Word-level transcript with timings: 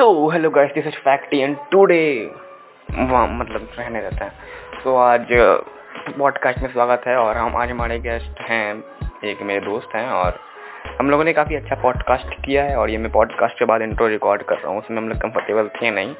So 0.00 0.28
hello 0.30 0.50
guys 0.50 0.70
this 0.74 0.86
is 0.86 0.94
Facty 0.94 1.38
and 1.38 1.56
today 1.70 2.30
मतलब 2.90 3.68
रहने 3.78 4.00
रहता 4.00 4.24
है। 4.24 4.30
तो 4.84 4.96
आज 4.96 5.26
पॉडकास्ट 6.18 6.58
uh, 6.58 6.64
में 6.64 6.72
स्वागत 6.72 7.02
है 7.06 7.16
और 7.16 7.36
हम 7.36 7.56
आज 7.56 7.70
हमारे 7.70 7.98
गेस्ट 7.98 8.40
हैं 8.40 8.84
एक 9.24 9.42
मेरे 9.42 9.60
दोस्त 9.60 9.94
हैं 9.94 10.06
और 10.10 10.38
हम 11.00 11.10
लोगों 11.10 11.24
ने 11.24 11.32
काफ़ी 11.32 11.54
अच्छा 11.54 11.74
पॉडकास्ट 11.74 12.34
किया 12.46 12.64
है 12.64 12.76
और 12.76 12.90
ये 12.90 12.98
मैं 12.98 13.12
पॉडकास्ट 13.12 13.58
के 13.58 13.64
बाद 13.64 13.82
इंट्रो 13.82 14.06
रिकॉर्ड 14.06 14.42
कर 14.42 14.54
रहा 14.54 14.68
हूँ 14.68 14.78
उसमें 14.78 14.98
हम 14.98 15.08
लोग 15.08 15.18
कंफर्टेबल 15.18 15.68
थे 15.68 15.90
नहीं। 15.90 16.14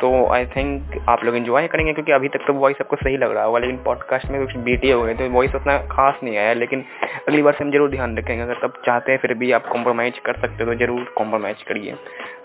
तो 0.00 0.08
आई 0.32 0.44
थिंक 0.46 0.94
आप 1.08 1.24
लोग 1.24 1.36
इन्जॉय 1.36 1.66
करेंगे 1.68 1.92
क्योंकि 1.92 2.12
अभी 2.12 2.28
तक 2.28 2.44
तो 2.46 2.52
वॉइस 2.54 2.76
सबको 2.78 2.96
सही 2.96 3.16
लग 3.16 3.32
रहा 3.32 3.44
होगा, 3.44 3.58
लेकिन 3.58 3.76
पॉडकास्ट 3.84 4.30
में 4.30 4.40
कुछ 4.40 4.56
बीटी 4.64 4.90
हो 4.90 5.02
गए 5.02 5.14
तो 5.14 5.28
वॉइस 5.30 5.54
उतना 5.54 5.76
खास 5.88 6.20
नहीं 6.24 6.36
आया, 6.36 6.52
लेकिन 6.54 6.84
अगली 7.28 7.42
बार 7.42 7.52
से 7.52 7.64
हम 7.64 7.70
ज़रूर 7.72 7.90
ध्यान 7.90 8.16
रखेंगे। 8.18 8.42
अगर 8.42 8.58
तब 8.62 8.80
चाहते 8.86 9.12
हैं 9.12 9.18
फिर 9.18 9.34
भी 9.34 9.50
आप 9.52 9.66
कॉम्प्रोमाइज़ 9.72 10.20
कर 10.26 10.40
सकते 10.40 10.64
हो 10.64 10.72
तो 10.72 10.78
ज़रूर 10.78 11.12
कॉम्प्रोमाइज़ 11.18 11.64
करिए। 11.68 11.94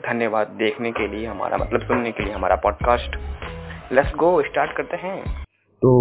धन्यवाद 0.08 0.48
देखने 0.60 0.92
के 0.92 1.08
लिए 1.08 1.26
हमारा 1.26 1.58
मतलब 1.58 1.82
सुनने 1.82 2.12
के 2.12 2.24
लिए 2.24 2.34
हमारा 2.34 2.56
पॉडकास्ट 2.64 3.18
लेट्स 3.94 4.16
गो 4.18 4.42
स्टार्ट 4.44 4.76
करते 4.78 4.98
हैं। 4.98 5.18
तो 5.82 5.96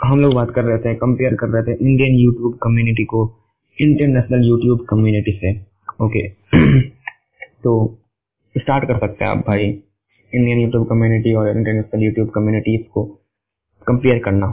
हम 0.00 0.20
लोग 0.20 0.34
बात 0.34 0.50
कर 0.54 0.64
रहे 0.64 0.78
थे 0.78 0.94
कंपेयर 0.96 1.34
कर 1.34 1.48
रहे 1.48 1.62
थे 1.62 1.78
इंडियन 1.80 2.14
यूट्यूब 2.20 2.58
कम्युनिटी 2.62 3.04
को 3.04 3.26
इंटरनेशनल 3.78 4.48
यूट्यूब 4.48 4.86
कम्युनिटी 4.90 5.38
से। 5.38 5.58
ओके 6.04 6.28
तो 7.64 7.72
स्टार्ट 8.54 8.84
कर 8.84 8.98
सकते 8.98 9.24
हैं 9.24 9.30
आप 9.30 9.46
भाई। 9.46 9.70
इंडियन 10.34 10.58
यूट्यूब 10.58 10.88
कम्युनिटी 10.88 11.34
और 11.34 11.48
इंटरनेशनल 11.48 12.02
यूट्यूब 12.02 12.30
कम्युनिटीज 12.30 12.86
को 12.92 13.04
कंपेयर 13.86 14.18
करना। 14.18 14.46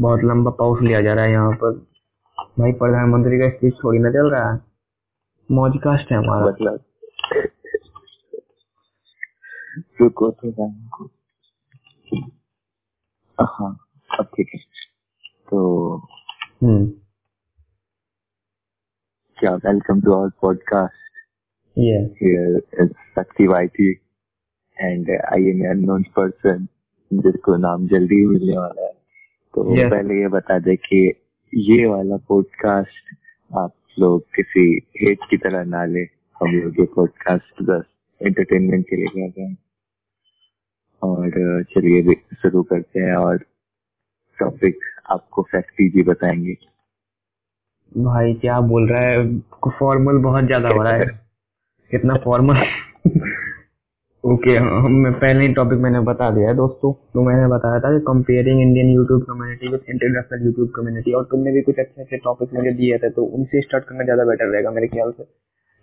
बहुत 0.00 0.20
लंबा 0.24 0.50
पाउस 0.50 0.82
लिया 0.82 1.00
जा 1.00 1.14
रहा 1.14 1.24
है 1.24 1.30
यहाँ 1.30 1.52
पर। 1.52 1.72
भाई 2.58 2.72
प्रधानमंत्री 2.72 3.38
का 3.38 3.48
स्पीच 3.50 3.74
थोड़ी 3.84 3.98
ना 3.98 4.10
चल 4.10 4.30
रहा 4.30 4.52
है। 4.52 4.60
मौजकास्ट 5.50 6.12
है 6.12 6.18
हमारा। 6.18 6.46
मतलब 6.46 6.84
तो 10.02 10.66
हाँ 13.44 13.78
अब 14.18 14.24
ठीक 14.24 14.50
है। 14.54 14.60
तो 15.48 15.96
hmm. 16.62 17.07
Yeah, 19.42 19.58
welcome 19.64 20.02
to 20.02 20.12
our 20.14 20.32
podcast. 20.42 20.90
Yeah. 21.76 22.06
Here 22.18 22.60
is 22.72 22.90
Sakti 23.14 23.44
YT 23.44 24.00
and 24.78 25.06
I 25.30 25.36
am 25.36 25.60
an 25.60 25.70
unknown 25.70 26.04
person 26.14 26.68
जिसको 27.12 27.56
नाम 27.56 27.86
जल्दी 27.88 28.16
ही 28.16 28.26
मिलने 28.26 28.56
वाला 28.58 28.86
है 28.86 28.92
तो 29.54 29.76
yeah. 29.76 29.90
पहले 29.90 30.20
ये 30.20 30.28
बता 30.28 30.58
दे 30.58 30.76
कि 30.76 31.14
ये 31.54 31.86
वाला 31.86 32.16
पॉडकास्ट 32.16 33.16
आप 33.58 33.74
लोग 33.98 34.22
किसी 34.34 34.64
हेट 34.96 35.18
की 35.30 35.36
तरह 35.36 35.64
ना 35.64 35.84
ले 35.84 36.02
हम 36.40 36.56
लोग 36.56 36.80
ये 36.80 36.86
पॉडकास्ट 36.86 37.62
बस 37.62 37.84
एंटरटेनमेंट 38.26 38.86
के 38.90 38.96
लिए 38.96 39.06
कर 39.06 39.32
रहे 39.38 39.46
हैं 39.46 39.58
और 41.02 41.62
चलिए 41.62 42.14
शुरू 42.14 42.62
करते 42.62 43.00
हैं 43.00 43.16
और 43.16 43.38
टॉपिक 44.38 44.78
आपको 45.10 45.42
फैक्ट्री 45.42 45.88
जी 45.88 46.02
बताएँगे 46.02 46.56
भाई 47.92 48.32
क्या 48.40 48.60
बोल 48.62 48.88
रहा 48.88 49.00
है? 49.00 49.38
फॉर्मल 49.78 50.18
बहुत 50.22 50.44
ज़्यादा 50.44 50.68
हो 50.68 50.82
रहा 50.82 50.92
है। 50.94 51.06
कितना 51.90 52.14
फॉर्मल 52.24 52.56
ओके 54.24 54.56
हम 54.56 54.92
मैं 55.02 55.12
पहले 55.14 55.46
ही 55.46 55.52
टॉपिक 55.54 55.78
मैंने 55.78 56.00
बता 56.06 56.30
दिया 56.30 56.48
है 56.48 56.54
दोस्तों। 56.56 56.92
तो 57.14 57.22
मैंने 57.24 57.46
बताया 57.48 57.78
था 57.80 57.92
कि 57.92 58.00
comparing 58.06 58.60
Indian 58.60 58.88
YouTube 58.90 59.22
community 59.24 59.68
with 59.68 59.80
international 59.90 60.44
YouTube 60.46 60.70
community 60.76 61.12
और 61.12 61.24
तुमने 61.30 61.52
भी 61.52 61.60
कुछ 61.62 61.78
अच्छे 61.78 62.02
अच्छे 62.02 62.16
टॉपिक 62.24 62.54
मुझे 62.54 62.72
दिए 62.72 62.98
थे 62.98 63.10
तो 63.10 63.24
उनसे 63.38 63.60
स्टार्ट 63.62 63.84
करना 63.84 64.04
ज़्यादा 64.04 64.24
बेटर 64.24 64.52
रहेगा 64.52 64.70
मेरे 64.70 64.88
ख्याल 64.88 65.10
से। 65.10 65.24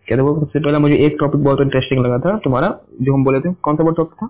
क्या 0.07 0.21
वो 0.23 0.39
सबसे 0.39 0.59
पहला 0.59 0.79
मुझे 0.79 0.95
एक 1.05 1.17
टॉपिक 1.19 1.43
बहुत 1.43 1.61
इंटरेस्टिंग 1.61 2.05
लगा 2.05 2.17
था 2.25 2.37
तुम्हारा 2.43 2.69
जो 3.01 3.13
हम 3.13 3.23
बोले 3.25 3.39
थे 3.39 3.53
कौन 3.61 3.75
सा 3.75 3.83
वो 3.83 3.91
टॉपिक 3.91 4.17
था? 4.21 4.29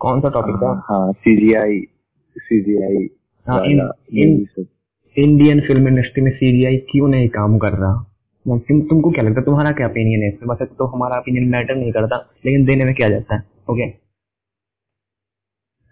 कौन 0.00 0.20
सा 0.20 0.28
टॉपिक 0.30 0.56
था? 0.56 0.72
हाँ 0.88 1.12
सीजीआई 1.14 1.80
सीजीआई 2.36 3.08
हाँ 3.46 3.64
in, 3.66 3.80
in 4.14 4.44
Indian 5.16 5.60
film 5.60 5.88
industry 5.88 6.22
में 6.22 6.30
सीजीआई 6.30 6.76
क्यों 6.90 7.08
नहीं 7.08 7.28
काम 7.28 7.58
कर 7.58 7.72
रहा? 7.72 7.92
तुम, 8.46 8.80
तुमको 8.80 9.10
क्या 9.10 9.24
लगता 9.24 9.40
है? 9.40 9.44
तुम्हारा 9.44 9.72
क्या 9.72 9.86
ओपिनियन 9.88 10.22
है 10.22 10.28
इसमें? 10.28 10.48
वैसे 10.48 10.64
तो 10.64 10.86
हमारा 10.86 11.18
ओपिनियन 11.18 11.48
मैटर 11.48 11.74
नहीं 11.74 11.92
करता, 11.92 12.16
लेकिन 12.46 12.64
देने 12.66 12.84
में 12.84 12.94
क्या 12.94 13.08
जाता 13.10 13.34
है? 13.34 13.42
ओके 13.70 13.82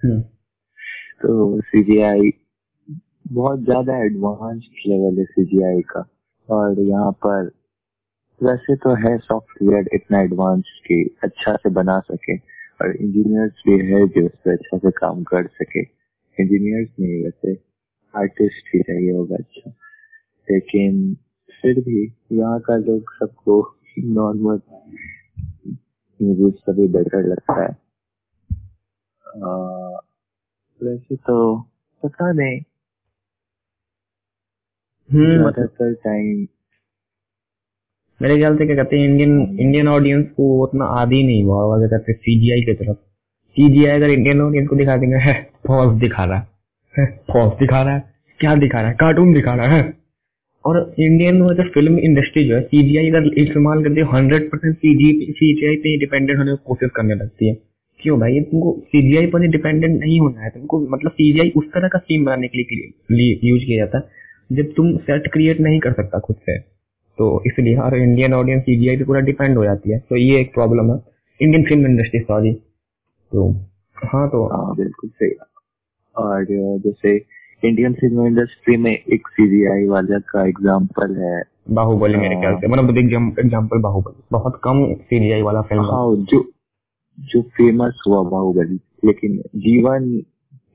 हम्म। 0.01 0.21
तो 1.23 1.61
सीजीआई 1.61 2.31
बहुत 3.33 3.65
ज़्यादा 3.65 3.97
एडवांस 4.05 4.69
लेवल 4.87 5.19
है 5.19 5.25
सीजीआई 5.25 5.81
का। 5.91 6.05
और 6.49 6.81
यहाँ 6.81 7.11
पर 7.27 7.51
वैसे 8.41 8.77
तो 8.77 8.95
है 9.05 9.17
सॉफ्टवेयर 9.19 9.89
इतना 9.95 10.21
एडवांस 10.23 10.81
कि 10.87 11.05
अच्छा 11.25 11.57
से 11.57 11.71
बना 11.71 11.99
सके, 12.01 12.37
और 12.37 12.97
इंजीनियर्स 12.97 13.63
भी 13.69 13.79
है 13.87 14.07
जो 14.09 14.25
इस 14.27 14.33
पर 14.45 14.53
अच्छा 14.53 14.79
से 14.79 14.91
काम 14.91 15.23
कर 15.23 15.47
सके। 15.47 15.81
इंजीनियर्स 16.39 16.89
नहीं 17.01 17.25
वैसे। 17.25 17.70
आर्टिस्ट 18.15 18.75
ही 18.75 18.81
चाहिए 18.81 19.13
होगा 19.13 19.37
अच्छा। 19.37 19.71
लेकिन 20.49 21.15
फिर 21.63 21.81
भी 21.81 22.03
यहाँ 22.33 22.61
का 22.61 22.77
लोग 22.77 23.13
सबको 23.15 23.61
नॉर्मल 23.99 24.61
मूवीज़ 26.21 26.55
सभी 26.55 26.87
बेटर 26.89 27.27
लगता 27.27 27.61
है। 27.63 27.69
वैसे 30.81 31.17
तो 31.17 31.37
पता 32.03 32.33
नहीं। 32.33 32.61
हम्म, 35.11 35.37
ज़्यादातर 35.37 35.93
टाइम 36.05 36.47
मेरे 38.21 38.37
ख्याल 38.39 38.57
से 38.57 38.67
क्या 38.67 38.77
कहते 38.77 38.99
हैं 38.99 39.05
इंडियन 39.05 39.41
इंडियन 39.61 39.89
ऑडियंस 39.89 40.27
को 40.37 40.49
उतना 40.65 40.85
आदि 41.01 41.23
नहीं 41.23 41.45
हुआ 41.45 41.79
क्या 41.79 41.89
कहते 41.89 42.13
हैं 42.13 42.19
सीजीआई 42.19 42.63
की 42.63 42.75
तरफ़। 42.75 42.97
सीजीआई 43.57 43.97
अगर 43.97 44.11
इंडियन 44.11 44.41
ऑडियंस 44.41 44.69
को 44.69 44.77
दिखा 44.77 44.97
देंगे 44.97 45.17
है 45.27 45.35
दिखा 45.99 46.25
रहा 46.25 46.39
है। 46.39 46.49
फॉल्स 46.95 47.53
दिखा 47.61 47.83
रहा 47.83 47.95
है। 47.95 48.03
क्या 48.41 48.55
दिखा 48.55 48.81
रहा 48.81 48.89
है? 48.89 48.97
कार्टून 49.01 49.33
दिखा 49.35 49.55
रहा 49.55 49.67
है। 49.67 49.83
और 50.65 50.95
इंडियन 51.01 51.39
जो 51.39 51.69
फ़िल्म 51.75 51.99
इंडस्ट्री 51.99 52.45
जो 52.45 52.55
है 52.55 52.61
सीजीआई 52.63 53.09
अगर 53.11 53.27
इस्तेमाल 53.39 53.83
करती 53.85 54.01
है 54.01 54.07
हंड्रेड 54.07 54.51
परसेंट 54.51 54.77
सीजीआई 54.77 55.77
पे 55.77 55.97
डिपेंडेंट 55.99 56.39
होने 56.39 56.53
की 56.53 56.63
कोशिश 56.67 56.91
करने 56.97 57.15
लगती 57.15 57.49
है। 57.49 57.55
क्यों 58.01 58.19
भाई? 58.21 58.41
तुमको 58.41 58.77
सीजीआई 58.87 59.27
पर 59.27 59.47
डिपेंडेंट 59.47 60.01
नहीं 60.01 60.19
होना 60.21 60.41
है। 60.41 60.51
तुमको 60.51 60.81
मतलब 60.89 61.11
सीजीआई 61.11 61.53
उस 61.57 61.65
तरह 61.75 61.89
का 61.89 61.99
सीन 61.99 62.25
बनाने 62.25 62.49
के 62.49 62.59
लिए 62.59 63.39
यूज़ 63.45 63.65
किया 63.65 63.79
जाता 63.79 63.99
है, 63.99 64.57
जब 64.57 64.73
तुम 64.77 64.97
सेट 64.99 65.29
क्रिएट 65.33 65.61
नहीं 65.61 65.81
कर 65.81 65.93
सकता 65.93 66.19
खुद 66.19 66.37
से। 66.37 66.59
तो 67.19 67.43
इसलिए 67.47 67.77
हर 67.77 67.97
इंडियन 67.97 68.35
ऑडियंस 68.35 68.63
सीजीआई 68.63 68.97
पे 68.97 69.05
पूरा 69.05 69.21
डिपेंड 69.21 69.57
हो 69.57 69.65
जाती 69.65 69.91
है। 69.91 69.99
तो 69.99 70.17
ये 70.17 70.41
एक 70.41 70.55
प्रॉब्लम 70.55 70.93
है। 70.93 70.99
इंडियन 71.41 71.65
फ़िल्म 71.65 71.87
इंडस्ट्री 71.87 72.21
सॉरी 72.21 72.53
तो 73.33 73.51
हाँ 73.97 74.29
तो 74.29 74.47
हाँ 74.47 74.77
बिल्कुल 74.77 75.11
सही 75.11 75.31
और 76.17 76.47
जैसे 76.79 77.17
इंडियन 77.65 77.93
फ़िल्म 77.93 78.27
इंडस्ट्री 78.27 78.77
में 78.77 78.91
एक 78.91 79.29
सीजीआई 79.29 79.87
वाले 79.87 80.21
का 80.21 80.47
एग्जांपल 80.47 81.17
है। 81.17 81.43
बाहुबली 81.71 82.17
मेरे 82.17 82.37
ख्याल 82.37 82.57
से। 82.57 82.69
मतलब 82.69 82.85
बिग 82.85 83.13
एग्जांपल 83.15 83.79
बाहुबली। 83.79 84.23
बहुत 84.33 84.61
कम 84.65 84.95
सीजीआई 84.95 85.43
वाला 85.43 85.63
फ़िल्म 85.63 85.83
हाँ। 85.83 86.17
जो 86.17 86.51
जो 87.21 87.43
फ़ेमस 87.43 88.03
हुआ 88.07 88.23
बाहुबली। 88.23 88.81
लेकिन 89.05 89.39
जीवन 89.57 90.23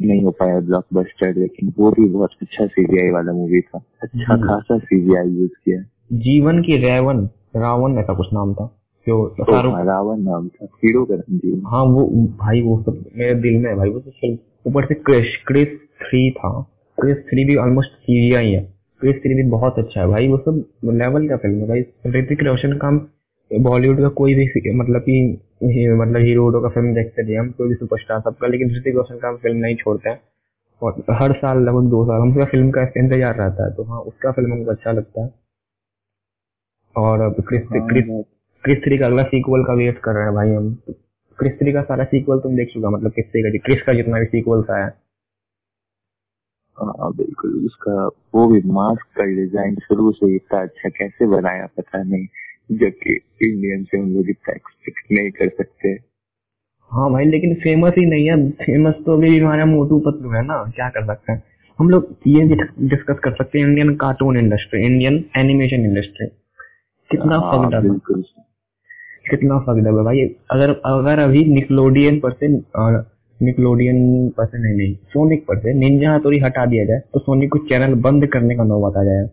नहीं 0.02 0.24
हो 0.24 0.32
पाया 0.32 0.60
ब्लॉकबस्टर 0.60 1.36
लेकिन 1.36 1.74
वो 1.78 1.92
भी 1.92 2.10
बहुत 2.10 2.30
अच्छा 2.42 2.68
सीजीआई 2.68 3.10
वाला 3.10 3.32
मूवी 3.32 3.62
था। 3.62 3.82
अच्छा 4.02 4.34
हम्म। 4.34 4.48
खासा 4.48 4.78
सीजीआई 4.78 5.28
यूज़ 5.28 5.52
किया। 5.66 5.82
जीवन 6.14 6.62
की 6.62 6.78
रेवन 6.78 7.30
रावण 7.56 7.98
ऐसा 7.98 8.14
कुछ 8.14 8.28
नाम 8.34 8.54
था। 8.54 8.85
जो 9.08 9.24
हाँ, 9.42 9.84
रावण 9.86 10.22
नाम 10.24 10.48
था 10.48 10.66
हीरो 10.84 11.06
का 11.12 11.16
हाँ 11.70 11.84
वो 11.86 12.06
भाई 12.38 12.62
वो 12.62 12.82
सब 12.84 13.04
मेरे 13.18 13.34
दिल 13.42 13.58
में 13.64 13.76
भाई 13.78 13.90
वो 13.90 14.00
तो 14.00 14.12
फ़िल्म 14.12 14.38
ऊपर 14.68 14.86
से 14.86 14.96
क्रिश 14.96 15.36
क्रिस 15.48 15.68
थ्री 16.02 16.30
था। 16.32 16.50
क्रिस 16.98 17.18
थ्री 17.28 17.46
भी 17.46 17.56
ऑलमोस्ट 17.56 17.92
सीरिया 17.92 18.40
ही 18.40 18.54
है। 18.54 18.62
क्रिस 19.02 19.16
थ्री 19.16 19.34
भी 19.36 19.44
बहुत 19.50 19.80
अच्छा 19.80 20.00
है 20.02 20.08
भाई 20.08 20.28
वो 20.28 20.38
सब 20.38 20.64
लेवल 20.94 21.28
का 21.30 21.38
फ़िल्म 21.38 21.60
है 21.62 21.68
भाई। 21.68 21.82
ऋतिक 22.20 22.44
रोशन 22.44 22.78
का 22.78 22.88
हम 22.88 22.98
बॉलीवुड 23.52 24.00
का 24.02 24.10
कोई 24.20 24.34
भी 24.36 24.72
मतलब 24.78 25.02
कि 25.02 25.22
मतलब 25.64 26.22
हीरो 26.22 26.62
का 26.62 26.70
फ़िल्म 26.70 26.94
देखते 26.94 27.28
थे 27.28 27.36
हम 27.36 27.50
कोई 27.58 27.68
भी 27.70 27.76
सुपरस्टार 27.76 28.20
सबका 28.22 28.48
लेकिन 28.48 28.76
ऋतिक 28.78 28.96
रोशन 28.96 29.18
का 29.18 29.28
हम 29.28 29.38
फ़िल्म 29.38 29.58
नहीं 29.58 29.76
छोड़ते 29.76 30.10
हैं। 30.10 30.20
और 30.82 31.04
हर 31.20 31.34
साल 31.34 31.58
लगभग 31.64 31.90
दो 31.90 32.04
साल 32.06 32.22
हमसे 32.22 32.46
फ़िल्म 32.52 32.72
का 32.72 32.82
इंतज़ार 32.98 33.36
रहता 33.36 33.66
है 33.66 33.74
तो 33.76 33.84
हाँ 33.84 34.00
उसका 34.02 34.32
फ़िल्म 34.32 34.52
हमको 34.54 34.72
अच्छा 34.72 34.92
लगता 34.92 35.24
है। 35.24 35.34
और 36.96 37.30
क्रिस 37.40 37.62
क्रिस 37.72 38.06
क्रिस 38.66 38.78
थ्री 38.78 38.98
का 38.98 39.06
अगला 39.06 39.24
सीक्वल 39.24 39.64
का 39.64 39.74
वेट 39.74 39.98
कर 39.98 40.12
रहे 40.12 40.24
हैं 40.24 40.34
भाई 40.34 40.50
हम। 40.50 40.74
क्रिस 41.40 41.54
थ्री 41.54 41.72
का 41.74 41.82
सारा 41.82 42.04
सीक्वल 42.04 42.40
तुम 42.40 42.56
देख 42.56 42.70
चुका 42.74 42.90
मतलब 42.90 43.12
किस 43.12 43.26
का 43.26 43.58
क्रिस 43.58 43.82
का 43.82 43.94
जितना 43.94 44.20
भी 44.20 44.26
सीक्वल 44.26 44.64
था 44.64 44.78
है। 44.86 44.88
हाँ 46.78 47.12
बिल्कुल 47.16 47.52
उसका 47.66 48.06
वो 48.08 48.48
भी 48.48 48.62
मास्क 48.70 49.06
का 49.18 49.24
डिज़ाइन 49.26 49.76
शुरू 49.76 50.12
से 50.12 50.36
इतना 50.36 50.62
अच्छा 50.62 50.90
कैसे 50.90 51.28
बनाया 51.28 51.66
पता 51.78 52.02
नहीं 52.04 52.26
जबकि 52.72 53.14
इंडियन 53.44 53.84
से 53.84 53.98
हम 53.98 54.10
लोग 54.14 54.30
इतना 54.30 54.54
एक्सपेक्ट 54.54 55.12
नहीं 55.12 55.32
कर 55.32 55.50
सकते। 55.50 55.90
हाँ 56.92 57.12
भाई 57.12 57.26
लेकिन 57.26 57.54
फ़ेमस 57.56 57.94
ही 57.98 58.06
नहीं 58.06 58.26
है। 58.30 58.50
फ़ेमस 58.64 58.96
तो 59.06 59.18
अभी 59.18 59.38
हमारा 59.40 59.66
मोटू 59.66 60.00
पतलू 60.00 60.32
है 60.32 60.42
ना 60.46 60.64
क्या 60.76 60.90
कर 60.90 61.06
सकते 61.06 61.32
हैं। 61.32 61.44
हम 61.80 61.90
लोग 61.90 62.16
ये 62.28 62.46
भी 62.46 62.56
डिस्कस 62.90 63.20
कर 63.24 63.36
सकते 63.36 63.60
हैं 63.60 63.68
Indian 63.68 63.96
cartoon 63.96 64.38
industry 64.38 64.86
Indian 64.86 65.24
animation 65.38 65.86
industry 65.86 66.28
कितना 67.12 67.36
हाँ, 67.36 67.82
बिल्कुल। 67.82 68.24
कितना 69.26 69.60
फकड 69.60 69.88
है 69.88 70.04
भाई। 70.04 70.26
अगर 70.52 70.70
अगर 70.86 71.20
अभी 71.20 71.44
निकलोडियन 71.54 72.20
पर 72.20 72.32
से 72.34 72.48
निकलोडियन 73.40 73.98
पर 74.30 74.46
से 74.46 74.58
नहीं 74.58 74.76
नहीं 74.76 74.94
सोनिक 75.14 75.44
पर 75.48 75.60
से 75.60 75.74
निंजा 75.76 76.14
हथौड़ी 76.14 76.40
हटा 76.40 76.66
दिया 76.66 76.86
जाए 76.86 77.00
तो 77.14 77.20
सोनिक 77.22 77.52
को 77.52 77.60
चैनल 77.70 77.94
बंद 78.02 78.28
करने 78.34 78.56
का 78.56 78.64
नौबत 78.66 78.98
आ 78.98 79.04
जाएगा 79.04 79.28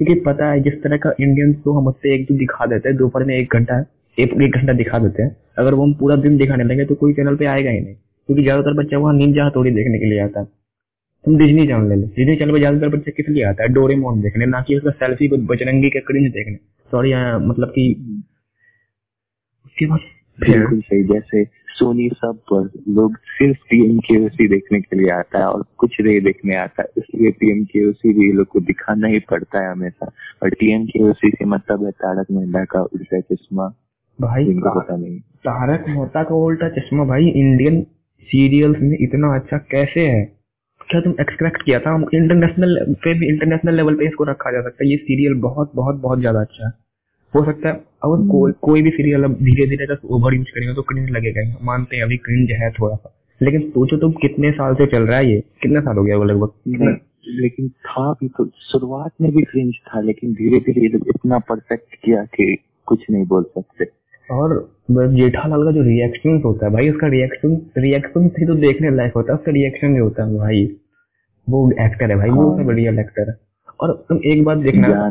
क्योंकि 0.00 0.14
पता 0.22 0.50
है, 0.50 0.60
जिस 0.60 0.82
तरह 0.82 0.96
का 0.96 1.10
इंडियन 1.20 1.52
शो 1.54 1.72
हम 1.72 1.86
उससे 1.88 2.14
एक 2.14 2.24
दो 2.24 2.34
दिखा 2.38 2.66
देते 2.66 2.88
हैं, 2.88 2.96
दोपहर 2.98 3.24
में 3.24 3.34
एक 3.36 3.54
घंटा, 3.54 3.78
एक 4.18 4.32
एक 4.42 4.56
घंटा 4.56 4.72
दिखा 4.72 4.98
देते 4.98 5.22
हैं। 5.22 5.36
अगर 5.58 5.74
वो 5.74 5.82
हम 5.84 5.92
पूरा 5.94 6.16
दिन 6.18 6.36
दिखाने 6.36 6.64
लगे 6.64 6.84
तो 6.84 6.94
कोई 6.94 7.12
चैनल 7.14 7.36
पे 7.36 7.46
आएगा 7.46 7.70
ही 7.70 7.80
नहीं। 7.80 7.94
क्योंकि 7.94 8.42
ज़्यादातर 8.42 8.74
बच्चा 8.74 8.98
वहाँ 8.98 9.14
निंजा 9.14 9.46
हथौड़ी 9.46 9.70
देखने 9.70 9.98
के 9.98 10.06
लिए 10.06 10.20
आता 10.20 10.40
है। 10.40 10.46
तुम 11.24 11.36
डिजनी 11.38 11.66
चैनल 11.66 11.88
ले 11.88 11.96
लो। 11.96 12.06
डिजनी 12.16 12.36
चैनल 12.36 12.52
पे 12.52 12.58
ज़्यादातर 12.58 12.88
बच्चे 12.88 13.10
किस 13.12 13.28
लिए 13.28 13.44
आता 13.44 13.62
है? 13.62 13.68
डोरेमोन 13.70 14.20
देखने, 14.20 14.46
ना 14.46 14.60
कि 14.62 14.76
उसका 14.76 14.90
सेल्फी 14.92 15.28
बजरंगी 15.28 15.90
के 15.90 16.00
क्रिंज 16.02 16.30
देखने। 16.32 16.56
सॉरी 16.90 17.12
मतलब 17.46 17.68
कि 17.68 18.19
उसके 19.86 19.86
बाद 19.86 20.46
फिर? 20.46 20.58
बिल्कुल 20.58 20.80
सही 20.80 21.02
जैसे 21.04 21.44
सोनी 21.68 22.08
सब 22.08 22.38
पर 22.52 22.70
लोग 22.88 23.16
सिर्फ़ 23.16 23.58
पीएम 23.58 23.98
के 23.98 24.48
देखने 24.48 24.80
के 24.80 24.96
लिए 24.96 25.10
आता 25.10 25.38
है 25.38 25.44
और 25.44 25.64
कुछ 25.76 26.00
नहीं 26.00 26.20
देखने 26.20 26.56
आता 26.56 26.82
है 26.82 26.88
इसलिए 26.98 27.30
पीएम 27.30 27.64
के 27.64 27.90
भी 27.90 28.32
लोग 28.32 28.46
को 28.46 28.60
दिखाना 28.60 29.06
ही 29.06 29.18
पड़ता 29.18 29.66
है 29.66 29.72
हमेशा। 29.72 30.12
और 30.42 30.50
टीएम 30.50 30.86
के 30.86 31.12
से 31.12 31.44
मतलब 31.44 31.84
है 31.84 31.90
तारक 31.90 32.26
मेहता 32.30 32.64
का 32.64 32.82
उल्टा 32.82 33.20
चश्मा 33.20 33.74
भाई 34.20 34.44
जिनको 34.44 34.68
ता- 34.68 34.82
पता 34.82 34.96
नहीं। 34.96 35.20
तारक 35.20 35.84
मेहता 35.88 36.22
का 36.22 36.34
उल्टा 36.34 36.68
चश्मा 36.68 37.04
भाई 37.04 37.26
इंडियन 37.28 37.82
सीरियल्स 38.22 38.78
में 38.80 38.96
इतना 39.00 39.34
अच्छा 39.34 39.58
कैसे 39.58 40.08
है? 40.08 40.24
क्या 40.90 41.00
तुम 41.00 41.14
एक्सपेक्ट 41.20 41.62
किया 41.62 41.80
था? 41.80 41.90
हम 41.94 42.06
इंटरनेशनल 42.14 42.94
पे 42.94 43.18
भी 43.18 43.26
इंटरनेशनल 43.26 43.74
लेवल 43.74 43.94
पे 43.94 44.04
इसको 44.04 44.24
रखा 44.24 44.52
जा 44.52 44.62
सकता 44.62 44.84
है। 44.84 44.90
ये 44.90 44.96
सीरियल 44.96 45.34
बहुत 45.34 45.72
बहुत 45.74 45.96
बहुत 45.96 46.20
ज़्यादा 46.20 46.40
अच्छा 46.40 46.66
है। 46.66 46.72
हो 47.34 47.44
सकता 47.44 47.68
है 47.68 47.74
अगर 47.74 48.26
कोई 48.28 48.52
कोई 48.62 48.82
भी 48.82 48.90
सीरियल 48.90 49.24
अब 49.24 49.32
धीरे 49.34 49.66
धीरे 49.66 49.84
अगर 49.84 49.98
ओवर 50.08 50.34
यूज़ 50.34 50.48
करेंगे 50.48 50.74
तो 50.74 50.82
क्रिंज 50.82 51.10
लगेगा 51.10 51.40
ही। 51.40 51.54
मानते 51.62 51.96
हैं 51.96 52.02
अभी 52.02 52.16
क्रिंज 52.16 52.50
है 52.50 52.70
थोड़ा 52.70 52.96
सा 52.96 53.16
लेकिन 53.42 53.60
सोचो 53.70 53.96
तुम 53.96 54.12
कितने 54.12 54.50
साल 54.50 54.74
से 54.74 54.86
चल 54.86 55.02
रहा 55.02 55.18
है 55.18 55.30
ये? 55.30 55.40
कितने 55.62 55.80
साल 55.80 55.96
हो 55.96 56.04
गया 56.04 56.16
वो 56.16 56.24
लगभग? 56.24 56.50
लेकिन 57.28 57.68
था 57.68 58.12
भी 58.12 58.28
तो 58.28 58.50
शुरुआत 58.72 59.10
में 59.20 59.30
भी 59.32 59.42
क्रिंज 59.42 59.74
था 59.74 60.00
लेकिन 60.00 60.32
धीरे 60.32 60.60
धीरे 60.60 60.86
इतना 60.86 61.38
परफेक्ट 61.38 61.94
किया 62.04 62.24
कि 62.24 62.56
कुछ 62.86 63.04
नहीं 63.10 63.24
बोल 63.26 63.42
सकते। 63.42 63.86
और 64.30 64.72
जेठालाल 64.90 65.64
का 65.64 65.70
जो 65.70 65.82
रिएक्शन 65.82 66.42
होता 66.44 66.66
है 66.66 66.72
भाई 66.72 66.90
उसका 66.90 67.06
रिएक्शन 67.06 67.70
रिएक्शन 67.78 68.28
से 68.28 68.46
तो 68.46 68.54
देखने 68.54 68.90
लायक 68.90 69.12
होता 69.16 69.32
है 69.32 69.38
उसका 69.38 69.52
रिएक्शन 69.52 69.96
जो 69.96 70.04
होता 70.04 70.24
है 70.24 70.34
भाई। 70.34 70.64
वो 71.48 71.70
एक्टर 71.80 72.10
है 72.10 72.16
भाई 72.16 72.30
वो 72.30 72.50
हाँ। 72.56 72.74
रियल 72.74 72.98
एक्टर 72.98 73.28
है। 73.30 73.36
और 73.80 74.06
तुम 74.08 74.18
एक 74.26 74.44
बात 74.44 74.58
देखना। 74.58 75.10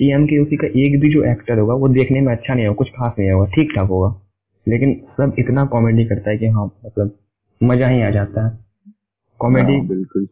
पीएम 0.00 0.26
के 0.26 0.38
उसी 0.38 0.56
का 0.56 0.66
एक 0.78 1.00
भी 1.00 1.12
जो 1.12 1.22
एक्टर 1.24 1.58
होगा 1.58 1.74
वो 1.74 1.88
देखने 1.90 2.20
में 2.20 2.32
अच्छा 2.32 2.54
नहीं 2.54 2.66
होगा 2.66 2.76
कुछ 2.76 2.88
खास 2.90 3.14
नहीं 3.18 3.30
होगा 3.30 3.46
ठीक 3.54 3.72
ठाक 3.76 3.88
होगा। 3.88 4.14
लेकिन 4.66 4.94
सब 5.16 5.34
इतना 5.38 5.64
कॉमेडी 5.66 6.04
करता 6.04 6.30
है 6.30 6.38
कि 6.38 6.46
हाँ 6.48 6.64
मतलब 6.86 7.16
मज़ा 7.60 7.88
ही 7.88 8.02
आ 8.02 8.10
जाता 8.10 8.46
है। 8.46 8.58
कॉमेडी 9.40 9.72
हाँ, 9.72 9.86
बिल्कुल 9.88 10.26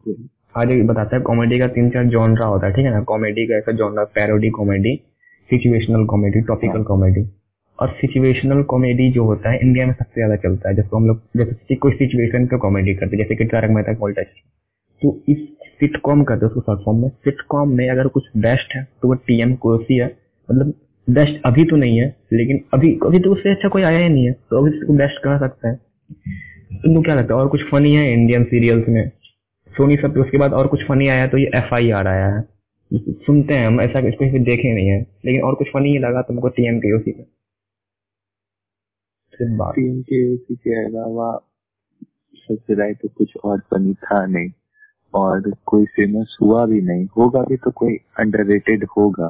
आज 0.57 0.71
एक 0.71 0.85
बताता 0.87 1.15
है 1.15 1.21
कॉमेडी 1.21 1.59
का 1.59 1.67
तीन 1.69 1.89
चार 1.89 2.05
जॉनरा 2.07 2.45
होता 2.45 2.67
है 2.67 2.73
ठीक 2.73 2.85
है 2.85 2.91
ना? 2.91 3.01
कॉमेडी 3.03 3.45
का 3.47 3.57
ऐसा 3.57 3.71
genre 3.73 4.03
parody 4.15 4.49
comedy 4.49 4.95
situational 5.49 6.05
comedy 6.05 6.41
topical 6.43 6.83
comedy 6.83 7.25
और 7.79 7.89
सिचुएशनल 7.91 8.61
कॉमेडी 8.63 9.11
जो 9.11 9.23
होता 9.25 9.51
है 9.51 9.59
इंडिया 9.59 9.85
में 9.85 9.93
सबसे 9.93 10.13
ज़्यादा 10.15 10.35
चलता 10.43 10.69
है। 10.69 10.75
जिसको 10.75 10.97
हम 10.97 11.07
लोग 11.07 11.21
जैसे 11.37 11.75
कोई 11.75 11.91
सिचुएशन 11.93 12.45
पे 12.45 12.57
कॉमेडी 12.57 12.93
करते 12.95 13.15
हैं 13.15 13.23
जैसे 13.23 13.35
कि 13.35 13.45
तारक 13.45 13.69
मेहता 13.69 13.93
का 13.93 14.05
उल्टा 14.05 14.23
तो 15.01 15.17
इस 15.29 15.37
सिटकॉम 15.79 16.23
करते 16.23 16.45
हैं 16.45 16.51
उसको 16.51 16.61
शॉर्ट 16.61 16.85
फॉर्म 16.85 17.01
में। 17.01 17.09
सिटकॉम 17.09 17.69
में 17.69 17.89
अगर 17.89 18.07
कुछ 18.07 18.27
बेस्ट 18.37 18.75
है 18.75 18.83
तो 19.01 19.07
वो 19.07 19.13
टीएम 19.27 19.55
कोसी 19.57 19.97
है। 19.97 20.07
मतलब 20.49 20.73
बेस्ट 21.07 21.41
अभी 21.45 21.63
तो 21.65 21.75
नहीं 21.75 21.99
है, 21.99 22.07
लेकिन 22.33 22.59
अभी 22.73 22.91
अभी 23.05 23.19
तो 23.19 23.31
उससे 23.31 23.51
अच्छा 23.51 23.69
कोई 23.69 23.81
आया 23.83 23.99
ही 23.99 24.09
नहीं 24.09 24.25
है 24.25 24.31
तो 24.33 24.61
अभी 24.61 24.71
उसको 24.71 24.93
बेस्ट 24.93 25.23
कह 25.23 25.37
सकते 25.39 25.67
हैं? 25.67 25.75
तुमको 26.75 27.01
क्या 27.01 27.15
लगता 27.15 27.33
है? 27.33 27.39
और 27.39 27.47
कुछ 27.47 27.63
फनी 27.71 27.93
है 27.95 28.11
इंडियन 28.13 28.43
सीरियल्स 28.43 28.89
में? 28.89 29.09
सोनी 29.69 29.95
सब 29.97 30.17
उसके 30.17 30.37
बाद 30.37 30.53
और 30.53 30.67
कुछ 30.67 30.83
फनी 30.87 31.07
आया 31.07 31.27
तो 31.27 31.37
ये 31.37 31.49
एफ़ 31.55 31.73
आई 31.73 31.89
आर 31.91 32.07
आया 32.07 32.27
है। 32.27 32.43
सुनते 32.91 33.53
हैं 33.53 33.67
हम, 33.67 33.81
ऐसा 33.81 33.99
इसको 33.99 34.25
देखे 34.43 34.73
नहीं 34.75 34.87
है। 34.87 34.99
लेकिन 35.25 35.41
और 35.41 35.55
कुछ 35.55 35.67
फनी 35.67 35.89
ही 35.89 35.97
लगा 35.97 36.21
तुमको 36.21 36.49
टीएम 36.49 36.77
के 36.79 36.95
ओसी 36.95 37.13
में 37.17 37.25
सिर्फ़ 39.33 39.53
बात 39.53 39.73
टीम 39.75 40.01
के 40.01 40.27
उसी 40.33 40.55
के 40.55 40.85
अलावा 40.85 41.31
सच 42.35 42.97
तो 43.01 43.07
कुछ 43.07 43.35
और 43.43 43.59
फनी 43.71 43.93
था 43.93 44.25
नहीं। 44.25 44.49
और 45.15 45.51
कोई 45.65 45.85
फ़ेमस 45.87 46.37
हुआ 46.41 46.65
भी 46.65 46.81
नहीं, 46.81 47.05
होगा 47.17 47.41
भी 47.41 47.57
तो 47.57 47.71
कोई 47.73 47.95
अंडररेटेड 48.19 48.83
होगा, 48.97 49.27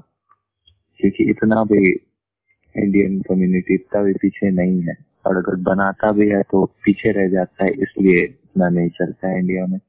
क्योंकि 1.00 1.30
इतना 1.30 1.64
भी 1.64 1.90
इंडियन 1.90 3.20
कम्युनिटी 3.22 3.74
इतना 3.74 4.02
भी 4.04 4.14
पीछे 4.14 4.52
नहीं 4.52 4.82
है। 4.84 4.96
और 5.26 5.38
अगर 5.38 5.56
बनाता 5.64 6.12
भी 6.12 6.28
है 6.30 6.42
तो 6.44 6.66
पीछे 6.86 7.12
रह 7.12 7.28
जाता 7.30 7.64
है, 7.66 7.72
इसलिए 7.74 8.24
इतना 8.24 8.70
नहीं 8.70 8.90
चलता 8.92 9.28
है 9.28 9.40
इंडिया 9.40 9.66
में। 9.66 9.80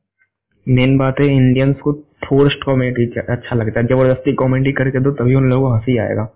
मेन 0.67 0.97
बात 0.99 1.21
है 1.21 1.27
इंडियंस 1.29 1.77
को 1.77 1.93
फोर्स्ड 2.25 2.65
कॉमेडी 2.65 3.05
अच्छा 3.21 3.57
लगता 3.57 3.81
है। 3.81 3.87
ज़बरदस्ती 3.87 4.35
कॉमेडी 4.35 4.73
करके 4.73 5.01
दो, 5.01 5.11
तभी 5.13 5.35
उन 5.35 5.49
लोगों 5.51 5.69
को 5.69 5.75
हँसी 5.75 5.97
आएगा। 5.99 6.29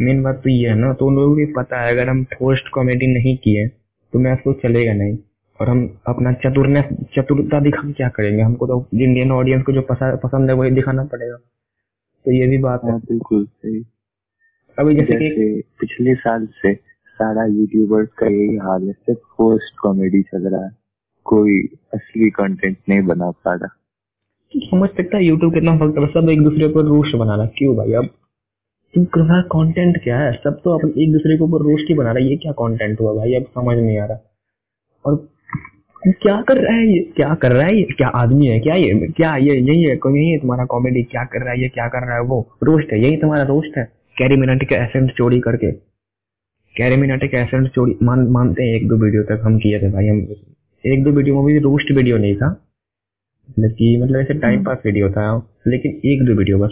मेन 0.00 0.22
बात 0.22 0.40
तो 0.44 0.50
ये 0.50 0.68
है 0.68 0.74
ना 0.76 0.92
तो 0.92 1.06
उन 1.06 1.14
लोगों 1.16 1.36
को 1.36 1.52
पता 1.54 1.80
है, 1.80 1.90
अगर 1.90 2.08
हम 2.08 2.22
फोर्स्ड 2.34 2.68
कॉमेडी 2.70 3.06
नहीं 3.08 3.36
किए 3.38 3.66
तो 4.12 4.18
मैच 4.18 4.38
तो 4.38 4.52
चलेगा 4.62 4.92
नहीं। 4.94 5.16
और 5.60 5.68
हम 5.68 5.98
अपना 6.06 6.32
चतुरनेस 6.32 6.84
चतुरता 7.18 7.60
दिखा 7.60 7.82
के 7.82 7.92
क्या 7.92 8.08
करेंगे? 8.08 8.42
हमको 8.42 8.66
तो 8.66 8.86
इंडियन 8.94 9.32
ऑडियंस 9.32 9.62
को 9.62 9.72
जो 9.72 9.82
पसंद 9.92 10.50
है 10.50 10.56
वही 10.56 10.70
दिखाना 10.70 11.04
पड़ेगा। 11.04 11.36
तो 12.24 12.32
ये 12.32 12.46
भी 12.46 12.58
बात 12.58 12.84
है। 12.84 12.90
हाँ 12.90 13.00
बिल्कुल 13.00 13.46
सही। 13.46 13.84
अभी 14.78 14.94
जैसे 14.94 15.12
कि 15.12 15.28
जैसे 15.28 15.60
पिछले 15.60 16.14
साल 16.14 16.46
से 16.46 16.74
सारा 17.06 17.44
यूट्यूबर्स 17.46 18.08
का 18.18 18.26
यही 18.26 18.56
हाल 18.56 18.82
है 18.82 18.92
सिर्फ़ 18.92 19.20
पोस्ट 19.20 19.78
कॉमेडी 19.82 20.22
चल 20.22 20.48
रहा 20.48 20.64
है। 20.64 20.70
कोई 21.24 21.60
असली 21.94 22.30
कंटेंट 22.30 22.76
नहीं 22.88 23.02
बना 23.02 23.30
पा 23.30 23.54
रहा। 23.54 23.68
समझ 24.56 24.88
सकता 24.90 25.16
है 25.16 25.24
यूट्यूब 25.24 25.54
कितना 25.54 25.76
फ़र्क 25.78 25.94
है 25.98 26.06
सब 26.06 26.28
एक 26.28 26.42
दूसरे 26.42 26.68
पर 26.68 26.80
रोस्ट 26.80 27.16
बना 27.16 27.34
रहा 27.36 27.46
क्यों 27.46 27.76
भाई? 27.76 27.92
अब 27.92 28.06
तुम 28.94 29.04
तुम्हारा 29.04 29.42
कंटेंट 29.42 30.02
क्या 30.04 30.18
है? 30.18 30.32
सब 30.32 30.60
तो 30.64 30.78
अपन 30.78 31.00
एक 31.00 31.12
दूसरे 31.12 31.36
के 31.36 31.44
ऊपर 31.44 31.58
रोस्ट 31.58 31.88
की 31.88 31.94
बना 31.94 32.12
रहा 32.12 32.24
है। 32.24 32.30
ये 32.30 32.36
क्या 32.36 32.52
कंटेंट 32.52 33.00
हुआ 33.00 33.14
भाई? 33.14 33.34
अब 33.34 33.42
समझ 33.42 33.78
नहीं 33.78 33.98
आ 33.98 34.04
रहा। 34.04 34.18
और 35.06 35.16
क्या 36.04 36.42
कर 36.42 36.56
रहा 36.56 36.76
है 36.76 36.86
ये? 36.86 37.12
क्या 37.16 37.34
कर 37.34 37.52
रहा 37.52 37.66
है 37.66 37.76
ये? 37.76 37.82
क्या 37.82 38.08
आदमी 38.08 38.46
है? 38.46 38.60
क्या 38.60 38.74
ये? 38.74 38.94
क्या 39.16 39.36
ये? 39.36 39.54
यही 39.54 39.82
है 39.82 39.96
यही 39.96 40.30
है 40.30 40.38
तुम्हारा 40.38 40.64
कॉमेडी 40.64 41.02
क्या 41.02 41.24
कर 41.24 41.40
रहा 41.40 41.50
है 41.50 41.60
ये? 41.60 41.68
क्या 41.68 41.88
कर 41.88 42.06
रहा 42.06 42.14
है 42.14 42.20
वो? 42.20 42.58
रोस्ट 42.62 42.92
है, 42.92 43.00
यही 43.00 43.16
तुम्हारा 43.16 43.42
रोस्ट 43.42 43.78
है? 43.78 43.84
कैरी 44.18 44.36
मिनाटी 44.36 44.66
का 44.66 44.76
एसेंट 44.76 45.10
चोरी 45.10 45.40
करके। 45.40 45.72
कैरी 46.76 46.96
मिनाटी 46.96 47.28
के 47.28 47.36
एसेंट 47.36 47.68
चोरी, 47.68 47.98
मान, 48.02 48.18
मानते 48.18 48.62
हैं 48.62 48.74
एक 48.74 48.88
दो 48.88 48.96
वीडियो 48.96 49.22
तक 49.22 49.40
हम 49.44 49.58
किए 49.58 49.78
थे 49.78 49.88
भाई, 49.88 50.08
हम 50.08 50.18
एक 50.86 51.04
दो 51.04 51.10
वीडियो 51.10 51.36
में 51.36 51.44
भी 51.44 51.58
रोस्ट 51.58 51.92
वीडियो 51.92 52.18
नहीं 52.18 52.36
था। 52.36 52.62
कि 53.60 54.00
मतलब 54.02 54.20
ऐसे 54.20 54.34
टाइम 54.34 54.64
पास 54.64 54.78
वीडियो 54.86 55.10
था, 55.10 55.56
लेकिन 55.68 56.00
एक 56.04 56.24
दो 56.24 56.32
वीडियो 56.32 56.58
बस। 56.58 56.70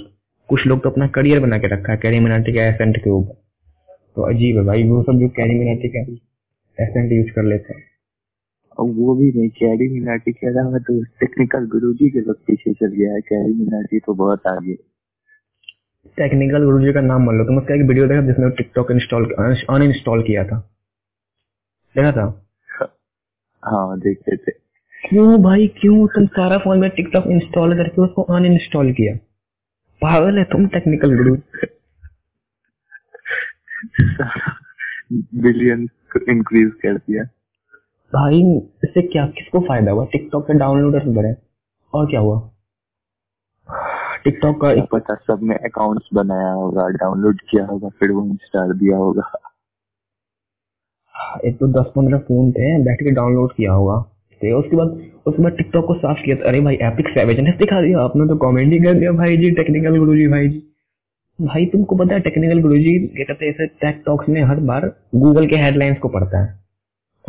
कुछ 0.49 0.67
लोग 0.67 0.83
तो 0.83 0.91
अपना 0.91 1.07
करियर 1.07 1.41
बना 1.41 1.59
के 1.59 1.67
रखा 1.67 1.93
है 1.93 1.99
कैरी 2.03 2.21
मिनाटी 2.21 2.53
के 2.53 2.59
एसेंट 2.59 2.97
के 2.97 3.11
ऊपर। 3.11 3.35
तो 4.17 4.23
अजीब 4.23 4.57
है 4.57 4.65
भाई, 4.65 4.85
वो 4.85 5.03
सब 5.03 5.19
जो 5.21 5.29
कैरी 5.29 5.55
मिनाटी 5.55 5.89
का 5.89 6.01
एसेंट 6.85 7.13
यूज़ 7.13 7.27
कर 7.27 7.43
लेते 7.43 7.75
हैं। 7.75 7.94
और 8.79 8.91
वो 8.91 9.15
भी 9.15 9.33
नहीं 9.33 9.49
कैरी 9.49 10.01
मिनाटी 10.01 10.33
के 10.33 10.47
अलावा 10.47 10.79
तो 10.79 11.05
टेक्निकल 11.05 11.67
गुरुजी 11.67 12.11
के 12.11 12.21
लोग 12.21 12.37
पीछे 12.37 12.73
चल 12.73 12.87
गया 12.87 13.15
है 13.15 13.21
कैरी 13.21 13.55
मिनाटी 13.55 13.99
तो 13.99 14.15
बहुत 14.15 14.47
आगे 14.47 14.75
टेक्निकल 16.17 16.65
गुरुजी 16.65 16.93
का 16.93 17.01
नाम 17.01 17.23
मान 17.23 17.39
लो 17.39 17.45
तुम 17.45 17.59
उसका 17.59 17.75
एक 17.75 17.83
वीडियो 17.83 18.07
देखा 18.07 18.21
जिसने 18.21 18.51
टिकटॉक 18.51 18.91
इंस्टॉल 18.91 19.25
अनइंस्टॉल 19.71 20.23
किया 20.23 20.45
था? 20.45 20.59
देखा 21.97 22.13
था? 22.13 22.47
हाँ 23.65 23.99
देखते 24.01 24.37
थे। 24.37 24.51
क्यों 25.09 25.43
भाई 25.43 25.69
क्यों 25.69 26.07
तुम 26.07 26.27
सारा 26.27 26.59
फ़ोन 26.59 26.79
में 26.79 26.91
टिकटॉक 26.91 27.25
इंस्टॉल 27.27 27.77
करके 27.77 28.03
उसको 28.03 28.23
अनइंस्टॉल 28.23 28.93
किया? 28.93 29.17
पागल 30.03 30.39
है 30.39 30.45
तुम 30.45 30.67
टेक्निकल 30.67 31.17
गुरु। 31.17 31.37
बिलियन 35.43 35.89
इंक्रीज 36.29 36.73
कर 36.83 36.97
दिया। 36.97 37.25
भाई 38.15 38.41
इससे 38.85 39.03
क्या 39.03 39.27
किसको 39.27 39.61
फ़ायदा 39.61 39.93
हुआ? 39.93 40.05
टिकटॉक 40.05 40.47
के 40.47 40.55
डाउनलोडर्स 40.55 41.15
बढ़े। 41.17 41.35
और 41.93 42.07
क्या 42.11 42.21
हुआ? 42.21 42.41
टिकटॉक 44.25 44.61
का 44.61 44.71
एक 44.73 44.85
पता 44.93 45.15
सबने 45.15 45.55
अकाउंट्स 45.55 46.09
बनाया 46.15 46.53
होगा 46.53 46.89
डाउनलोड 46.89 47.41
किया 47.51 47.65
होगा 47.67 47.89
फिर 47.89 48.13
वो 48.13 48.25
इंस्टॉल 48.27 48.73
दिया 48.79 48.97
होगा। 48.97 49.31
एक 51.45 51.59
तो 51.59 51.67
दस 51.73 51.91
पंद्रह 51.97 52.19
फ़ोन 52.19 52.51
थे 52.53 52.79
बैठ 52.85 53.03
के 53.03 53.11
डाउनलोड 53.11 53.53
किया 53.53 53.73
होगा। 53.73 53.97
तो 54.41 54.59
उसके 54.59 54.77
बाद 54.77 54.89
उसके 55.27 55.43
बाद 55.43 55.53
टिकटॉक 55.53 55.87
को 55.87 55.95
साफ़ 55.95 56.23
किया 56.25 56.37
अरे 56.49 56.61
भाई 56.61 56.75
एपिक 56.83 57.09
सेवेजनेस 57.09 57.55
दिखा 57.59 57.81
दिया। 57.83 58.01
आपने 58.01 58.29
तो 58.29 58.37
कॉमेडी 58.37 58.79
कर 58.81 58.95
दिया 58.95 59.13
भाई 59.13 59.37
जी 59.37 59.51
टेक्निकल 59.51 59.99
गुरु 59.99 60.17
जी 60.17 60.27
भाई 60.29 60.49
जी। 60.49 60.63
भाई 61.39 61.67
तुमको 61.67 61.97
पता 61.97 62.15
है 62.15 62.21
टेक्निकल 62.21 62.61
गुरु 62.63 62.77
जी 62.79 62.99
क्या 63.07 63.25
कहते 63.25 63.47
हैं 63.47 63.67
टेक 63.83 64.03
टॉक्स 64.07 64.29
में 64.29 64.43
हर 64.43 64.61
बार 64.71 64.87
गूगल 65.15 65.47
के 65.47 65.57
हेडलाइंस 65.57 65.99
को 65.99 66.09
पढ़ता 66.09 66.43
है। 66.45 66.64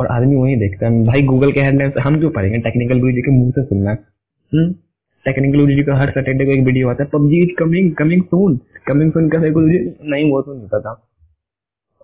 और 0.00 0.06
आदमी 0.06 0.34
वही 0.34 0.56
देखता 0.56 0.86
है। 0.86 1.04
भाई 1.04 1.22
गूगल 1.22 1.52
के 1.52 1.60
हेडलाइंस 1.60 1.94
हम 2.00 2.18
क्यों 2.18 2.30
पढ़ेंगे? 2.30 2.58
टेक्निकल 2.58 3.00
गुरु 3.00 3.12
जी 3.12 3.20
के 3.20 3.30
मुँह 3.30 3.50
से 3.50 3.64
सुनना। 3.64 3.90
है? 3.90 4.72
टेक्निकल 5.24 5.82
का 5.82 5.96
हर 5.96 6.10
सैटरडे 6.10 6.44
को 6.44 6.50
एक 6.50 6.64
वीडियो 6.64 6.88
आता 6.88 7.04
है। 7.04 7.10
PUBG 7.12 7.42
is 7.42 7.54
coming 7.58 7.94
coming 7.94 8.22
soon 8.22 8.58
coming 8.86 9.12
soon 9.12 9.28
का 9.30 9.38
साइकोलॉजी 9.40 9.78
नहीं, 10.02 10.30
वो 10.32 10.42
तो 10.42 10.54
नहीं 10.54 10.68
पता 10.68 10.90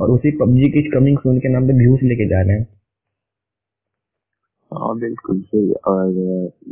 और 0.00 0.10
उसी 0.10 0.30
पबजी 0.30 0.68
की 0.70 0.82
कमिंग 0.90 1.18
सून 1.18 1.38
के 1.38 1.48
नाम 1.48 1.66
पे 1.66 1.72
व्यूज़ 1.72 2.04
लेके 2.04 2.28
जा 2.28 2.40
रहे 2.42 2.56
हैं। 2.56 2.66
हाँ 4.72 4.98
बिल्कुल 4.98 5.40
सही। 5.40 5.72
और 5.72 6.08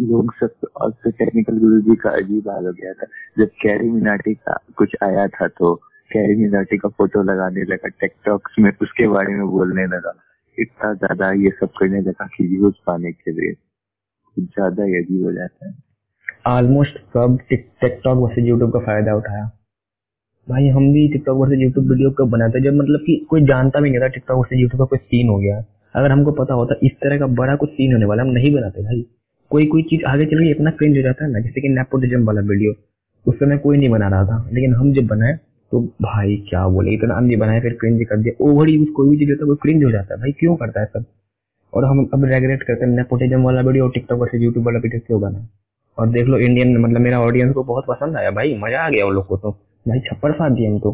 लोग 0.00 0.34
सब 0.34 0.66
और 0.76 0.90
फिर 0.92 1.12
टेक्निकल 1.12 1.58
गुरु 1.58 1.80
जी 1.80 1.96
का 1.96 2.10
अजीब 2.10 2.48
हाल 2.48 2.66
हो 2.66 2.72
गया 2.72 2.92
था। 2.92 3.06
जब 3.38 3.50
कैरी 3.62 3.90
मिनाटी 3.90 4.34
का 4.34 4.58
कुछ 4.76 4.96
आया 5.02 5.26
था 5.28 5.48
तो 5.48 5.74
कैरी 6.12 6.34
मिनाटी 6.36 6.78
का 6.78 6.88
फ़ोटो 6.88 7.22
लगाने 7.22 7.64
लगा 7.64 7.88
टेकटॉक्स 7.88 8.56
में 8.58 8.72
उसके 8.82 9.08
बारे 9.08 9.34
में 9.34 9.46
बोलने 9.46 9.84
लगा। 9.86 10.14
इतना 10.60 10.92
ज़्यादा 10.94 11.30
ये 11.42 11.50
सब 11.50 11.70
करने 11.78 12.00
लगा 12.00 12.26
कि 12.36 12.46
व्यूज़ 12.48 12.74
पाने 12.86 13.12
के 13.12 13.32
लिए 13.32 13.52
कुछ 13.52 14.44
ज़्यादा 14.44 14.84
ही 14.84 14.96
अजीब 14.96 15.24
हो 15.24 15.32
जाता 15.32 15.68
है। 15.68 15.74
ऑलमोस्ट 16.48 16.98
सब 17.08 17.38
टिकटॉक 17.50 18.18
वर्सेज 18.18 18.46
यूट्यूब 18.48 18.72
का 18.72 18.78
फ़ायदा 18.80 19.14
उठाया। 19.16 19.44
भाई, 20.48 20.68
हम 20.68 20.92
भी 20.92 21.08
टिकटॉक 21.12 21.38
वर्सेज 21.38 21.62
यूट्यूब 21.62 21.90
वीडियो 21.90 22.10
कब 22.18 22.30
बनाते 22.30 22.60
जब 22.60 22.74
मतलब 22.74 23.00
कि 23.00 23.16
कोई 23.30 23.44
जानता 23.46 23.80
भी 23.80 23.90
नहीं 23.90 24.00
था 24.00 24.06
टिकटॉक 24.08 24.38
वर्सेज 24.38 24.60
यूट्यूब 24.60 24.80
का 24.80 24.86
कोई 24.86 24.98
सीन 25.00 25.28
हो 25.28 25.38
गया। 25.38 25.58
अगर 25.94 26.10
हमको 26.10 26.32
पता 26.34 26.54
होता, 26.54 26.74
इस 26.82 26.92
तरह 27.02 27.18
का 27.18 27.26
बड़ा 27.34 27.56
कुछ 27.56 27.70
सीन 27.70 27.92
होने 27.92 28.06
वाला, 28.06 28.22
हम 28.22 28.28
नहीं 28.30 28.52
बनाते 28.54 28.82
भाई। 28.82 29.04
कोई 29.50 29.66
कोई 29.66 29.82
चीज़ 29.82 30.04
आगे 30.06 30.24
चल 30.26 30.38
के 30.38 30.50
इतना 30.50 30.70
क्रिंज 30.70 30.96
हो 30.96 31.02
जाता 31.02 31.24
है 31.24 31.30
ना, 31.30 31.40
जैसे 31.40 31.60
कि 31.60 31.68
नेपोटिज्म 31.68 32.24
वाला 32.24 32.40
वीडियो 32.42 32.72
उस 33.26 33.36
समय 33.36 33.58
कोई 33.58 33.78
नहीं 33.78 33.88
बना 33.90 34.08
रहा 34.08 34.24
था, 34.24 34.48
लेकिन 34.52 34.74
हम 34.74 34.92
जब 34.92 35.06
बनाए 35.06 35.38
तो 35.72 35.80
भाई 35.80 36.36
क्या 36.50 36.68
बोले? 36.68 36.90
इतना 36.90 37.14
हम 37.14 37.38
बनाए, 37.38 37.60
फिर 37.60 37.72
क्रिंज 37.72 38.04
कर 38.04 38.16
दिया। 38.16 38.50
ओवर 38.50 38.68
यूज़ 38.68 38.90
कोई 38.90 39.10
भी 39.10 39.16
चीज़ 39.16 39.30
होता 39.30 39.44
है 39.44 39.48
वो 39.50 39.56
क्रिंज 39.56 39.84
हो 39.84 39.90
जाता 39.90 40.14
है। 40.14 40.20
भाई 40.20 40.32
क्यों 40.32 40.56
करता 40.56 40.80
है 40.80 40.86
सब? 40.86 41.04
और 41.74 41.84
हम 41.84 42.10
अब 42.14 42.24
रेगुलेट 42.24 42.62
करते 42.62 42.84
हैं। 42.84 42.92
नेपोटिज्म 42.92 43.42
वाला 43.42 43.60
वीडियो 43.60 43.84
और 43.84 43.90
टिकटॉक 43.90 44.20
वर्सेज 44.20 44.42
यूट्यूब 44.42 44.66
वाला 44.66 44.78
वीडियो 44.78 45.00
क्यों 45.06 45.20
बना? 45.20 45.48
और 45.98 46.08
देख 46.08 46.26
लो 46.26 46.38
इंडियन 46.38 46.76
मतलब 46.76 47.00
मेरा 47.00 47.20
ऑडियंस 47.20 47.54
को 47.54 47.64
बहुत 47.64 47.84
पसंद 47.88 48.16
आया। 48.16 48.30
भाई 48.30 48.56
मज़ा 48.58 48.80
आ 48.80 48.88
गया 48.88 49.06
उन 49.06 49.14
लोग 49.14 49.26
को 49.26 49.36
तो। 49.36 49.50
भाई 49.88 50.00
छप्पर 50.00 50.32
फाड़ 50.32 50.52
दिए 50.52 50.68
हम 50.68 50.78
तो। 50.78 50.92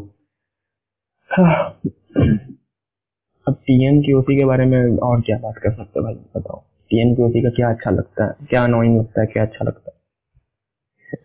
अब 3.48 3.54
टीएम 3.54 4.00
की 4.00 4.44
बारे 4.44 4.66
में 4.66 4.98
और 4.98 5.20
क्या 5.20 5.38
बात 5.38 5.58
कर 5.58 5.70
सकते 5.70 6.00
भाई? 6.00 6.14
बताओ। 6.14 6.62
टीएम 6.90 7.14
की 7.14 7.42
का 7.42 7.50
क्या 7.50 7.70
अच्छा 7.70 7.90
लगता 7.90 8.24
है? 8.24 8.46
क्या 8.50 8.64
अनोइंग 8.64 8.98
लगता 8.98 9.20
है? 9.20 9.26
क्या 9.26 9.42
अच्छा 9.42 9.64
लगता 9.64 9.90
है? 9.90 9.96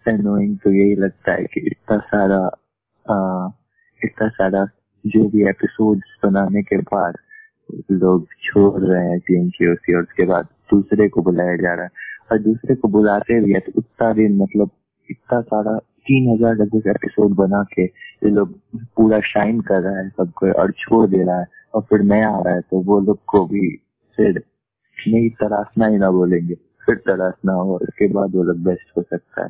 एनोइंग 0.07 0.57
तो 0.57 0.71
यही 0.71 0.95
लगता 0.95 1.31
है 1.31 1.43
कि 1.43 1.61
इतना 1.61 1.97
सारा 1.97 2.60
इतना 4.01 4.27
सारा 4.29 4.65
जो 5.05 5.27
भी 5.29 5.47
एपिसोड्स 5.49 6.17
बनाने 6.23 6.61
के 6.63 6.77
बाद 6.89 7.17
लोग 7.91 8.27
छोड़ 8.43 8.81
रहे 8.81 9.05
हैं 9.05 9.19
टीम 9.19 9.49
की 9.49 9.71
ओसी 9.71 9.95
और 9.95 10.01
उसके 10.03 10.25
बाद 10.25 10.47
दूसरे 10.71 11.07
को 11.09 11.21
बुलाया 11.21 11.55
जा 11.57 11.73
रहा 11.73 11.83
है। 11.83 11.91
और 12.31 12.37
दूसरे 12.39 12.75
को 12.75 12.87
बुलाते 12.87 13.39
भी 13.41 13.53
है 13.53 13.59
तो 13.59 13.71
उतना 13.77 14.11
दिन 14.13 14.37
मतलब 14.37 14.69
इतना 15.09 15.41
सारा 15.41 15.77
तीन 15.77 16.29
हज़ार 16.31 16.55
लगभग 16.55 16.87
एपिसोड 16.89 17.35
बना 17.35 17.63
के 17.73 17.83
ये 17.83 18.29
लोग 18.29 18.53
पूरा 18.95 19.19
शाइन 19.25 19.59
कर 19.61 19.81
रहा 19.81 19.97
है 19.97 20.09
सबको 20.09 20.51
और 20.61 20.71
छोड़ 20.79 21.07
दे 21.09 21.23
रहा 21.23 21.39
है। 21.39 21.45
और 21.75 21.81
फिर 21.89 22.01
नया 22.03 22.29
आ 22.29 22.41
रहा 22.41 22.53
है 22.53 22.61
तो 22.61 22.81
वो 22.83 22.99
लोग 22.99 23.19
को 23.27 23.45
भी 23.45 23.75
फिर 24.17 24.43
नहीं 24.97 25.29
तराशना 25.41 25.87
ही 25.87 25.97
ना 25.97 26.11
बोलेंगे 26.11 26.55
फिर 26.85 26.95
तराशना 27.07 27.53
हो 27.53 27.77
उसके 27.77 28.07
बाद 28.13 28.35
वो 28.35 28.43
लोग 28.43 28.63
बेस्ट 28.63 28.97
हो 28.97 29.01
सकता 29.03 29.43
है। 29.43 29.49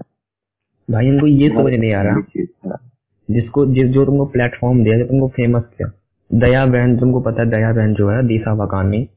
भाई 0.90 1.08
इनको 1.08 1.28
ये 1.28 1.50
समझ 1.50 1.74
नहीं 1.74 1.94
आ 1.94 2.02
रहा। 2.02 2.78
जिसको 3.34 3.66
जिस 3.66 3.90
जो 3.90 4.06
तुमको 4.06 4.26
प्लेटफॉर्म 4.26 4.84
दिया 4.84 4.98
जो 4.98 5.06
तुमको 5.06 5.28
फ़ेमस 5.28 5.64
किया। 5.78 5.92
दया 6.32 6.66
बहन, 6.66 6.98
तुमको 6.98 7.20
पता 7.20 7.42
है 7.42 7.50
दया 7.50 7.72
बहन 7.74 7.94
जो 7.94 8.10
है 8.10 8.22
दिशा 8.28 8.54
वाकानी, 8.54 9.08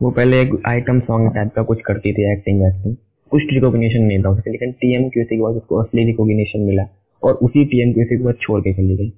वो 0.00 0.10
पहले 0.10 0.40
एक 0.40 0.50
आइटम 0.66 1.00
सॉन्ग 1.00 1.34
टाइप 1.34 1.52
का 1.56 1.62
कुछ 1.62 1.80
करती 1.86 2.12
थी 2.12 2.32
एक्टिंग 2.32 2.62
वैक्टिंग। 2.62 2.96
कुछ 3.32 3.42
रिकॉग्निशन 3.52 4.02
नहीं 4.02 4.22
था 4.22 4.28
उसके, 4.28 4.50
लेकिन 4.50 4.72
टीएम 4.72 5.08
क्यूसी 5.08 5.36
के 5.36 5.42
बाद 5.42 5.54
उसको 5.54 5.76
असली 5.76 6.04
रिकॉग्निशन 6.04 6.60
मिला 6.60 6.82
और 7.22 7.34
उसी 7.34 7.64
टीएम 7.64 7.92
क्यूसी 7.92 8.16
के 8.18 8.24
बाद 8.24 8.34
छोड़ 8.40 8.60
के 8.60 8.72
चली 8.72 8.96
गई। 8.96 9.12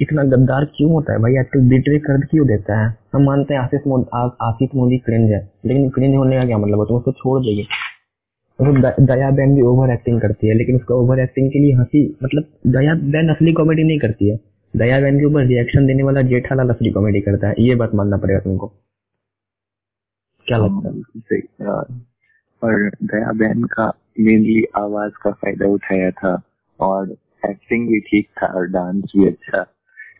इतना 0.00 0.22
गद्दार 0.24 0.64
क्यों 0.76 0.90
होता 0.92 1.12
है 1.12 1.18
भाई? 1.18 1.36
आजकल 1.36 1.68
बिटरे 1.68 1.98
कर 1.98 2.24
क्यों 2.26 2.46
देता 2.46 2.80
है? 2.80 2.94
हम 3.14 3.22
मानते 3.22 3.54
हैं 3.54 3.60
आशीष 3.60 3.86
मोदी 3.86 4.04
आशीष 4.42 4.68
मोदी 4.74 4.98
क्रिंज 4.98 5.30
है, 5.30 5.40
लेकिन 5.66 5.88
क्रिंज 5.90 6.14
होने 6.16 6.36
का 6.36 6.44
क्या 6.44 6.58
मतलब 6.58 6.80
है? 6.80 6.86
तुम 6.86 6.96
उसको 6.96 7.12
छोड़ 7.12 7.40
देंगे। 7.42 7.62
तो 8.58 9.02
दया 9.06 9.30
बहन 9.30 9.54
भी 9.54 9.62
ओवर 9.62 9.90
एक्टिंग 9.92 10.20
करती 10.20 10.48
है 10.48 10.54
लेकिन 10.54 10.76
उसका 10.76 10.94
ओवर 10.94 11.20
एक्टिंग 11.20 11.48
के 11.52 11.58
लिए 11.58 11.72
हँसी 11.76 12.04
मतलब 12.22 12.44
दया 12.76 12.94
बहन 12.94 13.28
असली 13.28 13.52
कॉमेडी 13.52 13.82
नहीं 13.84 13.98
करती 13.98 14.28
है। 14.30 14.36
दया 14.74 15.00
बहन 15.00 15.18
के 15.18 15.24
ऊपर 15.24 15.46
रिएक्शन 15.46 15.86
देने 15.86 16.02
वाला 16.02 16.22
जेठालाल 16.30 16.70
असली 16.70 16.90
कॉमेडी 16.90 17.20
करता 17.20 17.48
है 17.48 17.54
ये 17.58 17.74
बात 17.74 17.94
मानना 17.94 18.16
पड़ेगा 18.16 18.40
तुमको। 18.40 18.66
क्या 20.46 20.58
लगता 20.58 20.88
है? 20.88 21.40
और, 21.66 21.86
और 22.62 22.90
दया 23.02 23.32
बहन 23.32 23.64
का 23.72 23.92
मेनली 24.20 24.64
आवाज़ 24.76 25.12
का 25.22 25.30
फ़ायदा 25.32 25.68
उठाया 25.68 26.10
था 26.10 26.34
और 26.80 27.10
एक्टिंग 27.50 27.88
भी 27.88 28.00
ठीक 28.00 28.28
था 28.42 28.46
और 28.46 28.66
डांस 28.70 29.12
भी 29.16 29.26
अच्छा 29.26 29.66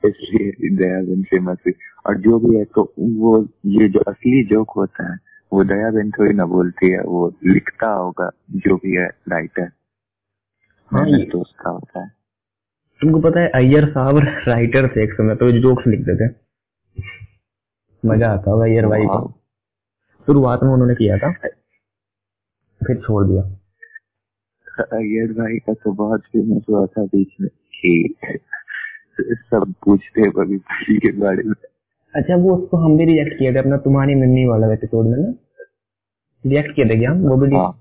इसलिए 0.07 0.71
दया 0.77 1.01
बहन 1.03 1.23
फ़ेमस 1.23 1.59
हुई। 1.67 1.73
और 2.07 2.19
जो 2.21 2.39
भी 2.39 2.57
है 2.57 2.65
तो 2.75 2.93
वो 2.99 3.39
ये 3.77 3.89
जो 3.89 4.01
असली 4.09 4.43
जोक 4.45 4.71
होता 4.77 5.13
है 5.13 5.19
वो 5.53 5.65
दया 5.65 5.91
बहन 5.91 6.11
थोड़ी 6.11 6.35
ना 6.35 6.45
बोलती 6.47 6.91
है 6.91 7.01
वो 7.01 7.29
लिखता 7.47 7.89
होगा 7.89 8.31
जो 8.57 8.77
भी 8.77 8.97
है 8.97 9.07
राइटर 9.29 9.71
हाँ, 10.91 11.07
तो 11.25 11.41
उसका 11.41 11.71
होता 11.71 12.01
है। 12.01 12.09
तुमको 13.01 13.21
पता 13.21 13.41
है 13.41 13.49
अय्यर 13.55 13.89
साहब 13.91 14.19
राइटर 14.49 14.89
थे 14.89 15.03
एक 15.05 15.13
समय 15.13 15.35
तो 15.35 15.51
जोक्स 15.53 15.87
लिखते 15.87 16.17
थे 16.17 16.29
मज़ा 18.05 18.31
आता 18.33 18.51
होगा 18.51 18.65
अय्यर 18.65 18.87
भाई 18.87 19.07
को। 19.07 19.31
शुरुआत 20.29 20.63
में 20.63 20.71
उन्होंने 20.71 20.95
किया 20.95 21.19
था 21.19 21.33
फिर 22.81 22.97
छोड़ 22.97 23.25
दिया। 23.27 23.43
अय्यर 24.83 25.33
भाई 25.33 25.59
का 25.59 25.73
तो 25.75 25.93
बहुत 25.93 26.21
फ़ेमस 26.23 26.63
हुआ 26.69 26.87
था 26.87 27.05
बीच 27.05 27.33
में 27.41 27.51
कि 27.51 28.19
सब 29.21 29.75
पूछते 29.85 30.21
हैं 30.21 30.31
के 30.99 31.13
बारे 31.13 31.43
में। 31.43 31.55
अच्छा 32.17 32.37
वो 32.37 32.55
उसको 32.57 32.77
हम 32.77 32.97
भी 32.99 33.05
रिएक्ट 33.05 33.39
किए 33.39 33.53
थे 33.55 33.59
अपना 33.59 33.77
तुम्हारी 33.85 34.15
मम्मी 34.15 34.45
वाला 34.47 34.73
एपिसोड 34.73 35.07
में 35.07 35.17
ना? 35.17 35.33
रिएक्ट 36.45 36.75
किए 36.77 36.85
थे 36.85 36.99
क्या 36.99 37.11
हम? 37.11 37.21
वो 37.21 37.37
वीडियो 37.37 37.61
हाँ। 37.61 37.73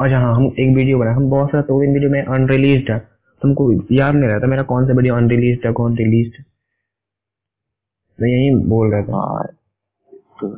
अच्छा 0.00 0.18
हाँ 0.18 0.34
हम 0.36 0.44
एक 0.60 0.74
वीडियो 0.76 0.98
बनाए 0.98 1.14
हम 1.14 1.28
बहुत 1.30 1.50
सारा 1.50 1.62
तीन 1.62 1.92
वीडियो 1.92 2.10
में 2.10 2.22
अनरिलीज 2.22 2.90
है 2.90 2.98
तुमको 3.42 3.70
याद 3.94 4.14
नहीं 4.14 4.28
रहता 4.30 4.46
मेरा 4.46 4.62
कौन 4.70 4.86
सा 4.86 4.92
वीडियो 4.92 5.14
अनरिलीज 5.16 5.60
है 5.66 5.72
कौन 5.72 5.96
रिलीज़ 5.96 6.32
है 6.38 6.44
मैं 8.18 8.28
यही 8.28 8.54
बोल 8.68 8.90
रहा 8.92 9.02
था। 9.02 9.16
हाँ। 9.16 9.44
तो 10.40 10.48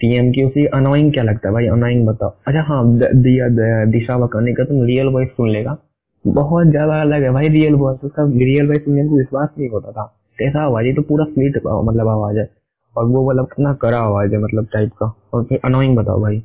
टीएम 0.00 0.30
की 0.32 0.42
उसी 0.44 0.64
अनोइंग 0.76 1.12
क्या 1.12 1.22
लगता 1.22 1.48
है 1.48 1.52
भाई? 1.54 1.66
अनोइंग 1.66 2.06
बताओ। 2.06 2.30
अच्छा 2.46 2.62
हाँ 2.68 2.82
दिया 2.96 3.48
दिशा 3.90 4.16
वकानी 4.24 4.52
का 4.54 4.64
तुम 4.64 4.82
रियल 4.86 5.06
वॉइस 5.14 5.28
सुन 5.30 5.50
लेगा। 5.50 5.76
बहुत 6.24 6.66
ज़्यादा 6.66 7.00
अलग 7.02 7.22
है 7.22 7.30
भाई 7.32 7.48
रियल 7.48 7.74
वॉइस 7.74 8.04
उसका 8.04 8.24
रियल 8.34 8.68
वॉइस 8.68 8.84
सुनने 8.84 9.06
को 9.08 9.18
विश्वास 9.18 9.48
नहीं 9.58 9.68
होता 9.70 9.92
था। 9.92 10.04
कैसा 10.38 10.64
आवाज़ 10.64 10.86
है 10.86 10.94
तो 10.94 11.02
पूरा 11.02 11.24
स्वीट 11.24 11.56
मतलब 11.56 12.08
आवाज़ 12.08 12.38
है। 12.38 12.48
और 12.96 13.04
वो 13.06 13.28
मतलब 13.30 13.46
कितना 13.46 13.72
कड़ा 13.82 13.98
आवाज़ 14.00 14.32
है 14.34 14.38
मतलब 14.40 14.66
टाइप 14.72 14.92
का। 14.98 15.06
और 15.34 15.44
फिर 15.44 15.60
अनोइंग 15.64 15.96
बताओ 15.96 16.20
भाई। 16.22 16.36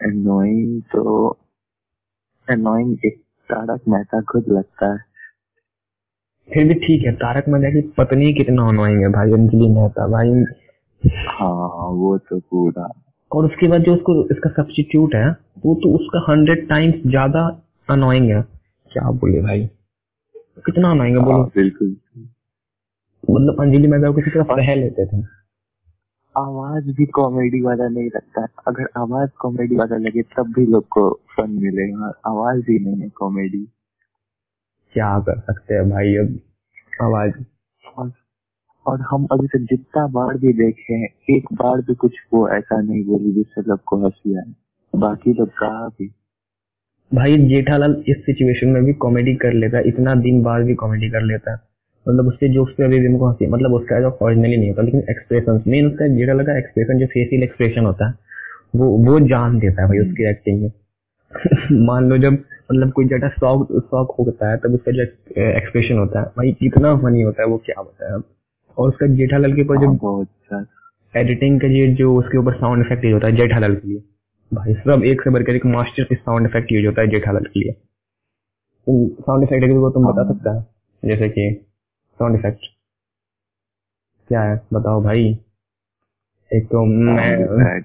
एनोइंग 0.00 0.80
तो 0.92 1.36
एनोइंग 2.48 2.96
एक 3.06 3.16
तारक 3.50 3.80
मेहता 3.88 4.20
खुद 4.30 4.44
लगता 4.48 4.92
है। 4.92 4.98
फिर 6.48 6.64
भी 6.68 6.74
ठीक 6.76 7.02
है 7.06 7.12
तारक 7.16 7.48
मेहता 7.48 7.70
की 7.70 7.80
पत्नी 7.98 8.32
कितना 8.34 8.68
अनोइंग 8.68 9.02
है 9.02 9.08
भाई 9.12 9.32
अंजलि 9.32 9.68
मेहता 9.70 10.06
भाई। 10.08 10.44
हाँ 11.28 11.88
वो 11.94 12.16
तो 12.20 12.38
पूरा। 12.40 12.88
और 13.32 13.44
उसके 13.44 13.68
बाद 13.68 13.82
जो 13.82 13.94
उसको 13.94 14.14
इसका 14.32 14.50
सब्सिट्यूट 14.52 15.14
है 15.14 15.28
वो 15.64 15.74
तो 15.82 15.94
उसका 15.96 16.24
हंड्रेड 16.30 16.68
टाइम्स 16.68 17.02
ज़्यादा 17.06 17.46
अनोइंग 17.88 18.30
है। 18.30 18.40
क्या 18.92 19.10
बोले 19.12 19.40
भाई? 19.42 19.68
कितना 20.66 20.88
है 20.88 21.18
बोलो। 21.18 21.36
हाँ, 21.38 21.50
बिल्कुल। 21.54 21.96
मतलब 23.30 23.56
अंजलि 23.60 23.88
को 23.88 24.12
किसी 24.12 24.30
तरह 24.30 24.42
सह 24.42 24.74
लेते 24.74 25.06
थे। 25.06 25.24
आवाज़ 26.36 26.84
भी 26.92 27.06
कॉमेडी 27.06 27.60
वाला 27.60 27.88
नहीं 27.88 28.06
लगता। 28.06 28.46
अगर 28.68 28.88
आवाज़ 28.96 29.30
कॉमेडी 29.40 29.76
वाला 29.76 29.96
लगे 29.96 30.22
तब 30.22 30.52
भी 30.52 30.66
लोग 30.66 30.88
को 30.88 31.20
फन 31.36 31.50
मिलेगा 31.50 32.12
आवाज़ 32.26 32.60
ही 32.60 32.78
नहीं 32.78 33.00
है 33.00 33.08
कॉमेडी 33.08 33.68
क्या 34.92 35.18
कर 35.18 35.40
सकते 35.40 35.74
हैं 35.74 35.90
भाई 35.90 36.14
अब? 36.14 36.38
आवाज़। 37.02 37.32
और, 37.98 38.12
और 38.86 39.00
हम 39.00 39.26
अभी 39.32 39.46
तक 39.46 39.58
जितना 39.58 40.06
बार 40.06 40.36
भी 40.36 40.52
देखे 40.52 40.94
हैं 40.94 41.08
एक 41.30 41.48
बार 41.52 41.80
भी 41.80 41.94
कुछ 41.94 42.12
वो 42.32 42.48
ऐसा 42.48 42.80
नहीं 42.80 43.04
बोली 43.04 43.32
जिससे 43.32 43.60
लोग 43.60 43.80
को 43.84 44.04
हँसी 44.04 44.36
आए। 44.36 44.54
बाकी 44.96 45.32
लोग 45.32 45.48
कहा 45.48 45.88
भी। 45.88 46.12
भाई 47.12 47.36
जेठालाल 47.48 47.92
इस 48.08 48.16
सिचुएशन 48.24 48.68
में 48.68 48.84
भी 48.84 48.92
कॉमेडी 49.04 49.34
कर 49.42 49.52
लेता 49.52 49.78
है 49.78 49.82
इतना 49.88 50.14
दिन 50.14 50.42
बाद 50.42 50.64
भी 50.66 50.74
कॉमेडी 50.74 51.08
कर 51.10 51.22
लेता 51.22 51.52
है। 51.52 51.58
मतलब 52.06 52.26
उसके 52.28 52.48
जोक्स 52.48 52.72
पे 52.78 52.84
अभी 52.84 52.98
भी 52.98 53.06
हमको 53.06 53.28
हँसी 53.28 53.46
मतलब 53.46 53.72
उसका 53.74 54.00
जो 54.00 54.10
ओरिजिनली 54.22 54.56
नहीं 54.56 54.68
होता 54.68 54.82
लेकिन 54.82 55.00
एक्सप्रेशन 55.10 55.62
मेन 55.66 55.86
उसका 55.86 56.06
जेठालाल 56.08 56.46
का 56.46 56.56
एक्सप्रेशन 56.58 56.98
जो 56.98 57.06
फेशियल 57.06 57.42
एक्सप्रेशन 57.42 57.84
होता 57.84 58.08
है 58.08 58.14
वो 58.76 58.88
वो 59.06 59.18
जान 59.28 59.58
देता 59.58 59.82
है 59.82 59.88
भाई 59.88 59.98
उसकी 59.98 60.28
एक्टिंग 60.30 60.62
में। 60.62 60.70
मान 61.86 62.08
लो 62.10 62.18
जब 62.18 62.32
मतलब 62.72 62.92
कोई 62.92 63.04
जटा 63.04 63.28
शौक 63.28 63.68
शौक 63.72 64.14
होता 64.18 64.50
है 64.50 64.56
तब 64.56 64.74
उसका 64.74 64.92
जो 64.92 65.02
एक्सप्रेशन 65.58 65.98
होता 65.98 66.20
है 66.20 66.26
भाई 66.36 66.52
कितना 66.52 66.94
फनी 66.96 67.22
होता 67.22 67.42
है 67.42 67.48
वो 67.48 67.58
क्या 67.66 67.82
बताया 67.82 68.14
अब 68.14 68.24
और 68.78 68.88
उसका 68.88 69.06
जेठालाल 69.06 69.52
के 69.52 69.62
ऊपर 69.62 69.76
हाँ, 69.76 69.84
जो 69.84 69.90
बहुत 69.92 70.66
एडिटिंग 71.14 71.60
का 71.60 71.68
जो 71.94 72.14
उसके 72.16 72.38
ऊपर 72.38 72.54
साउंड 72.54 72.86
इफ़ेक्ट 72.86 73.04
होता 73.14 73.26
है 73.26 73.36
जेठालाल 73.36 73.74
के 73.76 73.88
लिए। 73.88 74.02
भाई 74.54 74.74
सब 74.74 75.02
एक 75.04 75.20
से 75.22 75.30
बढ़कर 75.30 75.56
एक 75.56 75.66
मास्टर 75.66 76.06
साउंड 76.12 76.46
इफ़ेक्ट 76.46 76.72
यूज़ 76.72 76.86
होता 76.86 77.00
है 77.00 77.08
जेठालाल 77.08 77.44
के 77.44 77.60
लिए। 77.60 77.72
साउंड 79.22 79.42
इफ़ेक्ट 79.42 79.64
है 79.64 79.72
वो 79.72 79.90
तुम 79.90 80.06
बता 80.06 80.22
हाँ। 80.22 80.32
सकता 80.34 80.54
है 80.54 80.66
जैसे 81.04 81.28
कि 81.28 81.66
साउंड 82.12 82.38
इफ़ेक्ट 82.38 82.58
क्या 84.28 84.42
है? 84.42 84.60
बताओ 84.72 85.02
भाई। 85.02 85.38
एक 86.52 86.64
तो 86.64 86.84
मैं 86.84 87.78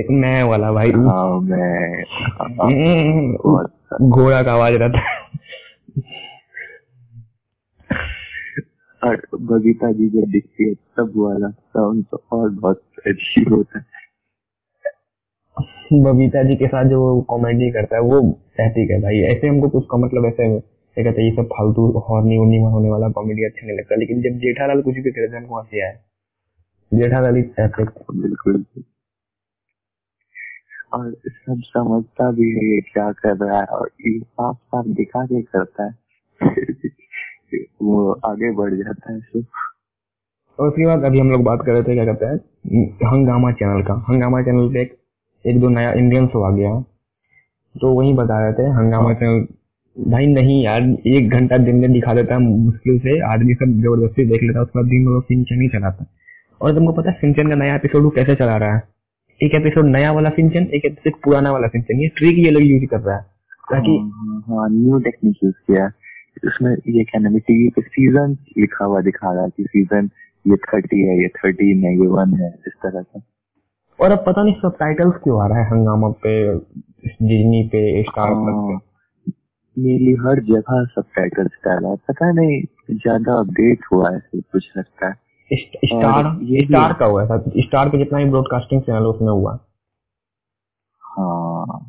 एक 0.00 0.06
मैं 0.10 0.42
वाला 0.42 0.72
भाई। 0.72 0.90
हाँ 0.90 1.40
घोड़ा 4.08 4.42
का 4.42 4.52
आवाज़ 4.52 4.74
रहता 4.74 4.98
है। 4.98 5.22
और 9.04 9.22
बबीता 9.34 9.92
जी 9.92 10.08
जब 10.08 10.30
दिखती 10.30 10.68
है 10.68 10.74
तब 10.74 11.12
वाला 11.16 11.48
साउंड 11.48 12.04
तो 12.04 12.24
और 12.32 12.50
बहुत 12.50 12.82
अजीब 13.06 13.54
होता 13.54 13.78
है। 13.78 14.01
बबीता 15.92 16.42
जी 16.42 16.56
के 16.56 16.66
साथ 16.66 16.84
जो 16.84 17.20
कॉमेडी 17.22 17.70
करता 17.70 17.96
है 17.96 18.02
वो 18.02 18.18
एथिक 18.60 18.90
है 18.90 19.00
भाई। 19.02 19.18
ऐसे 19.20 19.48
हमको 19.48 19.68
कुछ 19.68 19.84
का 19.90 19.96
मतलब 19.98 20.26
ऐसे 20.26 20.60
क्या 20.60 21.04
कहते 21.04 21.22
हैं 21.22 21.30
ये 21.30 21.36
सब 21.36 21.42
फालतू 21.42 21.86
हॉर्नी 21.98 22.38
उर्नी 22.38 22.58
होने 22.58 22.90
वाला 22.90 23.08
कॉमेडी 23.08 23.44
अच्छा 23.44 23.66
नहीं 23.66 23.78
लगता। 23.78 23.96
लेकिन 23.96 24.22
जब 24.22 24.38
जेठालाल 24.38 24.82
कुछ 24.82 24.94
भी 24.94 25.02
करते 25.02 25.36
हैं 25.36 25.42
हमको 25.42 25.58
हँसी 25.58 25.80
आए। 25.80 25.98
जेठालाल 26.94 27.36
इज़ 27.36 27.46
बिल्कुल। 28.16 28.64
और 30.92 31.16
सब 31.26 31.60
समझता 31.66 32.30
भी 32.30 32.50
है 32.50 32.74
ये 32.74 32.80
क्या 32.80 33.12
कर 33.12 33.36
रहा 33.36 33.58
है 33.58 33.64
और 33.64 33.90
ये 34.00 34.18
साफ़ 34.20 34.56
साफ़ 34.56 34.86
दिखा 34.86 35.24
के 35.24 35.42
करता 35.42 35.84
है। 35.84 35.94
वो 37.82 38.12
आगे 38.12 38.52
बढ़ 38.52 38.74
जाता 38.74 39.12
है 39.12 39.20
सब। 39.20 39.44
और 40.60 40.68
उसके 40.68 40.86
बाद 40.86 41.04
अभी 41.04 41.20
हम 41.20 41.30
लोग 41.30 41.42
बात 41.42 41.62
कर 41.66 41.72
रहे 41.72 41.82
थे 41.82 41.94
क्या 41.94 42.04
कहते 42.04 42.26
हैं 42.26 42.36
हंगामा 43.12 43.52
चैनल 43.52 43.82
का। 43.82 43.94
हंगामा 44.08 44.42
चैनल 44.42 44.68
पे 44.68 44.82
एक, 44.82 45.01
एक 45.44 45.60
दो 45.60 45.68
नया 45.70 45.92
इंडियन 45.94 46.26
शो 46.26 46.42
आ 46.42 46.50
गया। 46.56 46.78
तो 47.74 47.92
वही 47.94 48.12
बता 48.14 48.38
रहे 48.40 48.52
थे 48.52 48.68
हंगामा 48.72 49.12
चैनल 49.14 49.46
भाई 49.96 50.26
नहीं 50.26 50.62
यार 50.64 50.82
एक 51.08 51.30
घंटा 51.30 51.56
दिन 51.58 51.76
में 51.76 51.92
दिखा 51.92 52.14
देता 52.14 52.34
है 52.34 52.40
मुश्किल 52.40 52.98
से। 52.98 53.18
आदमी 53.32 53.54
सब 53.54 53.72
ज़बरदस्ती 53.80 54.24
देख 54.26 54.42
लेता 54.42 54.58
है 54.58 54.62
उसके 54.64 54.78
बाद 54.78 54.88
दिन 54.88 55.02
में 55.02 55.12
वो 55.12 55.20
सिंचन 55.22 55.60
ही 55.62 55.68
चलाता 55.68 56.06
और 56.60 56.74
तुमको 56.74 56.92
पता 56.92 57.10
है 57.10 57.16
सिंचन 57.20 57.48
का 57.48 57.54
नया 57.54 57.74
एपिसोड 57.74 58.02
वो 58.02 58.10
कैसे 58.10 58.34
चला 58.34 58.56
रहा 58.56 58.74
है? 58.74 58.82
एक 59.40 59.54
एपिसोड 59.54 59.86
नया 59.86 60.12
वाला 60.12 60.30
सिंचन 60.30 60.66
एक 60.74 60.84
एपिसोड 60.84 61.20
पुराना 61.24 61.52
वाला 61.52 61.68
सिंचन। 61.68 62.00
ये 62.00 62.08
ट्रिक 62.16 62.38
ये 62.38 62.50
लोग 62.50 62.62
यूज़ 62.62 62.84
कर 62.90 63.00
रहा 63.00 63.16
है 63.16 63.22
ताकि 63.72 63.96
हाँ, 63.98 64.42
हाँ 64.48 64.68
न्यू 64.70 64.98
टेक्निक 65.00 65.36
यूज़ 65.44 65.54
किया 65.66 65.84
है। 65.84 65.90
इसमें 66.46 66.72
ये 66.72 67.04
क्या 67.04 67.20
नाम 67.20 67.32
है 67.34 67.40
टीवी 67.40 67.68
पे 67.76 67.82
सीज़न 67.82 68.36
लिखा 68.58 68.84
हुआ 68.84 69.00
दिखा 69.02 69.32
रहा 69.32 69.44
है 69.44 69.50
कि 69.56 69.64
सीज़न 69.64 70.10
ये 70.44 70.56
थर्टी 70.66 71.00
है 71.00 71.20
ये 71.22 71.28
थर्टीन 71.36 71.84
है 71.84 71.92
ये 71.92 72.06
वन 72.08 72.34
है 72.40 72.48
इस 72.66 72.72
तरह 72.82 73.02
का। 73.02 73.20
और 73.98 74.10
अब 74.10 74.24
पता 74.26 74.42
नहीं 74.42 74.54
सब 74.60 74.76
टाइटल्स 74.78 75.14
क्यों 75.24 75.42
आ 75.42 75.46
रहा 75.46 75.58
है 75.58 75.64
हंगामा 75.70 76.08
पे 76.22 76.32
डिज्नी 76.54 77.62
पे 77.72 78.02
स्टार 78.02 78.34
प्लस 78.34 78.54
पे। 78.58 78.72
हाँ, 78.72 78.80
नीली 79.76 80.12
हर 80.20 80.40
जगह 80.44 80.84
सब 80.94 81.04
टाइटल 81.16 81.46
डाला 81.66 81.88
है। 81.88 81.96
पता 82.08 82.30
नहीं 82.32 82.60
ज़्यादा 82.92 83.38
अपडेट 83.40 83.84
हुआ 83.92 84.10
है 84.10 84.20
कुछ 84.34 84.70
लगता 84.76 85.08
है। 85.08 85.20
स्टार 85.50 86.38
ये 86.44 86.64
स्टार 86.64 86.92
का 87.00 87.06
हुआ 87.06 87.22
है 87.22 87.28
सर 87.28 87.60
स्टार 87.62 87.88
पे 87.88 87.98
जितना 87.98 88.18
भी 88.18 88.30
ब्रॉडकास्टिंग 88.30 88.82
चैनल 88.82 89.06
उसमें 89.06 89.30
हुआ। 89.32 89.58
हाँ। 91.02 91.80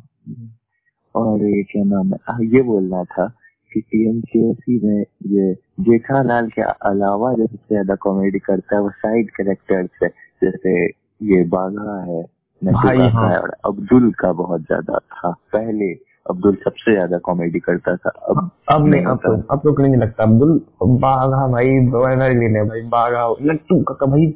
और 1.14 1.44
ये 1.44 1.62
क्या 1.62 1.82
नाम 1.84 2.12
है? 2.12 2.18
हाँ, 2.28 2.38
ये 2.44 2.62
बोलना 2.62 3.02
था 3.04 3.26
कि 3.72 3.80
टीएमसीएससी 3.80 4.80
में 4.86 5.00
ये 5.30 5.52
जेठालाल 5.80 6.48
के 6.48 6.62
अलावा 6.62 7.32
जो 7.32 7.46
सबसे 7.46 7.74
ज़्यादा 7.74 7.94
कॉमेडी 8.02 8.38
करता 8.38 8.76
है 8.76 8.82
वो 8.82 8.90
साइड 8.90 9.30
कैरेक्टर्स 9.36 10.02
है 10.02 10.08
जैसे 10.42 10.86
ये 11.26 11.42
बाघा 11.48 12.00
है 12.04 12.22
भाई, 12.62 12.98
हाँ। 12.98 13.28
है। 13.30 13.38
और 13.38 13.52
अब्दुल 13.66 14.10
का 14.18 14.32
बहुत 14.34 14.60
ज़्यादा 14.62 14.98
था। 14.98 15.30
पहले 15.52 15.92
अब्दुल 16.26 16.54
सबसे 16.54 16.92
ज़्यादा 16.92 17.18
कॉमेडी 17.18 17.58
करता 17.60 17.94
था 17.96 18.10
अब 18.30 18.50
अब 18.68 18.86
नहीं 18.86 19.04
अब 19.04 19.18
तो 19.24 19.32
अब 19.52 19.60
तो 19.60 19.76
नहीं 19.82 19.96
लगता। 19.96 20.22
अब्दुल 20.22 20.60
बाघा 20.82 21.46
भाई 21.48 21.68
एवरग्रीन 21.68 22.56
है 22.56 22.64
भाई 22.68 22.80
बाघा 22.90 23.28
नट्टू 23.42 23.80
काका 23.82 24.06
भाई 24.06 24.26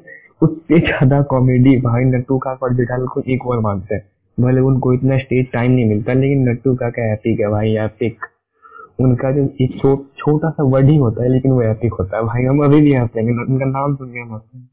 उससे 0.42 0.78
ज़्यादा 0.80 1.20
कॉमेडी 1.30 1.76
भाई 1.80 2.04
नट्टू 2.06 2.38
काका 2.38 2.66
और 2.66 2.74
जेठालाल 2.74 3.06
को 3.06 3.22
एक 3.26 3.46
और 3.46 3.60
मानते 3.60 3.94
हैं। 3.94 4.02
भले 4.38 4.60
उनको 4.60 4.92
इतना 4.94 5.18
स्टेज 5.18 5.46
टाइम 5.52 5.72
नहीं 5.72 5.88
मिलता 5.88 6.12
लेकिन 6.14 6.48
नट्टू 6.48 6.74
काका 6.74 7.12
एपिक 7.12 7.40
है 7.40 7.48
भाई 7.50 7.76
एपिक 7.84 8.26
उनका 9.00 9.30
जो 9.32 9.42
एक 9.60 9.78
छो, 9.78 9.96
छोटा 10.16 10.50
सा 10.50 10.62
वर्ड 10.64 10.88
ही 10.88 10.96
होता 10.96 11.22
है 11.22 11.28
लेकिन 11.28 11.52
वो 11.52 11.62
एपिक 11.62 11.92
होता 11.92 12.16
है। 12.16 12.22
भाई 12.24 12.44
हम 12.44 12.64
अभी 12.64 12.80
भी 12.80 12.94
हँसते 12.94 13.20
हैं 13.20 13.46
उनका 13.46 13.66
नाम 13.66 13.94
सुन 13.96 14.08
के 14.08 14.20
हम 14.20 14.32
हँसते 14.34 14.58
हैं। 14.58 14.68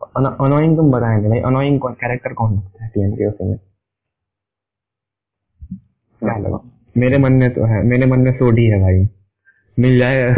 अनोइंग 0.00 0.76
तुम 0.76 0.90
बताएँगे 0.92 1.28
भाई 1.28 1.40
अनोइंग 1.46 1.78
कौन 1.80 1.92
कैरेक्टर 2.00 2.32
कौन 2.34 2.54
लगता 2.54 2.84
है 2.84 2.90
टीएम 2.90 3.12
के 3.12 3.28
उसमें 3.28 3.56
क्या 6.22 6.36
लगा 6.38 6.60
मेरे 6.96 7.18
मन 7.18 7.32
में 7.32 7.50
तो 7.54 7.64
है 7.66 7.82
मेरे 7.86 8.06
मन 8.06 8.20
में 8.20 8.32
सोडी 8.32 8.64
है 8.66 8.80
भाई। 8.80 9.06
मिल 9.78 9.98
जाए 9.98 10.34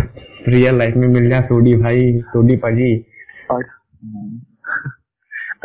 रियल 0.48 0.78
लाइफ 0.78 0.96
में 0.96 1.06
मिल 1.08 1.28
जाए 1.30 1.42
सोडी 1.42 1.74
भाई 1.76 2.12
सोडी 2.26 2.56
पाजी। 2.56 2.90
और 3.50 3.64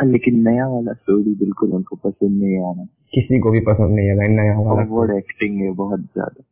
लेकिन 0.04 0.40
नया 0.48 0.66
वाला 0.68 0.92
स्टोरी 0.92 1.34
बिल्कुल 1.34 1.70
उनको 1.72 1.96
पसंद 1.96 2.42
नहीं 2.42 2.58
आ 2.60 2.72
रहा 2.72 2.84
किसी 3.14 3.38
को 3.40 3.50
भी 3.50 3.60
पसंद 3.66 3.94
नहीं 3.96 4.08
है 4.08 4.16
भाई 4.16 4.28
नया 4.28 4.58
वाला 4.60 4.82
ओवर 4.84 5.16
एक्टिंग 5.16 5.60
है 5.62 5.70
बहुत 5.74 6.00
ज़्यादा। 6.00 6.42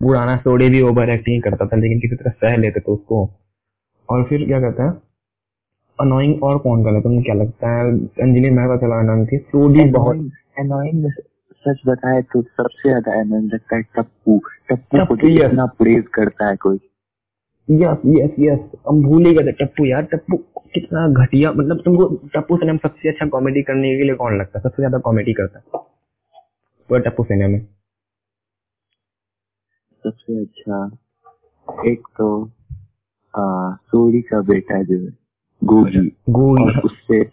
पुराना 0.00 0.36
सोडी 0.38 0.68
भी 0.68 0.80
ओवर 0.82 1.10
एक्टिंग 1.10 1.42
करता 1.42 1.66
था 1.66 1.76
लेकिन 1.76 2.00
किसी 2.00 2.16
तरह 2.16 2.30
सह 2.32 2.56
लेते 2.56 2.80
थे 2.80 2.92
उसको। 2.92 3.24
और 4.08 4.24
फिर 4.28 4.44
क्या 4.46 4.60
कहता 4.60 4.84
है? 4.84 4.90
अनोइंग 5.98 6.42
और 6.44 6.58
कौन 6.58 6.82
कर 6.84 7.00
तुम्हें 7.02 7.22
क्या 7.22 7.34
लगता 7.34 7.70
है? 7.70 7.90
अंजलि 8.22 8.50
मेहता 8.50 8.76
चला 8.76 9.00
नाम 9.02 9.24
थी। 9.26 9.38
सोडी 9.38 9.84
बहुत 9.90 10.30
एनोइंग 10.60 11.10
सच 11.64 11.80
बताए 11.86 12.22
तो 12.22 12.42
सबसे 12.42 12.88
ज़्यादा 12.88 13.20
एनोइंग 13.20 13.50
लगता 13.52 13.76
है 13.76 13.82
टप्पू। 13.96 14.38
टप्पू 14.70 15.04
को. 15.04 15.16
कितना 15.16 15.66
प्रेज 15.78 16.04
करता 16.14 16.48
है 16.48 16.56
कोई। 16.56 16.78
यस 17.68 18.00
यस 18.06 18.34
यस 18.40 18.60
हम 18.88 19.02
भूल 19.02 19.26
ही 19.26 19.34
गए 19.34 19.52
टप्पू 19.60 19.84
यार। 19.84 20.02
टप्पू 20.12 20.36
कितना 20.74 21.06
घटिया 21.22 21.52
मतलब 21.52 21.82
तुमको 21.84 22.08
टप्पू 22.34 22.56
सिनेमा 22.56 22.88
सबसे 22.88 23.08
अच्छा 23.08 23.26
कॉमेडी 23.28 23.62
करने 23.62 23.96
के 23.96 24.04
लिए 24.04 24.14
कौन 24.14 24.38
लगता 24.38 24.58
है? 24.58 24.62
सबसे 24.62 24.82
ज़्यादा 24.82 24.98
कॉमेडी 24.98 25.32
करता 25.32 25.58
है। 25.58 25.80
वो 26.90 26.98
टप्पू 26.98 27.24
सिनेमा। 27.24 27.48
में 27.48 27.66
सबसे 30.04 30.40
अच्छा 30.40 30.84
एक 31.86 32.06
तो 32.18 32.28
आ, 33.34 33.74
सोरी 33.74 34.20
का 34.22 34.40
बेटा 34.42 34.82
जो 34.82 34.98
है। 34.98 35.10
गोली। 35.64 36.12
गोली। 36.30 36.64
और 36.64 36.80
उससे 36.84 37.30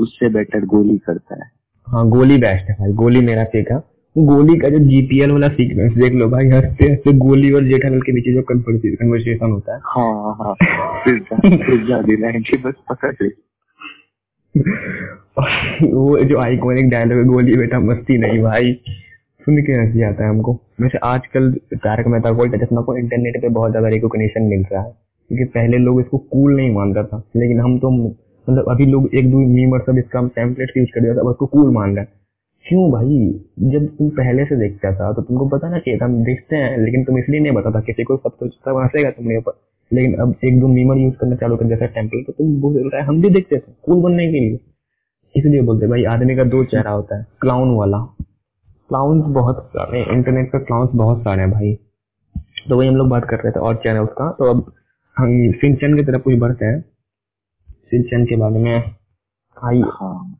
उससे 0.00 0.28
बेटर 0.28 0.64
गोली 0.64 0.98
करता 0.98 1.44
है। 1.44 1.50
हाँ 1.88 2.08
गोली 2.08 2.38
बेस्ट 2.38 2.64
है 2.70 2.74
भाई 2.74 2.92
गोली 2.92 3.20
मेरा 3.20 3.44
फेक 3.44 3.72
गोली 4.18 4.58
का 4.58 4.68
जो 4.68 4.78
जीपीएल 4.78 5.30
वाला 5.30 5.48
सीक्वेंस 5.48 5.92
देख 5.92 6.12
लो 6.12 6.28
भाई 6.28 6.46
हँसते 6.46 6.84
हँसते 6.84 7.12
गोली 7.12 7.52
और 7.52 7.64
जेठालाल 7.64 8.00
के 8.00 8.12
बीच 8.12 8.34
जो 8.34 8.42
कन्वर्सेशन 8.42 9.50
होता 9.50 9.74
है। 9.74 9.80
हाँ 9.84 10.34
हाँ 10.34 10.54
कि 12.40 12.56
बस 12.56 12.74
पकड़ 12.90 13.14
ले। 13.22 13.28
वो 15.92 16.24
जो 16.24 16.38
आइकॉनिक 16.38 16.90
डायलॉग 16.90 17.18
है 17.18 17.24
गोली 17.24 17.56
बेटा 17.56 17.80
मस्ती 17.80 18.18
नहीं 18.18 18.42
भाई। 18.42 18.72
सुन 19.40 19.62
के 19.62 19.72
हँसी 19.72 20.02
आता 20.02 20.24
है 20.24 20.30
हमको। 20.30 20.60
वैसे 20.80 20.98
आजकल 20.98 21.52
तारक 21.74 22.06
मेहता 22.06 22.32
का 22.32 22.64
चश्मा 22.64 22.80
को 22.80 22.96
इंटरनेट 22.96 23.42
पे 23.42 23.48
बहुत 23.48 23.70
ज़्यादा 23.70 23.88
रिकॉग्निशन 23.88 24.42
मिल 24.42 24.64
रहा 24.72 24.82
है। 24.82 25.11
क्योंकि 25.32 25.44
पहले 25.52 25.78
लोग 25.78 26.00
इसको 26.00 26.18
कूल 26.32 26.54
नहीं 26.56 26.72
मानता 26.74 27.02
था। 27.02 27.22
लेकिन 27.36 27.60
हम 27.60 27.78
तो 27.78 27.90
मतलब 27.90 28.64
अभी 28.70 28.86
लोग 28.86 29.08
एक 29.14 29.30
दो 29.30 29.38
मीमर 29.48 29.80
सब 29.80 29.98
इसका 29.98 30.20
टेम्पलेट 30.36 30.72
यूज़ 30.76 30.88
कर 30.94 31.00
दिया 31.00 31.14
था 31.14 31.20
उसको 31.30 31.46
कूल 31.46 31.70
मान 31.70 31.94
रहा 31.96 32.00
है। 32.00 32.08
क्यों 32.66 32.90
भाई? 32.92 33.18
जब 33.70 33.86
तुम 33.88 34.08
पहले 34.10 34.44
से 34.44 34.56
देखता 34.56 34.92
था 34.94 35.12
तो 35.12 35.22
तुमको 35.22 35.46
पता 35.48 35.68
ना 35.68 35.78
था 35.78 36.04
हम 36.04 36.22
देखते 36.24 36.56
हैं, 36.56 36.78
लेकिन 36.78 37.04
तुम 37.04 37.18
इसलिए 37.18 37.40
नहीं 37.40 37.52
बताता 37.52 37.80
किसी 37.80 38.04
को 38.04 38.16
सब 38.16 38.36
तो 38.40 38.48
सब 38.48 38.78
हंसेगा 38.78 39.10
तुम्हारे 39.10 39.38
ऊपर। 39.38 39.52
लेकिन 39.90 40.14
अब 40.14 40.34
एक 40.44 40.60
दो 40.60 40.68
मीमर 40.68 40.98
यूज़ 40.98 41.14
करना 41.14 41.36
चालू 41.36 41.56
कर 41.56 41.66
जैसा 41.68 41.86
टेम्पलेट 41.86 42.26
तो 42.26 42.32
तुम 42.32 42.54
बोल 42.60 42.76
रहा 42.82 43.00
है, 43.00 43.06
हम 43.06 43.20
भी 43.22 43.30
देखते 43.30 43.56
थे 43.56 43.72
कूल 43.84 44.02
बनने 44.02 44.26
के 44.26 44.40
लिए। 44.40 44.58
इसलिए 45.34 45.60
बोलते 45.62 45.86
भाई, 45.86 46.04
आदमी 46.06 46.36
का 46.36 46.44
दो 46.46 46.64
चेहरा 46.64 46.90
होता 46.90 47.18
है 47.18 47.26
क्लाउन 47.40 47.74
वाला। 47.76 47.98
क्लाउन्स 48.90 49.24
बहुत 49.34 49.64
सारे 49.68 50.02
इंटरनेट 50.04 50.52
पर 50.52 50.58
क्लाउन्स 50.60 50.90
बहुत 50.94 51.20
सारे 51.20 51.42
हैं 51.42 51.50
भाई। 51.50 51.74
तो 52.68 52.76
वही 52.76 52.88
हम 52.88 52.96
लोग 52.96 53.08
बात 53.08 53.24
कर 53.24 53.36
रहे 53.36 53.52
थे, 53.52 53.60
और 53.60 53.74
चैनल्स 53.74 54.10
का 54.12 54.30
तो 54.30 54.50
अब 54.50 54.64
हम 55.16 55.52
सिंचन 55.52 55.96
की 55.96 56.02
तरफ़ 56.02 56.22
कुछ 56.22 56.38
बढ़ते 56.38 56.64
हैं। 56.64 56.80
सिंचन 57.70 58.24
के 58.24 58.36
बारे 58.36 58.58
में 58.58 58.72
आई। 59.56 59.80
हाँ। 59.86 60.38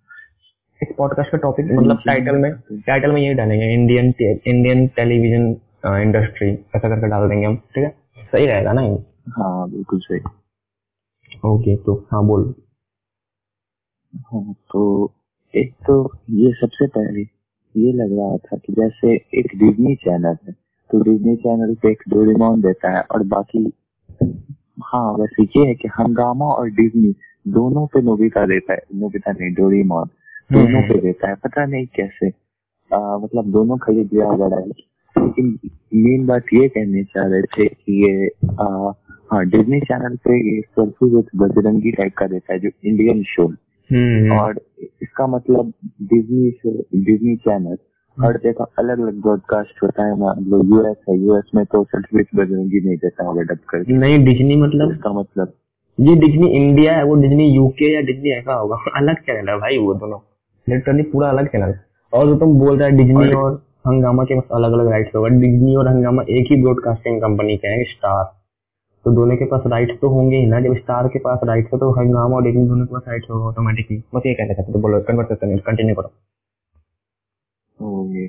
इस 0.83 0.95
पॉडकास्ट 0.99 1.31
का 1.31 1.39
टॉपिक 1.39 1.67
मतलब 1.73 1.99
टाइटल 2.07 2.37
में 2.37 2.53
टाइटल 2.73 3.13
में 3.13 3.21
यही 3.23 3.35
डालेंगे। 3.35 3.73
इंडियन 3.75 4.13
इंडियन 4.47 4.87
टेलीविज़न 4.89 5.45
इंडस्ट्री 6.03 6.51
ऐसा 6.51 6.89
करके 6.89 7.09
डाल 7.09 7.29
देंगे 7.29 7.47
हम 7.47 7.57
ठीक 7.57 7.85
है? 7.85 7.91
सही 8.33 8.47
रहेगा 8.47 8.73
ना 8.73 8.83
ये? 8.83 8.99
हाँ 9.29 9.71
बिल्कुल 9.71 10.01
सही। 10.01 10.21
ओके 11.47 11.77
तो 11.77 12.09
हाँ 12.13 12.25
बोल। 12.27 12.55
हाँ 14.17 14.53
तो 14.53 15.13
एक 15.55 15.73
तो 15.87 16.11
ये 16.31 16.53
सबसे 16.53 16.87
पहले 16.87 17.21
ये 17.77 17.93
लग 17.93 18.19
रहा 18.19 18.37
था 18.37 18.57
कि 18.57 18.73
जैसे 18.73 19.15
एक 19.15 19.47
डिज्नी 19.57 19.95
चैनल 19.95 20.37
है 20.47 20.53
तो 20.91 21.03
डिज्नी 21.03 21.37
चैनल 21.37 21.75
पे 21.75 21.91
एक 21.91 22.03
डोरेमोन 22.09 22.61
देता 22.61 22.97
है 22.97 23.03
और 23.03 23.23
बाकी 23.23 23.73
हाँ 24.81 25.13
वैसे 25.13 25.43
ये 25.43 25.67
है 25.67 25.75
कि 25.75 25.89
हंगामा 25.89 26.45
और 26.45 26.71
डिज्नी 26.71 27.15
दोनों 27.49 27.87
पे 27.87 28.03
नोबिता 28.03 28.47
देता 28.47 28.73
है 28.73 28.79
नोबिता 28.95 29.33
नहीं 29.33 29.55
डोरेमोन 29.55 30.05
दोनों 30.53 30.83
पे 30.83 31.01
देता 31.01 31.29
है। 31.29 31.35
पता 31.35 31.67
नहीं 31.67 31.87
कैसे। 31.87 32.29
आ, 32.95 33.19
मतलब 33.19 33.51
दोनों 33.53 33.79
खरीद 33.79 34.11
लिया 34.13 34.31
बड़ा 34.31 34.57
है। 34.57 34.67
लेकिन 34.67 35.59
मेन 35.95 36.27
बात 36.27 36.43
ये 36.55 36.69
कहने 36.69 37.05
चाह 37.05 37.27
रहे 37.27 37.43
थे 37.43 37.67
कि 37.69 38.05
ये 38.05 38.31
आ, 38.61 38.93
हाँ 39.33 39.47
डिज्नी 39.47 39.81
चैनल 39.81 40.17
पे 40.17 40.55
ये 40.55 40.61
सेल्फी 40.61 41.17
विद 41.17 41.25
बजरंगी 41.37 41.91
टाइप 41.91 42.13
का 42.19 42.27
देता 42.27 42.53
है 42.53 42.59
जो 42.59 42.69
इंडियन 42.85 43.23
शो 43.23 43.49
हम्म 43.91 44.33
और 44.33 44.61
इसका 45.03 45.27
मतलब 45.27 45.73
डिज्नी 46.03 46.51
शो 46.51 46.79
डिज्नी 46.81 47.37
चैनल 47.37 47.77
हर 48.21 48.37
जगह 48.37 48.67
अलग 48.79 49.01
अलग 49.01 49.21
ब्रॉडकास्ट 49.23 49.83
होता 49.83 50.07
है 50.07 50.19
मान 50.19 50.45
लो 50.45 50.63
यूएस 50.65 50.97
है 51.11 51.19
यूएस 51.19 51.51
में 51.55 51.65
तो 51.67 51.81
विद 52.15 52.27
बजरंगी 52.35 52.81
नहीं 52.87 52.97
देता 52.97 53.25
होगा 53.25 53.43
डब 53.43 53.59
करके 53.69 53.93
नहीं 53.93 54.25
डिज्नी 54.25 54.57
मतलब? 54.57 54.93
इसका 54.93 55.13
मतलब? 55.13 55.53
ये 56.01 56.15
डिज्नी 56.15 56.47
इंडिया 56.47 56.93
है 56.97 57.05
वो 57.05 57.15
डिज्नी 57.15 57.49
यूके 57.49 57.95
या 57.95 58.01
डिज्नी 58.01 58.31
ऐसा 58.31 58.55
होगा 58.55 58.77
अलग 58.97 59.15
चैनल 59.15 59.49
है 59.49 59.59
भाई 59.59 59.79
वो 59.79 59.95
दोनों। 59.95 60.19
लिटरली 60.69 61.03
पूरा 61.03 61.29
अलग 61.29 61.47
चैनल 61.47 61.75
और 62.13 62.27
जो 62.27 62.37
तुम 62.39 62.59
बोल 62.59 62.79
रहे 62.79 62.91
हो 62.91 62.97
डिज्नी 62.97 63.27
और- 63.27 63.37
और 63.37 63.63
हंगामा 63.87 64.25
के 64.25 64.35
पास 64.41 64.45
अलग 64.53 64.73
अलग 64.73 64.91
राइट्स 64.91 65.15
होगा। 65.17 65.29
डिज्नी 65.29 65.77
और 65.77 65.89
हंगामा 65.89 66.23
एक 66.23 66.53
ही 66.53 66.63
ब्रॉडकास्टिंग 66.63 67.21
कंपनी 67.23 67.57
के 67.57 67.69
हैं 67.69 67.85
स्टार 67.85 68.25
तो 69.05 69.11
दोनों 69.11 69.37
के 69.37 69.45
पास 69.45 69.63
राइट्स 69.67 69.95
तो 70.01 70.09
होंगे 70.09 70.37
ही 70.37 70.47
ना 70.47 70.61
जब 70.61 70.77
स्टार 70.77 71.09
के 71.09 71.19
पास 71.19 71.41
राइट्स 71.45 71.71
है 71.75 71.79
तो 71.79 71.91
हंगामा 71.91 72.37
और 72.37 72.43
डिज्नी 72.43 72.67
दोनों 72.67 72.87
के 72.87 72.95
पास 72.95 73.03
राइट्स 73.09 73.31
होगा 73.31 73.45
ऑटोमेटिकली 73.45 74.03
बस 74.15 74.23
ये 74.27 74.35
कहना 74.35 74.55
चाहते 74.55 74.73
तो 74.73 74.79
बोलो 74.79 75.01
कन्वर्सेशन 75.01 75.57
कंटिन्यू 75.57 75.95
करो। 75.95 76.13
ओ 77.83 78.07
ये 78.15 78.27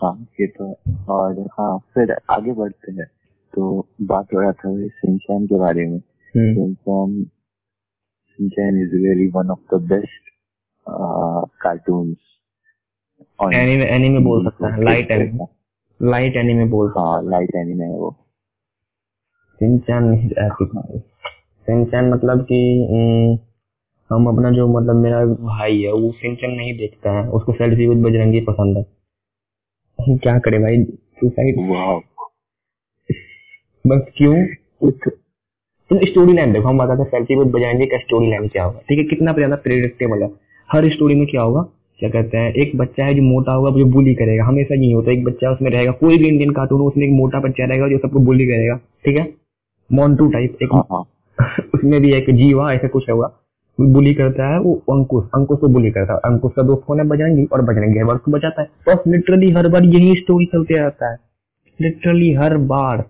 हाँ 0.00 0.14
ये 0.40 0.46
तो 0.56 0.72
और 1.14 1.40
हाँ 1.52 1.76
फिर 1.94 2.12
आगे 2.30 2.52
बढ़ते 2.60 2.92
हैं। 2.92 3.06
तो 3.54 3.68
बात 4.10 4.34
हो 4.34 4.40
रहा 4.40 4.52
था 4.52 4.72
सिंचैन 4.88 5.46
के 5.46 5.58
बारे 5.58 5.86
में। 5.86 5.98
Shinchan 6.34 7.24
Shinchan 8.38 8.82
is 8.82 8.94
really 8.94 9.26
one 9.36 9.50
of 9.50 9.74
the 9.74 9.80
best 9.92 10.28
cartoons 11.62 12.18
anime 13.54 13.86
anime 13.94 14.18
बोल 14.24 14.44
सकता 14.44 14.74
है। 14.74 14.84
लाइट 14.84 15.10
एनीमे 15.10 15.46
लाइट 16.00 16.36
एनीमे 16.36 16.64
बोल 16.70 16.92
हाँ 16.98 17.22
लाइट 17.30 17.54
एनिमे 17.56 17.84
है 17.84 17.96
वो। 17.98 18.10
है 18.10 18.28
सिंचैन 19.60 20.12
एपिक 20.44 20.70
सिंचैन 21.66 22.08
मतलब 22.10 22.42
कि 22.44 22.60
हम्म, 22.90 23.36
हम 24.10 24.26
अपना 24.26 24.50
जो 24.50 24.66
मतलब 24.68 24.96
मेरा 24.96 25.24
भाई 25.24 25.80
है 25.82 25.92
वो 25.92 26.10
सिंचन 26.12 26.50
नहीं 26.50 26.76
देखता 26.78 27.10
है 27.10 27.28
उसको 27.28 27.52
सेल्फी 27.52 27.86
विद 27.86 28.02
बजरंगी 28.02 28.40
पसंद 28.40 28.76
है। 28.76 28.84
हम 29.98 30.16
क्या 30.16 30.38
करे 30.38 30.58
भाई? 30.58 30.82
सुसाइड 31.20 31.58
बस 33.84 34.06
क्यों? 34.16 34.34
तुम 35.90 35.98
स्टोरी 36.04 36.32
लाइन 36.32 36.52
देखो 36.52 36.68
हम 36.68 36.78
बताते 36.78 37.02
हैं 37.02 37.10
सेल्फी 37.10 37.36
विद 37.36 37.48
बजरंगी 37.48 37.86
का 37.86 37.98
स्टोरी 37.98 38.30
लाइन 38.30 38.48
क्या 38.48 38.64
होगा। 38.64 38.80
ठीक 38.88 38.98
है 38.98 39.04
कितना 39.04 39.32
ज़्यादा 39.32 39.56
प्रेडिक्टेबल 39.56 40.22
है। 40.22 40.30
हर 40.68 40.88
स्टोरी 40.90 41.14
में 41.14 41.26
क्या 41.26 41.42
होगा? 41.42 41.62
क्या 42.00 42.10
कहते 42.10 42.36
हैं 42.36 42.52
एक 42.54 42.76
बच्चा 42.76 43.04
है 43.04 43.14
जो 43.14 43.22
मोटा 43.22 43.52
होगा 43.52 43.70
जो 43.78 43.84
बुली 43.86 44.14
करेगा। 44.14 44.44
हमेशा 44.44 44.74
यही 44.74 44.92
होता 44.92 45.10
है 45.10 45.16
एक 45.16 45.24
बच्चा 45.24 45.50
उसमें 45.50 45.70
रहेगा 45.70 45.92
कोई 45.92 46.18
भी 46.18 46.28
इंडियन 46.28 46.50
कार्टून 46.50 46.82
उसमें 46.82 47.06
एक 47.06 47.12
मोटा 47.12 47.40
बच्चा 47.40 47.64
रहेगा 47.64 47.88
जो 47.88 47.98
सबको 47.98 48.20
बुली 48.20 48.46
करेगा। 48.46 48.76
ठीक 49.04 49.16
है? 49.16 49.26
मोन्टू 49.92 50.28
टाइप 50.28 50.58
एक 50.62 50.74
हाँ 50.74 50.86
हाँ। 50.92 51.04
उसमें 51.74 52.00
भी 52.00 52.12
एक 52.14 52.30
जीवा 52.30 52.72
ऐसा 52.72 52.88
कुछ 52.88 53.10
होगा। 53.10 53.26
बुली 53.86 54.14
करता 54.14 54.48
है, 54.48 54.58
वो 54.60 54.74
अंकुश 54.90 55.24
अंकुश 55.34 55.58
को 55.58 55.68
बुली 55.68 55.90
करता 55.90 56.12
है। 56.12 56.18
अंकुश 56.24 56.52
का 56.56 56.62
दोस्त 56.62 56.82
कौन 56.86 57.00
है 57.00 57.06
बजरंगी 57.06 57.44
और 57.44 57.62
बजरंगी 57.62 57.98
हर 57.98 58.04
बार 58.04 58.16
उसको 58.16 58.30
बचाता 58.30 58.62
है। 58.62 58.68
बस 58.88 59.02
लिटरली 59.08 59.50
हर 59.50 59.68
बार 59.68 59.84
यही 59.84 60.14
स्टोरी 60.16 60.46
चलते 60.46 60.76
रहता 60.76 61.10
है। 61.10 61.16
लिटरली 61.80 62.32
हर 62.34 62.56
बार। 62.56 63.04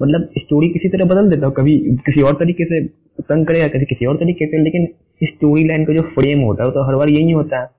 मतलब 0.00 0.28
स्टोरी 0.38 0.68
किसी 0.68 0.88
तरह 0.88 1.04
बदल 1.04 1.30
देता 1.30 1.46
हूँ, 1.46 1.54
कभी 1.54 1.78
किसी 2.06 2.22
और 2.22 2.34
तरीके 2.34 2.64
से 2.64 2.86
तंग 3.22 3.46
करेगा 3.46 3.68
कभी 3.68 3.84
किसी 3.84 4.06
और 4.06 4.16
तरीके 4.16 4.46
से, 4.46 4.62
लेकिन 4.62 4.86
स्टोरी 5.22 5.64
लाइन 5.64 5.84
का 5.84 5.94
जो 5.94 6.02
फ्रेम 6.02 6.40
होता 6.40 6.64
है 6.64 6.70
तो 6.70 6.86
हर 6.88 6.96
बार 6.96 7.08
यही 7.08 7.32
होता 7.32 7.60
है। 7.60 7.70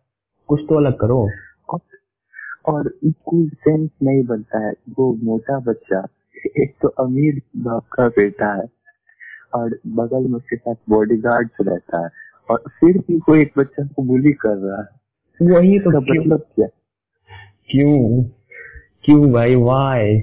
कुछ 0.50 0.62
तो 0.70 0.76
अलग 0.76 0.98
करो। 0.98 1.30
और 2.66 2.90
कोई 3.04 3.48
सेंस 3.48 3.90
नहीं 4.04 4.24
बनता 4.24 4.60
है। 4.68 4.72
वो 5.00 5.14
मोटा 5.24 5.60
बच्चा, 5.60 6.00
एक 6.58 6.74
तो 6.82 6.88
अमीर 6.88 7.42
बाप 7.58 7.84
का 7.94 8.08
बेटा 8.08 8.54
है। 8.54 8.66
और 9.54 9.78
बगल 9.96 10.28
में 10.30 10.36
उसके 10.38 10.56
साथ 10.56 10.76
बॉडीगार्ड 10.90 11.50
रहता 11.62 12.04
है। 12.04 12.10
और 12.50 12.64
फिर 12.80 12.98
भी 12.98 13.20
कोई 13.20 13.42
एक 13.42 13.52
बच्चा 13.58 13.84
को 13.86 14.04
बुली 14.04 14.32
कर 14.42 14.56
रहा 14.58 14.82
है। 14.82 15.50
वही 15.52 15.80
तो 15.80 15.90
मतलब 15.92 16.40
क्या? 16.56 16.68
क्यों? 17.70 18.24
क्यों? 19.04 19.32
भाई? 19.34 19.56
Why 19.56 20.22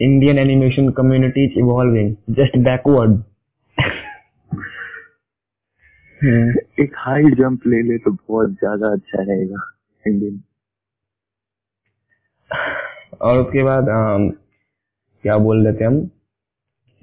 Indian 0.00 0.38
animation 0.38 0.88
community 0.92 1.44
is 1.44 1.58
evolving 1.58 2.14
just 2.30 2.56
backward 2.64 3.22
एक 6.80 6.92
हाई 6.96 7.30
जंप 7.38 7.66
ले 7.66 7.80
ले 7.82 7.98
तो 7.98 8.10
बहुत 8.10 8.50
ज़्यादा 8.50 8.92
अच्छा 8.92 9.22
रहेगा 9.22 9.62
इंडियन 10.04 10.40
और 13.20 13.38
उसके 13.38 13.62
बाद 13.62 13.88
अम, 13.88 14.28
क्या 15.24 15.36
बोल 15.38 15.66
रहे 15.66 15.74
थे 15.80 15.84
हम? 15.84 15.98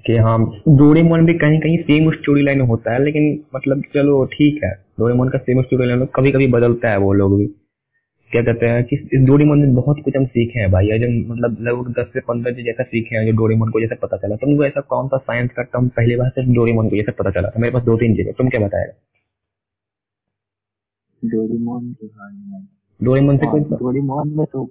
कि 0.06 0.16
हाँ 0.16 0.38
डोरेमोन 0.68 1.24
भी 1.26 1.34
कहीं 1.34 1.58
कहीं 1.60 1.76
सेम 1.78 2.10
स्टोरी 2.12 2.42
लाइन 2.42 2.60
होता 2.60 2.92
है 2.92 3.02
लेकिन 3.04 3.24
मतलब 3.56 3.82
चलो 3.94 4.24
ठीक 4.24 4.60
है 4.64 4.70
डोरेमोन 5.00 5.28
का 5.28 5.38
सेम 5.38 5.62
स्टोरी 5.62 5.86
लाइन 5.86 6.04
कभी 6.16 6.32
कभी 6.32 6.46
बदलता 6.46 6.90
है 6.90 6.98
वो 6.98 7.12
लोग 7.12 7.36
भी। 7.38 7.46
क्या 8.30 8.42
कहते 8.42 8.66
हैं 8.66 8.84
कि 8.84 8.96
इस 8.96 9.20
डोरेमोन 9.26 9.58
में 9.58 9.74
बहुत 9.74 10.00
कुछ 10.04 10.16
हम 10.16 10.24
सीखे 10.26 10.58
हैं 10.60 10.70
भाई 10.70 10.86
जो 10.98 11.08
मतलब 11.34 11.56
लगभग 11.60 11.92
दस 12.00 12.10
से 12.12 12.20
पंद्रह 12.20 12.52
चीज़ 12.52 12.68
ऐसा 12.68 12.82
सीखे 12.82 13.16
हैं 13.16 13.24
जो 13.26 13.32
डोरेमोन 13.32 13.70
को 13.70 13.80
जैसे 13.80 13.94
पता 13.94 14.16
चला 14.16 14.36
तुमको 14.36 14.64
ऐसा 14.64 14.80
कौन 14.80 15.08
सा 15.08 15.16
साइंस 15.18 15.50
का 15.56 15.62
टर्म 15.62 15.88
पहली 15.88 16.16
बार 16.16 16.28
सिर्फ़ 16.28 16.50
डोरेमोन 16.50 16.88
को 16.88 16.96
जैसे 16.96 17.12
पता 17.12 17.30
चला 17.30 17.48
था? 17.48 17.60
मेरे 17.60 17.72
पास 17.72 17.82
दो 17.82 17.96
तीन 17.96 18.16
चीज़ें 18.16 18.32
तुम 18.34 18.48
क्या 18.48 18.60
बताएगा? 18.60 18.92
डोरेमोन 21.24 21.96
डोरेमोन 23.02 23.36
से 23.38 23.46
हाँ, 23.46 23.52
कोई 23.52 23.76
डोरेमोन 23.78 24.32
में 24.36 24.46
तो 24.52 24.70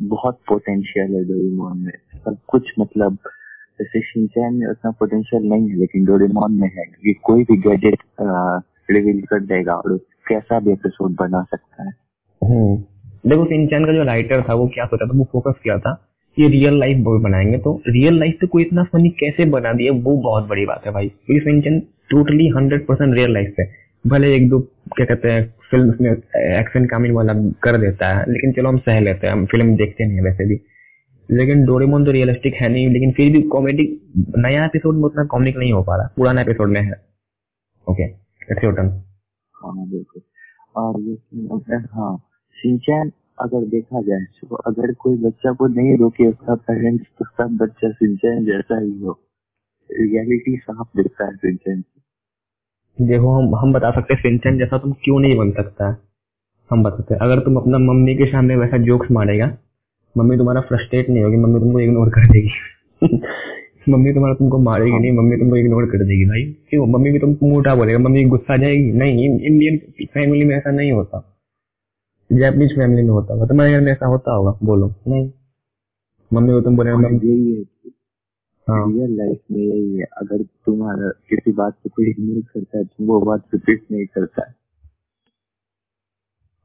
बहुत 0.00 0.38
पोटेंशियल 0.48 1.14
है 1.14 1.24
डोरेमोन 1.24 1.78
में। 1.78 1.92
सब 2.24 2.36
कुछ 2.48 2.72
मतलब 2.78 3.18
जैसे 3.82 4.00
शिनचैन 4.00 4.54
में 4.54 4.66
उतना 4.66 4.90
पोटेंशियल 4.90 5.42
नहीं 5.42 5.68
है, 5.68 5.76
लेकिन 5.76 6.04
डोरेमोन 6.04 6.52
में 6.52 6.68
है, 6.68 6.84
क्योंकि 6.84 7.12
कोई 7.12 7.42
भी 7.42 7.56
गैजेट 7.56 7.98
रिवील 8.90 9.20
कर 9.20 9.40
देगा 9.40 9.74
और 9.74 9.98
कैसा 10.28 10.60
भी 10.60 10.72
एपिसोड 10.72 11.10
बना 11.10 11.42
सकता 11.42 11.82
है। 11.82 11.90
हम्म। 12.44 12.76
देखो 13.30 13.44
सिंचैन 13.44 13.86
का 13.86 13.92
जो 13.92 14.02
राइटर 14.02 14.42
था, 14.42 14.54
वो 14.54 14.68
क्या 14.74 14.84
सोचा 14.84 15.06
था? 15.06 15.18
वो 15.18 15.28
फोकस 15.32 15.60
किया 15.62 15.78
था 15.78 16.08
कि 16.36 16.48
रियल 16.48 16.78
लाइफ 16.78 16.96
बनाएँगे 16.98 17.58
तो 17.58 17.82
रियल 17.88 18.18
लाइफ 18.18 18.36
पे 18.40 18.46
कोई 18.46 18.62
इतना 18.62 18.82
फनी 18.82 19.08
कैसे 19.08 19.44
बना 19.44 19.72
दिया? 19.72 19.92
वो 19.92 20.16
बहुत 20.16 20.48
बड़ी 20.48 20.66
बात 20.66 20.86
है 20.86 20.92
भाई। 20.92 21.08
क्योंकि 21.08 21.44
Shinchan 21.44 21.80
totally 22.10 22.48
hundred 22.48 22.86
percent 22.86 23.14
real 23.14 23.32
life 23.32 23.54
पे 23.56 23.82
भले 24.06 24.36
एक 24.36 24.48
दो, 24.48 24.58
क्या 24.96 25.06
कहते 25.06 25.30
हैं 25.30 25.54
फ़िल्म 25.70 25.94
में 26.00 26.10
एक्शन 26.60 26.84
कामिन 26.84 27.12
वाला 27.12 27.32
कर 27.34 27.76
देता 27.76 28.08
है, 28.08 28.24
लेकिन 28.28 28.52
चलो, 28.52 28.68
हम 28.68 28.76
सह 28.76 29.00
लेते 29.00 29.26
हैं, 29.26 29.34
हम 29.34 29.46
फ़िल्म 29.46 29.76
देखते 29.76 30.06
नहीं 30.06 30.16
है 30.16 30.22
वैसे 30.22 30.48
भी। 30.48 30.60
लेकिन 31.28 31.64
डोरेमोन 31.66 32.04
तो 32.04 32.10
रियलिस्टिक 32.10 32.54
है 32.54 32.68
नहीं 32.68 32.88
लेकिन 32.90 33.12
फिर 33.12 33.32
भी 33.32 33.42
कॉमेडी 33.48 33.84
नया 34.38 34.64
एपिसोड 34.64 34.94
में 34.94 35.04
उतना 35.04 35.24
कॉमिक 35.26 35.56
नहीं 35.56 35.72
हो 35.72 35.82
पा 35.82 35.96
रहा 35.96 36.12
पुराना 36.16 36.40
एपिसोड 36.40 36.70
में 36.70 36.80
है। 36.80 36.92
ओके 37.86 38.04
इट्स 38.04 38.64
योर 38.64 38.74
टर्न 38.74 38.88
हाँ 39.54 39.88
बिल्कुल। 39.88 40.22
और 40.76 41.00
ये 41.00 41.76
हाँ 41.94 42.16
शिनचैन 42.56 43.12
अगर 43.40 43.64
देखा 43.68 44.00
जाए 44.02 44.24
तो 44.40 44.56
अगर 44.66 44.92
कोई 44.94 45.16
बच्चा 45.18 45.52
को 45.52 45.66
नहीं 45.68 45.96
रोके 45.98 46.26
उसका 46.26 46.54
पेरेंट्स 46.66 47.06
तो 47.18 47.24
सब 47.26 47.56
बच्चा 47.62 47.90
सिंचैन 47.92 48.44
जैसा 48.46 48.80
ही 48.80 48.98
हो। 49.00 49.18
रियलिटी 49.90 50.56
साफ़ 50.56 50.88
दिखता 50.96 51.24
है 51.24 51.36
सिंचैन 51.36 51.82
देखो 52.98 53.32
हम 53.32 53.54
हम 53.56 53.72
बता 53.72 53.90
सकते 53.90 54.14
हैं 54.14 54.20
सिंचन 54.22 54.58
जैसा 54.58 54.78
तुम 54.78 54.92
क्यों 55.04 55.18
नहीं 55.20 55.36
बन 55.38 55.50
सकता? 55.52 55.86
हम 56.70 56.82
बताते 56.82 57.14
हैं 57.14 57.20
अगर 57.20 57.40
तुम 57.40 57.56
अपना 57.56 57.78
मम्मी 57.78 58.14
के 58.16 58.26
सामने 58.26 58.56
वैसा 58.56 58.78
जोक्स 58.84 59.10
मारेगा 59.10 59.46
मम्मी 60.18 60.36
तुम्हारा 60.36 60.60
फ्रस्ट्रेट 60.60 61.08
नहीं 61.10 61.24
होगी 61.24 61.36
मम्मी 61.36 61.60
तुमको 61.60 61.80
इग्नोर 61.80 62.08
कर 62.08 62.26
देगी। 62.32 62.50
मम्मी 63.92 64.12
तुम्हारा 64.12 64.34
तुमको 64.34 64.58
मारेगी 64.58 64.98
नहीं 64.98 65.12
मम्मी 65.12 65.36
तुमको 65.36 65.56
इग्नोर 65.56 65.86
कर 65.86 66.04
देगी। 66.04 66.24
भाई 66.24 66.42
क्यों? 66.70 66.86
मम्मी 66.86 67.10
भी 67.10 67.18
तुमको 67.18 67.46
मोटा 67.46 67.74
बोलेगा 67.74 67.98
मम्मी 67.98 68.24
गुस्सा 68.24 68.56
जाएगी? 68.56 68.92
नहीं 68.92 69.24
इंडियन 69.40 69.78
फैमिली 70.06 70.44
में 70.44 70.56
ऐसा 70.56 70.70
नहीं 70.70 70.92
होता। 70.92 71.28
जैपनीज 72.32 72.76
फैमिली 72.76 73.02
में 73.02 73.10
होता 73.10 73.34
होगा 73.34 73.46
तुम्हारे 73.46 73.72
घर 73.72 73.80
में 73.80 73.92
ऐसा 73.92 74.06
होता 74.06 74.34
होगा 74.34 74.58
बोलो। 74.64 74.94
नहीं। 75.08 75.32
मम्मी 76.32 76.52
को 76.52 76.60
तुम 76.60 76.76
बोले 76.76 76.90
यही 76.90 77.54
है 77.54 77.62
हाँ। 78.70 78.92
रियल 78.92 79.16
लाइफ 79.16 79.38
में 79.52 79.60
यही 79.60 79.98
है। 79.98 80.04
अगर 80.04 80.42
तुम्हारा 80.42 81.10
किसी 81.10 81.52
बात 81.52 81.74
पे 81.74 81.90
कोई 81.90 82.10
इग्नोर 82.10 82.42
करता 82.42 82.78
है 82.78 82.84
तो 82.84 83.06
वो 83.06 83.20
बात 83.20 83.42
रिपीट 83.54 83.82
नहीं 83.92 84.06
करता। 84.06 84.46
है 84.46 84.54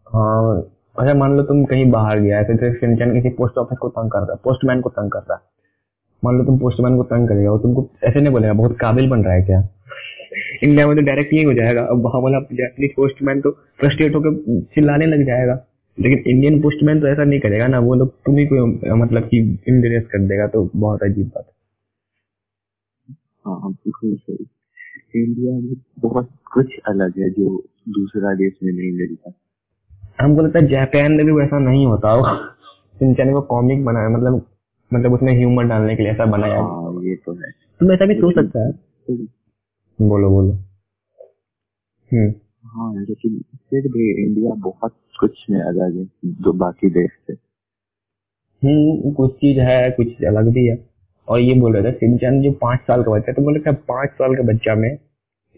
हाँ 0.08 0.77
अच्छा 0.98 1.14
मान 1.14 1.36
लो 1.38 1.44
तुम 1.44 1.64
कहीं 1.66 1.90
बाहर 1.92 2.20
गया, 2.20 2.40
ऐसे 2.40 2.54
जैसे 2.54 2.78
सिंचन 2.78 3.14
किसी 3.14 3.30
पोस्ट 3.36 3.58
ऑफ़िस 3.58 3.78
को 3.78 3.90
तंग 3.90 4.12
कर 4.12 4.20
रहा 4.20 4.32
है 4.32 4.40
पोस्टमैन 4.44 4.82
को 4.82 4.90
तंग 4.90 5.12
कर 5.12 5.20
रहा 5.20 5.36
है 5.36 5.42
मान 6.24 6.38
लो 6.38 6.44
तुम 6.46 6.58
पोस्टमैन 6.60 6.96
को 6.98 7.04
तंग 7.04 7.28
करेगा 7.30 7.52
वो 7.52 7.58
तुमको 7.58 7.88
ऐसे 8.04 8.22
नहीं 8.22 8.32
बोलेगा, 8.34 8.54
बहुत 8.54 8.78
काबिल 8.82 9.10
बन 9.10 9.24
रहा 9.24 9.34
है 9.34 9.42
क्या? 9.42 9.60
इंडिया 10.64 10.88
में 10.88 10.96
तो 10.96 11.02
डायरेक्ट 11.02 11.34
यही 11.34 11.44
हो 11.44 11.54
जाएगा, 11.54 11.82
अब 11.84 12.02
वहाँ 12.04 12.22
वाला 12.22 12.40
जापानीज 12.40 12.92
पोस्टमैन 12.96 13.42
तो 13.42 13.52
फ्रस्ट्रेट 13.80 14.16
होकर 14.16 14.62
चिल्लाने 14.76 15.06
लग 15.06 15.26
जाएगा, 15.28 15.54
लेकिन 15.98 16.24
इंडियन 16.28 16.62
पोस्टमैन 16.62 17.00
तो 17.02 17.08
ऐसा 17.08 17.24
नहीं 17.24 17.40
करेगा 17.40 17.68
ना, 17.68 17.80
वो 17.80 17.96
लोग 17.96 18.14
तुम 18.26 18.38
ही 18.38 18.46
को 18.46 18.66
मतलब 18.96 19.28
कि 19.30 19.40
इंडिरेस 19.70 20.04
कर 20.12 20.28
देगा 20.28 20.48
तो 20.48 20.70
बहुत 20.76 21.04
अजीब 21.04 21.28
बात 21.28 21.46
है। 21.48 21.54
हाँ 23.46 23.74
इंडिया 25.16 25.52
में 25.52 25.76
बहुत 26.00 26.30
कुछ 26.54 26.78
अलग 26.88 27.20
है 27.20 27.30
जो 27.30 27.58
दूसरा 27.90 28.34
देश 28.36 28.54
में 28.64 28.72
नहीं 28.74 28.92
मिलता। 28.92 29.32
हमको 30.22 30.42
लगता 30.42 30.60
है 30.60 30.68
जापान 30.68 31.12
में 31.12 31.26
भी 31.26 31.32
वैसा 31.32 31.60
नहीं 31.60 31.86
होता 31.86 32.12
होगा। 32.12 32.34
सिंचन 33.00 33.34
को 33.34 33.42
कॉमिक 33.42 33.86
बनाया 33.86 34.10
मतलब 34.10 34.46
मतलब 34.94 35.14
उसमें 35.14 35.34
ह्यूमर 35.38 35.64
डालने 35.64 35.96
के 35.96 36.04
लिए 36.04 36.12
ऐसा 36.12 36.26
बनाया। 36.26 36.54
गया। 36.54 36.64
हाँ 36.64 37.04
ये 37.04 37.16
तो 37.16 37.34
है। 37.34 37.52
तुम 37.80 37.92
ऐसा 37.92 38.06
भी 38.06 38.16
सोच 38.16 38.36
सकता 38.36 38.66
है। 38.68 38.72
बोलो 40.02 40.30
बोलो। 40.30 40.54
हम्म। 42.12 42.34
हाँ 42.66 42.94
लेकिन 42.96 43.40
फिर 43.70 43.82
भी 43.82 44.26
इंडिया 44.26 44.54
बहुत 44.58 44.94
कुछ 45.20 45.46
में 45.50 45.60
अलग 45.62 45.98
है 45.98 46.06
जो 46.26 46.54
बाकी 46.54 46.90
देश 46.90 47.10
से। 47.28 47.34
हम्म 48.64 49.14
कुछ 49.14 49.34
चीज़ 49.36 49.60
है 49.60 49.92
कुछ 49.92 50.24
अलग 50.24 50.54
भी 50.54 50.66
है। 50.68 50.78
और 51.28 51.40
ये 51.40 51.54
बोल 51.54 51.76
रहे 51.76 51.92
थे 51.92 51.96
सिंचन 51.96 52.42
जो 52.42 52.52
पाँच 52.52 52.80
साल 52.80 53.04
का 53.04 53.12
बच्चा 53.12 53.32
है 53.32 53.34
तो 53.34 53.42
बोले 53.42 53.60
क्या 53.60 53.74
पाँच 53.74 54.10
साल 54.10 54.36
के 54.36 54.44
बच्चा 54.44 54.76
में 54.76 54.96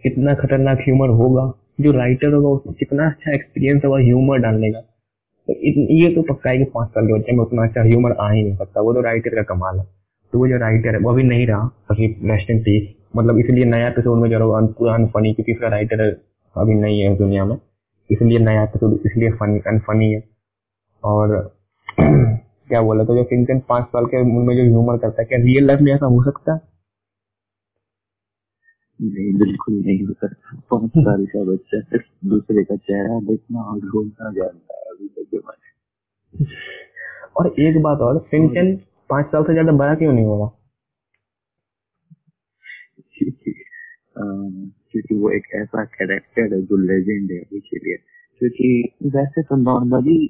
कितना 0.03 0.33
खतरनाक 0.33 0.77
ह्यूमर 0.77 1.09
होगा। 1.09 1.45
जो 1.81 1.91
राइटर 1.91 2.33
होगा, 2.33 2.49
उसको 2.49 2.71
कितना 2.71 3.07
अच्छा 3.07 3.33
एक्सपीरियंस 3.35 3.81
होगा 3.85 3.97
ह्यूमर 3.97 4.37
डालने 4.37 4.71
का 4.71 4.79
तो 5.47 5.53
ये 5.95 6.13
तो 6.15 6.21
पक्का 6.21 6.49
है 6.49 6.57
कि 6.57 6.63
पाँच 6.63 6.89
साल 6.89 7.05
के 7.07 7.13
बच्चे 7.13 7.31
में 7.31 7.39
उतना 7.39 7.63
अच्छा 7.63 7.81
ह्यूमर 7.81 8.11
आ 8.11 8.29
ही 8.31 8.41
नहीं 8.43 8.55
सकता। 8.55 8.81
वो 8.81 8.93
तो 8.93 9.01
राइटर 9.01 9.35
का 9.35 9.41
कमाल 9.53 9.79
है। 9.79 9.85
तो 10.33 10.39
वो 10.39 10.47
जो 10.47 10.57
राइटर 10.57 10.95
है, 10.95 10.99
वो 10.99 11.11
अभी 11.11 11.23
नहीं 11.23 11.47
रहा, 11.47 11.69
अभी 11.91 12.07
रेस्ट 12.31 12.51
इन 12.51 12.59
पीस 12.59 12.95
मतलब 13.17 13.39
इसलिए 13.39 13.65
नया 13.65 13.87
एपिसोड 13.87 14.21
में 14.21 14.29
जो 14.29 14.39
पूरा 14.73 14.93
अनफनी 14.93 15.33
क्योंकि 15.33 15.51
इसका 15.51 15.67
राइटर 15.67 16.01
अभी 16.55 16.73
नहीं 16.73 16.99
है 17.01 17.15
दुनिया 17.17 17.45
में। 17.45 17.55
इसलिए 18.11 18.39
नया 18.39 18.63
एपिसोड 18.63 18.99
इसलिए 19.05 19.31
फनी 19.31 19.59
अनफनी 19.67 20.11
है। 20.13 20.23
और 21.03 21.57
क्या 21.99 22.81
बोला 22.81 23.03
तो 23.03 23.15
जो 23.15 23.23
सिंचन 23.23 23.59
पाँच 23.69 23.85
साल 23.85 24.05
के 24.05 24.21
उनमें 24.21 24.55
जो 24.55 24.63
ह्यूमर 24.63 24.97
करता 24.97 25.21
है, 25.21 25.25
क्या 25.25 25.39
रियल 25.39 25.67
लाइफ 25.67 25.79
में 25.81 25.93
ऐसा 25.93 26.05
हो 26.05 26.23
सकता 26.23 26.53
है? 26.53 26.59
नहीं 28.99 29.33
बिल्कुल 29.39 29.75
नहीं 29.75 30.05
हो 30.07 30.13
सकता 30.13 30.57
पाँच 30.71 30.91
साल 30.97 31.25
का 31.25 31.43
बच्चा 31.43 31.79
सिर्फ़ 31.81 32.05
दूसरे 32.27 32.63
का 32.63 32.75
चेहरा 32.75 33.19
देखना 33.19 33.61
और 33.63 33.79
घूमना 33.79 34.31
जानता 34.31 34.77
है 34.77 34.91
अभी 34.91 35.07
के 35.07 35.23
जमाने 35.23 35.73
और 37.37 37.47
एक 37.59 37.81
बात 37.81 37.99
और 37.99 38.19
सिंचन 38.19 38.75
पाँच 39.09 39.25
साल 39.25 39.43
से 39.43 39.53
ज़्यादा 39.53 39.71
बड़ा 39.71 39.95
क्यों 39.95 40.13
नहीं 40.13 40.25
होगा 40.25 40.47
क्योंकि 43.13 43.53
क्योंकि 44.91 45.15
वो 45.15 45.29
एक 45.31 45.47
ऐसा 45.55 45.83
कैरेक्टर 45.85 46.53
है 46.53 46.61
जो 46.61 46.77
लेजेंड 46.77 47.31
है 47.31 47.41
इसीलिए 47.57 47.97
क्योंकि 48.41 48.89
वैसे 49.05 49.43
तो 49.43 49.55
नॉर्मली 49.55 50.27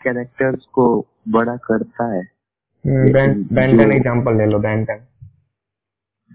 कैरेक्टर्स 0.00 0.64
को 0.64 0.86
बड़ा 1.28 1.56
करता 1.56 2.12
है। 2.14 2.22
बैंटन 2.84 3.92
एग्जांपल 3.92 4.36
ले 4.38 4.46
लो 4.46 4.58
बैंटन 4.58 5.00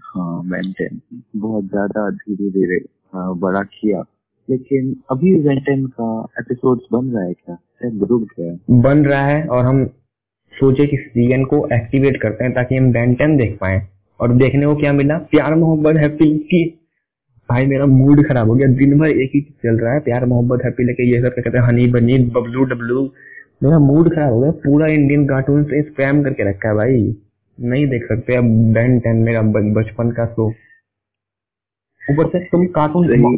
हाँ 0.08 0.42
बेंटेन 0.46 1.00
बहुत 1.36 1.64
ज़्यादा 1.64 2.08
धीरे 2.12 2.50
धीरे 2.50 2.78
बड़ा 3.40 3.62
किया। 3.62 4.02
लेकिन 4.48 4.94
अभी 5.10 5.34
बेंटेन 5.42 5.84
का 5.90 6.10
एपिसोड 6.40 6.80
बन 6.92 7.10
रहा 7.10 7.24
है 7.24 7.32
क्या? 7.32 7.54
शायद 7.54 8.06
रुक 8.10 8.22
गया। 8.30 8.80
बन 8.82 9.04
रहा 9.04 9.26
है 9.26 9.42
और 9.46 9.64
हम 9.64 9.84
सोचे 10.54 10.86
कि 10.86 10.96
सीएन 10.98 11.44
को 11.44 11.66
एक्टिवेट 11.74 12.20
करते 12.22 12.44
हैं 12.44 12.52
ताकि 12.54 12.76
हम 12.76 12.90
बैंटन 12.92 13.36
देख 13.36 13.56
पाए। 13.60 13.80
और 14.20 14.32
देखने 14.36 14.66
को 14.66 14.74
क्या 14.76 14.92
मिला? 14.92 15.18
प्यार, 15.30 15.54
मोहब्बत 15.54 15.96
हैप्पी 15.96 16.36
की 16.40 16.64
भाई, 17.48 17.66
मेरा 17.66 17.86
मूड 17.86 18.26
खराब 18.28 18.48
हो 18.48 18.54
गया। 18.54 18.68
दिन 18.68 18.98
भर 18.98 19.08
एक 19.10 19.30
ही 19.34 19.40
चल 19.40 19.78
रहा 19.78 19.92
है। 19.92 20.00
प्यार, 20.00 20.24
मोहब्बत 20.26 20.64
हैप्पी 20.64 20.84
लेके, 20.84 21.10
ये 21.10 21.20
सब 21.22 21.34
कहते 21.34 21.58
हैं? 21.58 21.64
हनी 21.64 21.86
बनी 21.92 22.18
बबलू 22.30 22.64
डब्लू 22.66 23.08
मेरा 23.62 23.78
मूड 23.80 24.08
खराब 24.14 24.32
हो 24.32 24.40
गया। 24.40 24.50
पूरा 24.64 24.86
इंडियन 24.88 25.26
कार्टून 25.26 25.62
से 25.64 25.82
स्पैम 25.82 26.22
करके 26.24 26.48
रखा 26.48 26.68
है 26.68 26.74
भाई। 26.74 27.06
नहीं 27.60 27.86
देख 27.86 28.04
सकते। 28.04 28.34
अब 28.34 28.44
बैन 28.74 28.98
टेन 29.00 29.16
मेरा 29.16 29.42
बचपन 29.80 30.10
का 30.10 30.26
शो। 30.26 30.48
ऊपर 32.10 32.28
से 32.28 32.44
तुम 32.44 32.66
कार्टून। 32.66 33.36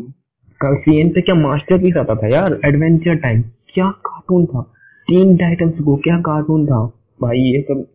कल 0.60 0.76
सीएन 0.76 1.08
पे 1.08 1.20
क्या 1.20 1.34
मास्टरपीस 1.34 1.96
आता 1.96 2.14
था 2.14 2.28
यार? 2.28 2.60
एडवेंचर 2.66 3.14
टाइम 3.14 3.42
क्या 3.42 3.90
कार्टून 3.90 4.46
था? 4.46 4.62
तीन 5.08 5.36
टाइटन्स 5.36 5.80
को 5.80 5.96
क्या 5.96 6.18
कार्टून 6.18 6.66
था? 6.66 6.86
भाई 7.22 7.38
ये 7.38 7.62
सब 7.62 7.86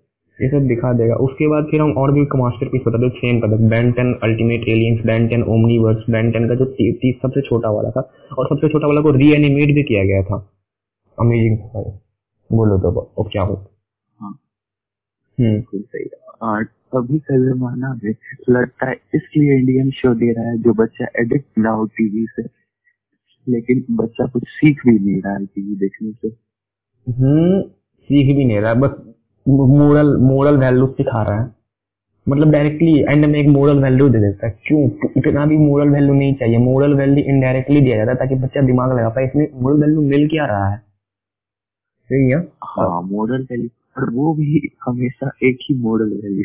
ये 0.41 0.49
सब 0.49 0.67
दिखा 0.67 0.93
देगा। 0.93 1.15
उसके 1.15 1.47
बाद 1.47 1.67
फिर 1.71 1.81
हम 1.81 1.91
और 1.91 2.11
भी 2.11 2.21
मास्टरपीस 2.21 2.81
बताते 2.87 3.09
सेम 3.09 3.39
का 3.39 3.47
Ben 3.47 3.91
ten 3.91 4.13
ultimate 4.23 4.61
aliens 4.67 5.05
Ben 5.05 5.27
ten 5.27 5.43
omniverse 5.43 5.97
Ben 6.09 6.31
ten 6.31 6.47
का 6.47 6.55
जो 6.55 6.65
ती, 6.65 6.91
ती, 6.93 7.19
सबसे 7.21 7.41
छोटा 7.41 7.69
वाला 7.69 7.89
था। 7.89 8.11
और 8.39 8.45
सबसे 8.45 8.69
छोटा 8.69 8.87
वाला 8.87 9.01
को 9.01 9.11
रीएनिमेट 9.11 9.75
भी 9.75 9.83
किया 9.83 10.03
गया 10.03 10.23
था। 10.23 10.51
अमेजिंग 11.19 11.57
बोलो 12.51 12.77
तो 12.77 12.99
अब 13.19 13.29
क्या 13.31 13.41
हो 13.41 13.53
हाँ। 13.53 13.74
हम्म। 15.37 15.51
बिल्कुल 15.51 15.81
सही 15.81 16.09
और 16.41 16.65
अभी 16.97 17.17
का 17.19 17.37
जमाना 17.37 17.93
में 18.03 18.13
लगता 18.49 18.89
है 18.89 18.95
इसलिए 19.15 19.57
इंडियन 19.59 19.89
शो 19.91 20.13
दे 20.15 20.31
रहा 20.33 20.49
है 20.49 20.57
जो 20.57 20.73
बच्चा 20.73 21.05
एडिक्ट 21.21 21.57
ना 21.57 21.69
हो 21.69 21.85
टीवी 21.97 22.25
से 22.29 22.43
लेकिन 23.47 23.83
बच्चा 23.95 24.25
कुछ 24.25 24.43
सीख 24.49 24.81
भी 24.87 24.99
नहीं 24.99 25.21
रहा 25.21 25.33
है 25.33 25.45
टीवी 25.45 25.75
देखने 25.75 26.11
से। 26.11 26.27
हम्म 27.07 27.61
सीख 28.09 28.35
भी 28.37 28.45
नहीं 28.45 28.59
रहा 28.59 28.73
बस 28.73 28.95
मोरल 29.45 30.15
मोरल 30.21 30.57
वैल्यू 30.57 30.87
सिखा 30.87 31.21
रहा 31.23 31.41
है। 31.41 31.49
मतलब 32.27 32.51
डायरेक्टली 32.51 32.93
एंड 33.01 33.25
में 33.25 33.39
एक 33.39 33.47
मोरल 33.47 33.79
वैल्यू 33.83 34.07
दे 34.09 34.19
देता 34.19 34.47
है। 34.47 34.57
क्यों? 34.67 34.81
इतना 35.17 35.45
भी 35.45 35.57
मोरल 35.57 35.89
वैल्यू 35.89 36.13
नहीं 36.13 36.33
चाहिए। 36.35 36.57
मोरल 36.57 36.93
वैल्यू 36.93 37.23
इनडायरेक्टली 37.25 37.81
दिया 37.81 37.97
जाता 37.97 38.11
है 38.11 38.17
ताकि 38.17 38.35
बच्चा 38.35 38.61
दिमाग 38.61 38.97
लगा 38.99 39.09
पाए। 39.09 39.25
इसमें 39.25 39.47
मोरल 39.61 39.81
वैल्यू 39.81 40.01
मिल 40.01 40.27
क्या 40.29 40.45
रहा 40.45 40.69
है? 40.69 40.81
सही 42.09 42.29
है 42.31 42.37
हाँ 42.63 43.01
मॉडल 43.11 43.43
वैल्यू 43.51 43.69
और 43.97 44.09
वो 44.13 44.33
भी 44.35 44.69
हमेशा 44.85 45.31
एक 45.43 45.57
ही 45.61 45.75
मॉडल 45.83 46.13
वैल्यू 46.23 46.43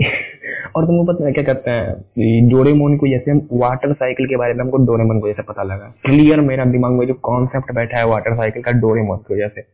और 0.76 0.84
तुमको 0.86 1.04
पता 1.12 1.26
है 1.26 1.32
क्या 1.32 1.42
कहते 1.44 1.70
हैं? 1.70 2.48
डोरेमोन 2.50 2.96
को 2.98 3.08
जैसे 3.08 3.30
हम 3.30 3.40
वाटर 3.52 3.92
साइकिल 3.94 4.26
के 4.26 4.36
बारे 4.36 4.54
में 4.54 4.60
हमको 4.64 4.76
डोरेमोन 4.86 5.20
को 5.20 5.28
जैसे 5.28 5.42
पता 5.42 5.62
लगा। 5.62 5.92
क्लियर 6.04 6.40
मेरा 6.40 6.64
दिमाग 6.72 6.92
में 6.92 7.06
जो 7.06 7.14
कॉन्सेप्ट 7.22 7.72
बैठा 7.74 7.98
है 7.98 8.06
वाटर 8.06 8.36
साइकिल 8.36 8.62
का 8.62 8.72
डोरेमोन 8.80 9.18
की 9.28 9.34
वजह 9.34 9.48
से। 9.48 9.64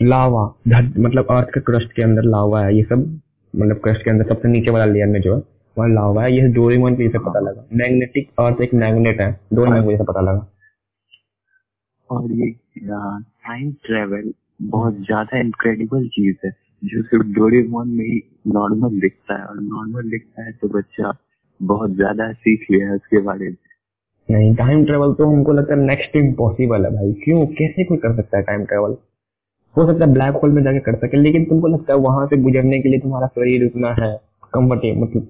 लावा 0.00 0.44
मतलब 0.68 1.26
अर्थ 1.30 1.48
के 1.54 1.60
क्रस्ट 1.60 1.92
के 1.92 2.02
अंदर 2.02 2.22
लावा 2.22 2.64
है 2.64 2.76
ये 2.76 2.82
सब 2.82 3.20
मतलब 3.54 3.80
क्रस्ट 3.84 4.04
के 4.04 4.10
अंदर 4.10 4.28
सबसे 4.28 4.48
नीचे 4.48 4.70
वाला 4.70 4.84
लेयर 4.92 5.06
में 5.06 5.20
जो 5.20 5.34
है 5.36 5.42
वहाँ 5.76 5.88
लावा 5.90 6.22
है 6.24 6.32
ये 6.34 6.48
डोरेमोन 6.54 6.96
की 6.96 7.02
जैसे 7.04 7.18
पता 7.18 7.40
लगा। 7.40 7.64
मैग्नेटिक 7.74 8.30
अर्थ 8.40 8.60
एक 8.62 8.74
मैग्नेट 8.74 9.20
है 9.20 9.30
डोरेमोन 9.54 9.84
को 9.84 9.90
जैसे 9.92 10.04
पता 10.04 10.20
लगा। 10.20 10.46
और 12.10 12.32
ये 12.32 12.50
टाइम 12.80 13.72
ट्रेवल 13.86 14.32
बहुत 14.60 14.94
ज़्यादा 15.00 15.38
इनक्रेडिबल 15.40 16.06
चीज़ 16.08 16.36
है 16.44 16.50
जो 16.82 17.02
सिर्फ़ 17.02 17.26
डोरेमोन 17.34 17.88
में 17.88 18.04
ही 18.04 18.20
नॉर्मल 18.48 19.00
दिखता 19.00 19.34
है 19.34 19.44
और 19.44 19.60
नॉर्मल 19.62 20.10
दिखता 20.10 20.44
है 20.44 20.52
तो 20.52 20.68
बच्चा 20.68 21.12
बहुत 21.60 21.90
ज़्यादा 21.92 22.32
सीख 22.34 22.66
लिया 22.70 22.88
है 22.88 22.94
उसके 22.94 23.20
बारे 23.22 23.48
में। 23.48 23.56
नहीं 24.28 24.54
टाइम 24.56 24.84
ट्रेवल 24.84 25.12
तो 25.14 25.26
हमको 25.26 25.52
लगता 25.52 25.74
है 25.74 25.80
नेक्स्ट 25.80 26.16
इम्पॉसिबल 26.16 26.84
है 26.84 26.90
भाई। 26.92 27.12
क्यों? 27.24 27.46
कैसे 27.48 27.84
कोई 27.84 27.98
कर 27.98 28.16
सकता 28.16 28.36
है 28.36 28.42
टाइम 28.42 28.64
ट्रेवल 28.64 28.96
हो 29.76 29.86
सकता 29.86 30.04
है 30.04 30.12
ब्लैक 30.12 30.34
होल 30.42 30.52
में 30.52 30.62
जाके 30.62 30.78
कर 30.80 30.96
सके 30.98 31.16
लेकिन 31.16 31.44
तुमको 31.44 31.68
लगता 31.68 31.92
है 31.92 31.98
वहाँ 32.00 32.26
से 32.26 32.36
गुजरने 32.42 32.80
के 32.80 32.88
लिए 32.88 33.00
तुम्हारा 33.00 33.26
शरीर 33.28 33.66
उतना 33.66 33.94
है 34.00 34.12
कम्फर्टेबल 34.54 35.00
मतलब 35.02 35.22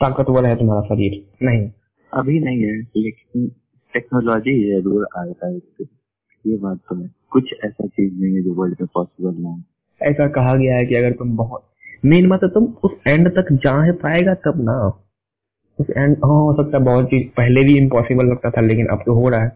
ताकतवर 0.00 0.46
है 0.46 0.56
तुम्हारा 0.58 0.82
शरीर। 0.88 1.22
नहीं। 1.42 1.70
अभी 2.12 2.38
नहीं 2.40 2.62
है 2.62 2.76
लेकिन 2.96 3.48
टेक्नोलॉजी 3.94 4.58
ज़रूर 4.70 5.06
आएगा 5.18 5.48
ये 5.48 6.56
बात 6.58 6.78
तो 6.88 6.96
है। 6.96 7.08
कुछ 7.32 7.52
ऐसा 7.64 7.86
चीज़ 7.86 8.12
नहीं 8.14 8.34
है 8.34 8.42
जो 8.42 8.54
वर्ल्ड 8.54 8.76
में 8.80 8.88
पॉसिबल 8.94 9.34
ना 9.34 9.48
हो। 9.48 9.60
ऐसा 10.00 10.26
कहा 10.30 10.54
गया 10.56 10.76
है 10.76 10.86
कि 10.86 10.94
अगर 10.94 11.12
तुम 11.12 11.36
बहुत 11.36 11.62
मेन 12.04 12.32
है 12.34 12.48
तुम 12.50 12.64
उस 12.84 12.92
एंड 13.06 13.28
तक 13.30 13.52
जा 13.64 13.92
पाएगा 14.02 14.34
तब 14.44 14.60
ना। 14.64 14.76
उस 15.78 15.90
एंड 15.90 16.16
हाँ 16.24 16.38
हो 16.38 16.52
सकता 16.54 16.78
है 16.78 16.84
बहुत 16.84 17.06
चीज़ 17.06 17.26
पहले 17.36 17.64
भी 17.64 17.76
इम्पॉसिबल 17.78 18.26
लगता 18.26 18.50
था 18.50 18.60
लेकिन 18.60 18.86
अब 18.86 19.02
तो 19.06 19.14
हो 19.14 19.28
रहा 19.28 19.42
है। 19.42 19.48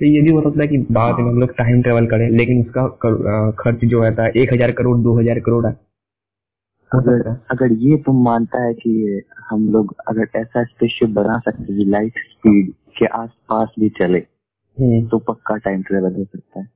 तो 0.00 0.06
ये 0.06 0.20
भी 0.22 0.30
हो 0.30 0.40
सकता 0.42 0.62
है 0.62 0.66
कि 0.68 0.78
बाद 0.92 1.18
में 1.18 1.30
हम 1.30 1.40
लोग 1.40 1.50
टाइम 1.56 1.82
ट्रेवल 1.82 2.06
करें 2.06 2.28
लेकिन 2.30 2.60
उसका 2.60 2.86
कर, 3.04 3.52
खर्च 3.58 3.84
जो 3.84 4.02
रहता 4.02 4.24
है 4.24 4.32
एक 4.36 4.52
हज़ार 4.52 4.72
करोड़ 4.72 4.96
दो 4.98 5.18
हज़ार 5.18 5.40
करोड़ 5.40 5.66
है। 5.66 5.72
अगर 6.92 7.28
अगर 7.50 7.72
ये 7.82 7.96
तुम 8.06 8.22
मानता 8.24 8.62
है 8.62 8.72
कि 8.74 9.22
हम 9.50 9.68
लोग 9.72 9.94
अगर 10.08 10.38
ऐसा 10.38 10.64
स्पेसशिप 10.64 11.10
बना 11.10 11.38
सकते 11.38 11.72
हैं 11.72 11.86
लाइट 11.90 12.18
स्पीड 12.30 12.72
के 12.98 13.06
आसपास 13.14 13.74
भी 13.80 13.88
चले 13.98 14.18
हम्म। 14.18 15.06
तो 15.08 15.18
पक्का 15.20 15.56
टाइम 15.58 15.82
ट्रेवल 15.82 16.14
हो 16.14 16.24
सकता 16.24 16.60
है। 16.60 16.66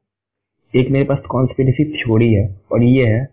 एक 0.74 0.90
मेरे 0.90 1.04
पास 1.04 1.18
कॉन्स्पिरेसी 1.30 1.84
थ्योरी 1.92 2.32
है 2.32 2.46
और 2.72 2.82
ये 2.82 3.06
है 3.06 3.24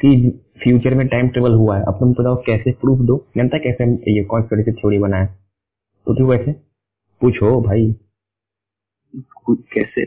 कि 0.00 0.30
फ्यूचर 0.62 0.94
में 0.94 1.06
टाइम 1.08 1.28
ट्रेवल 1.28 1.52
हुआ 1.52 1.76
है। 1.78 1.84
अब 1.84 1.94
तुम 2.00 2.12
बताओ 2.12 2.36
कैसे 2.46 2.72
प्रूफ 2.72 2.98
दो? 2.98 3.16
जनता 3.36 3.58
कैसे 3.58 3.84
ये 4.14 4.24
कॉन्स्पिरेसी 4.24 4.72
थ्योरी 4.72 4.98
बनाए? 4.98 5.26
तो 6.06 6.14
तू 6.14 6.26
वैसे 6.26 6.52
पूछो 7.20 7.60
भाई। 7.60 7.94
कैसे? 9.50 10.02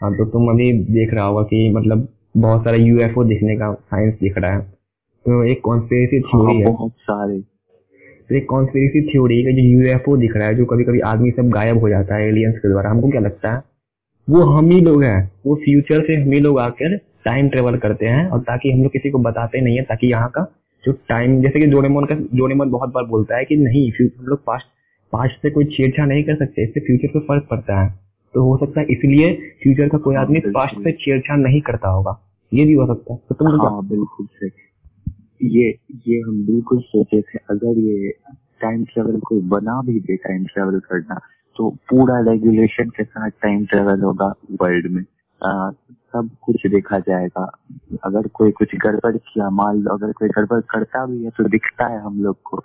हाँ 0.00 0.12
तो 0.14 0.24
तुम 0.24 0.48
अभी 0.48 0.72
देख 0.84 1.14
रहा 1.14 1.24
होगा 1.24 1.42
कि 1.42 1.68
मतलब 1.70 2.08
बहुत 2.36 2.64
सारा 2.64 2.76
यूएफओ 2.76 3.24
दिखने 3.24 3.56
का 3.56 3.72
साइंस 3.74 4.14
दिख 4.14 4.38
रहा 4.38 4.52
है। 4.52 4.60
तो 4.60 5.44
एक 5.44 5.60
कॉन्स्पिरेसी 5.64 6.20
थ्योरी 6.20 6.54
हाँ, 6.54 6.60
है। 6.60 6.72
बहुत 6.72 6.92
सारे। 6.92 7.40
तो 8.28 8.34
एक 8.34 8.46
कॉन्स्पिरेसी 8.48 9.02
थ्योरी 9.08 9.42
का 9.44 9.50
जो 9.50 9.62
यूएफओ 9.62 10.16
दिख 10.16 10.36
रहा 10.36 10.48
है 10.48 10.54
जो 10.54 10.64
कभी 10.64 10.84
कभी 10.84 11.00
आदमी 11.00 11.30
सब 11.30 11.48
गायब 11.50 11.78
हो 11.78 11.88
जाता 11.88 12.14
है 12.14 12.28
एलियंस 12.28 12.58
के 12.58 12.68
द्वारा 12.68 12.90
हमको 12.90 13.10
क्या 13.10 13.20
लगता 13.20 13.54
है? 13.54 13.62
वो 14.28 14.42
हम 14.42 14.70
ही 14.70 14.80
लोग 14.80 15.02
हैं। 15.02 15.32
वो 15.46 15.54
फ्यूचर 15.54 16.00
से 16.00 16.14
हम 16.16 16.32
ही 16.32 16.40
लोग 16.40 16.58
आकर 16.58 16.96
टाइम 17.24 17.48
ट्रेवल 17.48 17.76
करते 17.76 18.06
हैं 18.06 18.28
और 18.28 18.40
ताकि 18.40 18.70
हम 18.70 18.82
लोग 18.82 18.92
किसी 18.92 19.10
को 19.10 19.18
बताते 19.18 19.60
नहीं 19.60 19.76
है 19.76 19.82
ताकि 19.82 20.06
यहाँ 20.06 20.28
का 20.28 20.42
जो 20.84 20.92
टाइम 21.08 21.40
जैसे 21.42 21.60
कि 21.60 21.66
डोरेमोन 21.66 22.04
का 22.04 22.14
डोरेमोन 22.14 22.70
बहुत 22.70 22.92
बार 22.92 23.04
बोलता 23.04 23.36
है 23.36 23.44
कि 23.44 23.56
नहीं 23.56 23.90
हम 23.90 24.26
लोग 24.26 24.44
पास्ट 24.44 24.66
पास्ट 25.12 25.42
से 25.42 25.50
कोई 25.50 25.64
छेड़छाड़ 25.64 26.06
नहीं 26.08 26.24
कर 26.24 26.34
सकते 26.34 26.62
इससे 26.62 26.80
फ्यूचर 26.80 27.08
पे 27.08 27.20
फ़र्क 27.20 27.46
पड़ता 27.50 27.80
है। 27.80 27.88
तो 28.34 28.42
हो 28.42 28.56
सकता 28.56 28.80
है 28.80 28.86
इसलिए 28.90 29.32
फ्यूचर 29.62 29.88
का 29.88 29.98
कोई 29.98 30.14
हाँ, 30.14 30.22
आदमी 30.24 30.40
पास्ट 30.46 30.76
से 30.76 30.92
छेड़छाड़ 30.92 31.38
नहीं 31.38 31.60
करता 31.60 31.88
होगा। 31.88 32.18
ये 32.52 32.64
भी 32.64 32.72
हो 32.72 32.86
सकता 32.86 33.12
है। 33.14 33.20
तो 33.28 33.34
तुम 33.34 33.60
हाँ 33.60 33.88
बिल्कुल 33.88 34.26
सही। 34.26 34.50
ये 35.54 35.68
ये 36.06 36.20
हम 36.20 36.44
बिल्कुल 36.46 36.80
सोचे 36.80 37.20
थे। 37.20 37.38
अगर 37.50 37.78
ये 37.78 38.10
टाइम 38.60 38.84
ट्रेवल 38.84 39.20
कोई 39.20 39.40
बना 39.48 39.80
भी 39.82 40.00
दे 40.00 40.16
टाइम 40.16 40.44
ट्रेवल 40.44 40.78
करना 40.80 41.20
तो 41.56 41.70
पूरा 41.70 42.20
रेगुलेशन 42.20 42.88
के 42.88 43.04
साथ 43.04 43.30
टाइम 43.30 43.66
ट्रेवल 43.66 44.02
होगा 44.02 44.34
वर्ल्ड 44.60 44.86
में। 44.86 45.04
आ, 45.44 45.70
सब 46.12 46.30
कुछ 46.42 46.66
देखा 46.66 46.98
जाएगा। 46.98 47.58
अगर 48.04 48.28
कोई 48.28 48.50
कुछ 48.50 48.76
गड़बड़ 48.76 49.16
किया 49.16 49.50
मान 49.50 49.76
लो 49.76 49.94
अगर 49.94 50.12
कोई 50.12 50.28
गड़बड़ 50.28 50.60
करता 50.60 51.06
भी 51.06 51.24
है 51.24 51.30
तो 51.30 51.48
दिखता 51.48 51.86
है 51.86 52.00
हम 52.00 52.22
लोग 52.22 52.36
को 52.44 52.56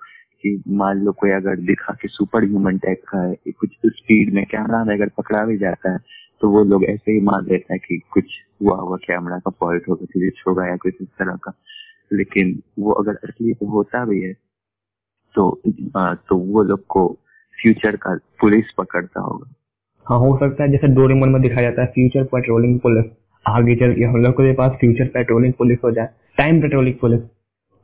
कि 0.41 0.63
मान 0.67 0.97
लो 0.97 1.11
कोई 1.11 1.29
अगर 1.29 1.55
दिखा 1.55 1.93
कि 2.01 2.07
सुपर 2.07 2.43
ह्यूमन 2.43 2.77
टाइप 2.77 3.01
का 3.07 3.21
है 3.21 3.35
कुछ 3.47 3.69
स्पीड 3.85 4.33
में 4.33 4.45
कैमरा 4.45 4.83
में 4.83 4.95
अगर 4.95 5.09
पकड़ा 5.17 5.45
भी 5.45 5.57
जाता 5.57 5.91
है 5.91 5.97
तो 6.41 6.49
वो 6.49 6.63
लोग 6.63 6.83
ऐसे 6.83 7.11
ही 7.11 7.21
मान 7.21 7.45
लेते 7.45 7.73
हैं 7.73 7.79
कि 7.79 8.01
कुछ 8.11 8.25
हुआ 8.61 8.77
हुआ 8.77 8.97
कैमरा 8.97 9.39
का 9.39 9.51
फॉल्ट 9.51 9.89
होगा 9.89 10.05
ग्लिच 10.05 10.43
होगा 10.47 10.67
या 10.67 10.77
कुछ 10.77 10.93
इस 11.01 11.07
तरह 11.07 11.35
का। 11.35 11.53
लेकिन 12.13 12.61
वो 12.79 12.91
अगर 12.91 13.15
असली 13.15 13.51
होता 13.51 14.05
भी 14.05 14.21
है 14.21 14.33
तो 15.35 15.61
आ, 15.97 16.13
तो 16.13 16.37
वो 16.37 16.63
लोग 16.63 16.85
को 16.87 17.17
फ्यूचर 17.61 17.95
का 17.95 18.15
पुलिस 18.39 18.71
पकड़ता 18.71 19.21
होगा। 19.21 19.53
हाँ 20.07 20.19
हो 20.19 20.37
सकता 20.37 20.63
है 20.63 20.71
जैसे 20.71 20.87
डोरेमोन 20.87 21.29
में 21.29 21.41
दिखाया 21.41 21.69
जाता 21.69 21.81
है 21.81 21.87
फ्यूचर 21.87 22.23
पेट्रोलिंग 22.23 22.79
पुलिस 22.79 23.05
आगे 23.45 23.75
चल 23.75 23.93
के 23.93 24.03
हम 24.03 24.15
लोग 24.15 24.33
के 24.33 24.53
पास 24.53 24.71
फ्यूचर 24.71 25.05
पेट्रोलिंग 25.05 25.53
पुलिस 25.53 25.77
हो 25.83 25.91
जाए। 25.91 26.09
टाइम 26.37 26.61
पेट्रोलिंग 26.61 26.95
पुलिस 27.01 27.19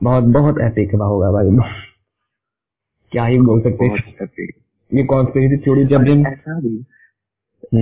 बहुत 0.03 0.23
बहुत 0.23 0.59
एपिक 0.61 0.95
होगा 0.95 1.31
भाई। 1.31 1.71
क्या 3.11 3.25
ही 3.25 3.39
बोल 3.39 3.61
सकते 3.61 3.85
हैं। 3.85 4.47
ये 4.91 5.03
कॉन्स्पिरेसी 5.03 5.57
थ्योरी 5.57 5.85
जब 5.85 6.01
भी 6.01 6.21
ऐसा 6.21 6.59
भी 6.59 6.85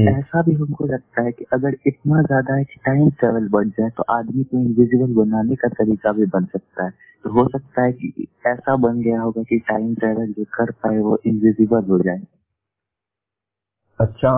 ऐसा 0.10 0.42
भी 0.42 0.54
हमको 0.54 0.86
लगता 0.86 1.22
है 1.22 1.32
कि 1.32 1.46
अगर 1.54 1.76
इतना 1.88 2.22
ज़्यादा 2.22 2.56
है 2.56 2.64
कि 2.64 2.80
टाइम 2.86 3.10
ट्रेवल 3.10 3.48
बढ़ 3.50 3.68
जाए 3.70 3.90
तो 3.90 4.04
आदमी 4.10 4.44
को 4.44 4.58
इनविजिबल 4.60 5.14
बनाने 5.16 5.56
का 5.56 5.68
तरीका 5.74 6.12
भी 6.12 6.26
बन 6.26 6.46
सकता 6.46 6.86
है। 6.86 6.90
तो 7.26 7.30
हो 7.32 7.48
सकता 7.50 7.84
है 7.84 7.92
कि 7.92 8.28
ऐसा 8.48 8.76
बन 8.78 9.02
गया 9.02 9.22
होगा 9.22 9.44
कि 9.44 9.58
टाइम 9.70 9.94
ट्रेवल 9.96 10.32
जो 10.34 10.44
कर 10.54 10.72
पाए 10.74 10.98
वो 11.00 11.18
इनविजिबल 11.28 11.84
हो 11.90 12.00
जाए। 12.00 12.22
अच्छा 14.00 14.34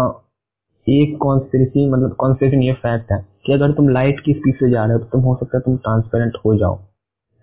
एक 0.87 1.17
कॉन्स्पिरेसी 1.21 1.89
मतलब 1.89 2.15
कॉन्स्पिरेसी 2.19 2.65
ये 2.67 2.73
फैक्ट 2.75 3.11
है 3.11 3.19
कि 3.45 3.53
अगर 3.53 3.71
तुम 3.71 3.89
लाइट 3.89 4.19
की 4.19 4.33
स्पीड 4.33 4.55
से 4.55 4.69
जा 4.71 4.85
रहे 4.85 4.93
हो 4.93 4.99
तो 4.99 5.09
तुम 5.09 5.21
हो 5.21 5.35
सकता 5.35 5.57
है 5.57 5.61
तुम 5.61 5.77
ट्रांसपेरेंट 5.77 6.37
हो 6.45 6.55
जाओ। 6.57 6.79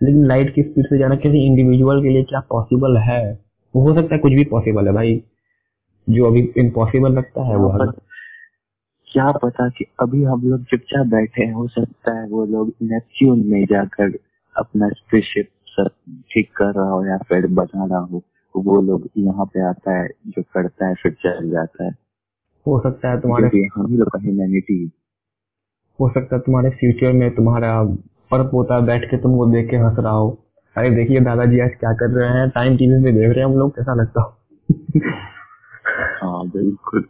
लेकिन 0.00 0.24
लाइट 0.26 0.54
की 0.54 0.62
स्पीड 0.62 0.86
से 0.86 0.98
जाना 0.98 1.16
किसी 1.16 1.44
इंडिविजुअल 1.46 2.02
के 2.02 2.08
लिए 2.08 2.22
क्या 2.24 2.40
पॉसिबल 2.50 2.96
है? 3.00 3.22
हो 3.74 3.94
सकता 3.94 4.14
है 4.14 4.18
कुछ 4.20 4.32
भी 4.32 4.44
पॉसिबल 4.46 4.86
है 4.86 4.92
भाई। 4.94 5.22
जो 6.08 6.26
अभी 6.26 6.52
इम्पॉसिबल 6.56 7.12
लगता 7.12 7.44
है 7.44 7.56
वो 7.56 7.68
पर 7.68 7.92
क्या 9.12 9.32
पता 9.32 9.68
कि 9.68 9.84
अभी 10.00 10.22
हम 10.24 10.42
लोग 10.42 10.64
चुपचाप 10.64 11.06
बैठे 11.06 11.44
हैं 11.44 11.52
हो 11.52 11.68
सकता 11.68 12.20
है 12.20 12.28
वो 12.28 12.44
लोग 12.46 12.72
नेपच्यून 12.82 13.46
में 13.46 13.64
जाकर 13.64 14.18
अपना 14.56 14.88
स्पेसशिप 14.88 15.48
सब 15.66 15.90
ठीक 16.30 16.50
कर 16.56 16.72
रहा 16.72 16.90
हो 16.90 17.06
या 17.06 17.18
फिर 17.18 17.46
बना 17.46 17.84
रहा 17.84 17.98
हो। 17.98 18.22
वो 18.56 18.82
लोग 18.82 19.08
यहाँ 19.18 19.46
पे 19.46 19.60
आता 19.68 19.96
है 19.98 20.08
जो 20.26 20.42
करता 20.42 20.86
है 20.86 20.94
फिर 20.94 21.12
चल 21.12 21.50
जाता 21.50 21.84
है। 21.84 21.90
हो 22.66 22.80
सकता 22.80 23.10
है 23.10 23.20
तुम्हारे 23.20 23.66
हम 23.76 23.96
लोग 23.96 24.08
का 24.08 24.18
ह्यूमैनिटी 24.18 24.90
हो 26.00 26.08
सकता 26.08 26.36
है 26.36 26.42
तुम्हारे 26.42 26.70
फ्यूचर 26.70 27.12
में 27.12 27.34
तुम्हारा 27.34 27.84
पर 28.30 28.42
पोता 28.48 28.80
बैठ 28.80 29.10
के 29.10 29.16
तुमको 29.16 29.46
देख 29.46 29.70
के 29.70 29.76
हंस 29.76 29.98
रहा 29.98 30.12
हो। 30.12 30.38
अरे 30.76 30.90
देखिए 30.90 31.20
दादाजी 31.20 31.60
आज 31.60 31.70
क्या 31.70 31.92
कर 31.92 32.10
रहे 32.10 32.28
हैं 32.28 32.48
टाइम 32.50 32.76
टीवी 32.76 33.04
पे 33.04 33.12
देख 33.12 33.28
रहे 33.28 33.38
हैं 33.38 33.44
हम 33.44 33.58
लोग 33.58 33.76
कैसा 33.76 33.94
लगता 33.94 34.22
हो? 34.22 34.36
हाँ 36.24 36.46
बिल्कुल। 36.48 37.04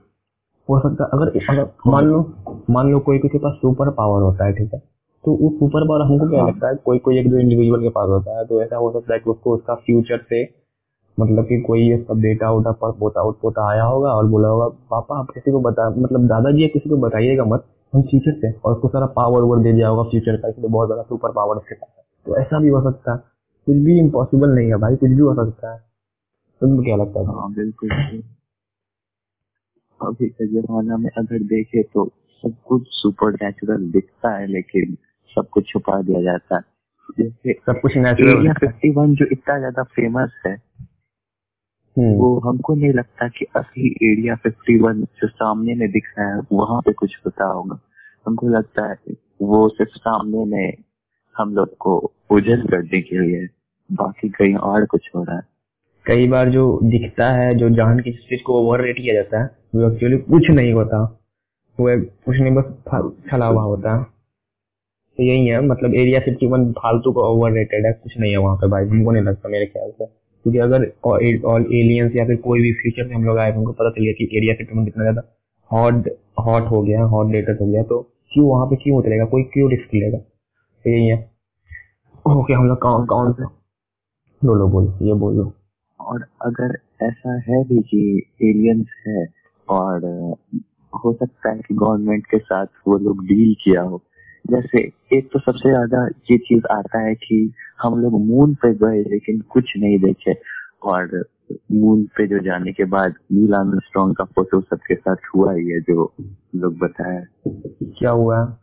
हो 0.69 0.79
सकता 0.81 1.05
है 1.05 1.11
अगर 1.13 1.39
अगर 1.51 1.91
मान 1.91 2.05
लो 2.07 2.21
मान 2.71 2.91
लो 2.93 2.99
कोई 3.01 3.19
किसी 3.19 3.33
के 3.33 3.39
पास 3.39 3.53
सुपर 3.63 3.91
पावर 3.91 4.23
होता 4.23 4.45
है 4.45 4.53
ठीक 4.53 4.71
है? 4.75 4.79
तो 5.25 5.33
वो 5.33 5.49
सुपर 5.51 5.87
पावर 5.89 6.03
हमको 6.03 6.29
क्या 6.31 6.41
हाँ। 6.41 6.49
लगता 6.49 6.69
है? 6.69 6.75
कोई 6.85 6.99
कोई 6.99 7.19
एक 7.19 7.31
दो 7.31 7.39
इंडिविजुअल 7.39 7.81
के 7.81 7.89
पास 7.89 8.09
होता 8.09 8.39
है 8.39 8.45
तो 8.47 8.63
ऐसा 8.63 8.77
हो 8.77 8.91
सकता 8.93 9.15
है 9.15 9.21
कि 9.21 9.31
उसको 9.31 9.55
उसका 9.55 9.75
फ्यूचर 9.75 10.19
से 10.29 10.43
मतलब 11.19 11.45
कि 11.45 11.61
कोई 11.61 11.93
उसका 11.95 12.15
बेटा 12.15 12.51
उटा 12.51 12.71
पर 12.73 12.93
पोता 12.93 13.23
उत 13.23 13.39
पोता 13.43 13.69
आया 13.71 13.85
होगा 13.85 14.13
और 14.13 14.27
बोला 14.27 14.49
होगा 14.49 14.69
पापा 14.91 15.19
आप 15.19 15.31
किसी 15.35 15.51
को 15.51 15.61
बता 15.61 15.89
मतलब 15.91 16.27
दादाजी 16.27 16.69
किसी 16.69 16.89
को 16.91 16.97
बताइएगा 16.97 17.45
मत 17.45 17.65
हम 17.93 18.03
फ्यूचर 18.03 18.33
से 18.41 18.53
और 18.65 18.73
उसको 18.75 18.89
सारा 18.89 19.07
पावर 19.17 19.43
ओवर 19.43 19.59
दे 19.59 19.73
दिया 19.73 19.89
होगा 19.89 20.03
फ्यूचर 20.03 20.37
का 20.37 20.49
इसलिए 20.49 20.71
बहुत 20.71 20.89
ज़्यादा 20.89 21.03
सुपर 21.03 21.33
पावर 21.33 21.57
उसके 21.57 21.75
पास 21.75 21.91
है। 21.99 22.05
तो 22.27 22.37
ऐसा 22.37 22.61
भी 22.61 22.69
हो 22.69 22.81
सकता 22.83 23.13
है। 23.13 23.19
कुछ 23.67 23.77
भी 23.77 23.99
इम्पॉसिबल 23.99 24.55
नहीं 24.55 24.69
है 24.69 24.77
भाई 24.77 24.97
कुछ 24.97 25.11
भी 25.11 25.21
हो 25.21 25.35
सकता 25.35 25.73
है। 25.73 25.79
तुमको 26.61 26.83
क्या 26.83 26.97
लगता 26.97 27.21
है? 27.21 27.27
हाँ 27.27 27.53
बिल्कुल। 27.53 27.89
अभी 30.01 30.29
के 30.29 30.47
जमाना 30.47 30.97
में 30.97 31.11
अगर 31.19 31.43
देखे 31.47 31.83
तो 31.83 32.07
सब 32.45 32.55
कुछ 32.67 32.87
सुपर 32.91 33.33
नेचुरल 33.35 33.91
दिखता 33.91 34.37
है 34.37 34.47
लेकिन 34.47 34.97
सब 35.37 35.49
कुछ 35.49 35.69
छुपा 35.69 36.01
दिया 36.03 36.23
जाता 36.23 36.57
है। 36.57 36.63
जैसे 37.19 37.53
सब 37.67 37.81
कुछ 37.81 37.97
एरिया 37.97 38.11
नेचुरल 38.11 38.53
फिफ्टी 38.61 38.91
वन 38.91 39.15
जो 39.15 39.27
इतना 39.33 39.59
ज़्यादा 39.59 39.83
फ़ेमस 39.95 40.41
है 40.47 40.57
वो 41.97 42.39
हमको 42.41 42.75
नहीं 42.75 42.93
लगता 42.93 43.29
कि 43.29 43.45
असली 43.57 43.89
एरिया 44.03 44.35
फिफ्टी 44.35 44.79
वन 44.79 45.03
जो 45.21 45.29
सामने 45.29 45.75
में 45.75 45.91
दिख 45.91 46.07
रहा 46.19 46.35
है 46.35 46.41
वहाँ 46.53 46.81
पे 46.81 46.93
कुछ 46.93 47.17
होता 47.27 47.45
होगा। 47.47 47.79
हमको 48.27 48.49
लगता 48.49 48.87
है 48.89 49.15
वो 49.43 49.69
सिर्फ़ 49.69 49.99
सामने 49.99 50.45
में 50.45 50.73
हम 51.35 51.55
लोग 51.55 51.77
को 51.77 51.97
ओझल 52.33 52.63
करने 52.63 53.01
के 53.01 53.21
लिए 53.21 53.47
बाकी 53.91 54.29
कहीं 54.29 54.55
और 54.55 54.85
कुछ 54.87 55.11
हो 55.17 55.23
रहा 55.25 55.37
है। 55.37 55.43
कई 56.07 56.29
बार 56.29 56.51
जो 56.51 56.65
दिखता 56.85 57.31
है 57.33 57.55
जो 57.55 57.69
जान 57.71 58.01
की 58.01 58.13
चीज़ 58.13 58.43
को 58.43 58.61
ओवर 58.61 58.81
रेट 58.81 58.97
किया 58.97 59.15
जाता 59.15 59.43
है 59.43 59.51
वो 59.75 59.91
एक्चुअली 59.91 60.17
कुछ 60.25 60.51
नहीं 60.51 60.73
होता। 60.73 61.03
वो 61.79 61.87
कुछ 62.25 62.37
नहीं, 62.39 62.55
बस 62.55 62.65
छला 63.31 63.47
हुआ 63.47 63.63
होता। 63.63 63.97
तो 65.19 65.23
यही 65.23 65.47
है 65.47 65.61
मतलब 65.67 65.95
एरिया 65.95 66.21
फिफ्टी 66.21 66.47
वन 66.47 66.71
फालतू 66.73 67.13
का 67.13 67.23
ओवर 67.23 67.53
रेटेड 67.53 67.87
है, 67.87 67.93
कुछ 67.93 68.19
नहीं 68.19 68.31
है 68.33 68.39
वहाँ 68.39 68.57
पे 68.57 68.69
भाई, 68.69 68.87
हमको 68.87 69.11
नहीं 69.11 69.23
लगता 69.23 69.49
मेरे 69.49 69.67
ख्याल 69.67 69.91
से। 69.91 70.07
क्योंकि 70.07 70.59
अगर 70.59 70.87
ऑल 71.07 71.63
एलियंस 71.75 72.17
या 72.17 72.25
फिर 72.27 72.37
कोई 72.45 72.61
भी 72.63 72.73
फ्यूचर 72.73 73.09
में 73.09 73.15
हम 73.17 73.25
लोग 73.25 73.39
आए, 73.39 73.53
हमको 73.53 73.73
पता 73.73 73.91
चल 73.91 74.03
गया 74.03 74.13
कि 74.13 74.25
एरिया 74.37 74.55
फिफ्टी 74.55 74.79
वन 74.79 74.85
कितना 74.85 75.05
ज़्यादा 75.05 75.23
हॉट 75.71 76.09
हॉट 76.41 76.71
हो 76.71 76.83
गया 76.83 77.03
हॉट 77.13 77.31
डेटेड 77.33 77.61
हो 77.61 77.67
गया 77.67 77.83
तो 77.83 78.01
क्यों 78.33 78.49
वहाँ 78.49 78.67
पे 78.67 78.77
क्यों 78.77 78.99
उतरेगा? 78.99 79.25
कोई 79.25 79.43
क्यों 79.53 79.71
रिस्क 79.71 79.95
लेगा? 79.95 80.19
तो 80.19 80.91
यही 80.91 81.07
है। 81.07 81.17
ओके, 82.25 82.53
हम 82.53 82.67
लोग 82.69 82.79
कौन 82.81 83.07
कौन 83.07 83.33
से 83.33 83.45
बोलो 84.43 84.67
बोलो, 84.69 84.99
ये 85.03 85.15
बोलो। 85.15 85.53
और 86.01 86.27
अगर 86.43 86.79
ऐसा 87.03 87.35
है 87.49 87.63
भी 87.65 87.81
कि 87.83 88.01
एलियंस 88.43 88.87
है 89.07 89.25
और 89.69 90.05
हो 91.05 91.13
सकता 91.13 91.51
है 91.51 91.59
कि 91.59 91.75
गवर्नमेंट 91.75 92.27
के 92.27 92.39
साथ 92.39 92.67
वो 92.89 92.99
लोग 92.99 93.25
डील 93.27 93.55
किया 93.65 93.83
हो। 93.83 94.03
जैसे 94.51 94.81
एक 95.19 95.31
तो 95.33 95.39
सबसे 95.39 95.69
ज़्यादा 95.69 96.07
ये 96.07 96.39
चीज़ 96.39 96.67
आता 96.73 96.99
है 96.99 97.15
कि 97.15 97.53
हम 97.83 98.01
लोग 98.01 98.27
मून 98.27 98.55
पे 98.55 98.75
गए 98.75 99.03
लेकिन 99.03 99.41
कुछ 99.41 99.73
नहीं 99.77 99.99
देखे। 99.99 100.35
और 100.83 101.25
मून 101.73 102.05
पे 102.05 102.27
जो 102.27 102.39
जाने 102.39 102.73
के 102.73 102.85
बाद 102.85 103.15
नील 103.33 103.55
आर्मस्ट्रॉन्ग 103.55 104.17
का 104.17 104.25
फ़ोटो 104.25 104.61
सबके 104.61 104.95
साथ 104.95 105.17
हुआ 105.35 105.53
ही 105.53 105.71
है 105.71 105.81
जो 105.81 106.15
लोग 106.55 106.79
बताया। 106.79 107.25
क्या 107.99 108.11
हुआ? 108.11 108.61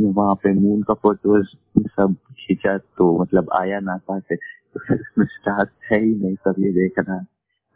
वहाँ 0.00 0.34
पे 0.34 0.52
मून 0.52 0.82
का 0.82 0.94
फ़ोटो 0.94 1.42
सब 1.88 2.16
खींचा 2.38 2.78
तो 2.78 3.22
मतलब 3.22 3.50
आया 3.52 3.80
नासा 3.80 4.18
से 4.18 4.36
तो 4.74 4.80
फिर 4.80 5.00
उसमें 5.00 5.26
स्टार्स 5.26 5.68
है 5.92 6.00
ही 6.00 6.14
नहीं 6.14 6.34
सब 6.34 6.54
ये 6.58 6.72
देख 6.72 6.92
रहा 6.98 7.24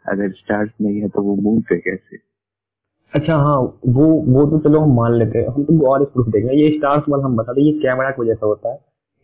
अगर 0.07 0.31
स्टार्स 0.33 0.69
नहीं 0.81 1.01
है 1.01 1.07
तो 1.09 1.21
वो 1.21 1.35
मून 1.41 1.61
पे 1.61 1.77
कैसे? 1.79 2.17
अच्छा 3.13 3.35
हाँ 3.37 3.57
वो 3.87 4.05
वो 4.27 4.45
तो 4.47 4.59
चलो 4.59 4.79
हम 4.79 4.95
मान 4.95 5.13
लेते 5.13 5.39
हैं। 5.39 5.47
हम 5.47 5.63
तुमको 5.63 5.87
और 5.87 6.01
एक 6.01 6.07
प्रूफ 6.07 6.27
देंगे। 6.27 6.55
ये 6.55 6.69
स्टार्स 6.71 7.03
वाला 7.09 7.25
हम 7.25 7.35
बताते 7.37 7.61
हैं 7.61 7.67
ये 7.67 7.79
कैमरा 7.79 8.09
की 8.11 8.21
वजह 8.21 8.33
से 8.33 8.45
होता 8.45 8.71
है। 8.71 8.79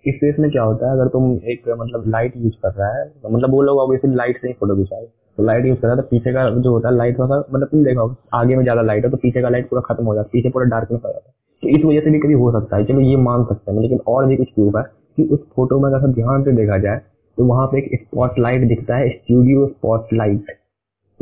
इस 0.06 0.16
केस 0.16 0.36
में 0.40 0.50
क्या 0.52 0.64
होता 0.64 0.88
है, 0.88 0.94
अगर 0.94 1.08
तुम 1.10 1.32
एक 1.46 1.68
मतलब 1.72 2.04
लाइट 2.08 2.34
यूज़ 2.38 2.54
कर 2.64 2.72
रहा 2.74 2.94
है 2.94 3.08
तो 3.10 3.30
मतलब 3.30 3.52
वो 3.52 3.62
लोग 3.62 3.78
ऑब्वियसली 3.80 4.16
लाइट 4.16 4.42
से 4.42 4.48
ही 4.48 4.54
फ़ोटो 4.54 4.76
खिंचाए। 4.76 5.06
तो 5.38 5.44
लाइट 5.44 5.66
यूज़ 5.66 5.80
कर 5.80 5.88
रहा 5.88 5.96
है 5.96 6.02
तो 6.02 6.08
पीछे 6.08 6.34
का 6.34 6.50
जो 6.52 6.72
होता 6.72 6.90
है 6.90 6.96
लाइट 6.96 7.20
थोड़ा 7.20 7.38
मतलब 7.40 7.68
तुम 7.68 7.84
देखा, 7.84 8.16
आगे 8.34 8.56
में 8.56 8.64
ज़्यादा 8.64 8.82
लाइट 8.82 9.06
है 9.06 9.12
तो 9.12 9.18
पीछे 9.18 9.42
का 9.42 9.50
लाइट 9.50 9.70
पूरा 9.70 9.82
खत्म 9.86 10.06
हो 10.06 10.16
जाता 10.16 10.28
है, 10.28 10.32
पीछे 10.34 10.50
पूरा 10.50 10.66
डार्कनेस 10.70 11.02
हो 11.06 11.10
जाता 11.10 11.30
है। 11.30 11.34
तो 11.64 11.78
इस 11.78 11.86
वजह 11.86 12.00
से 12.00 12.12
भी 12.12 12.20
कभी 12.20 12.34
हो 12.36 12.52
सकता 12.52 12.78
है, 12.78 12.86
चलो 12.86 13.02
ये 13.02 13.16
मान 13.20 13.44
सकते 13.44 13.72
हैं, 13.72 13.80
लेकिन 13.82 14.00
और 14.08 14.26
भी 14.26 14.36
कुछ 14.36 14.50
प्रूफ 14.50 14.76
है 14.78 14.84
कि 15.18 15.24
उस 15.26 15.40
फ़ोटो 15.56 15.80
में 15.80 15.90
अगर 15.90 16.08
ध्यान 16.14 16.44
से 16.44 16.52
देखा 16.56 16.78
जाए 16.80 17.02
तो 17.38 17.46
वहाँ 17.46 17.68
पे 17.68 17.78
एक 17.78 18.02
स्पॉट 18.02 18.40
लाइट 18.40 18.68
दिखता 18.68 18.96
है 18.96 19.10
स्टूडियो 19.10 19.68
स्पॉट 19.68 20.14
लाइट 20.14 20.52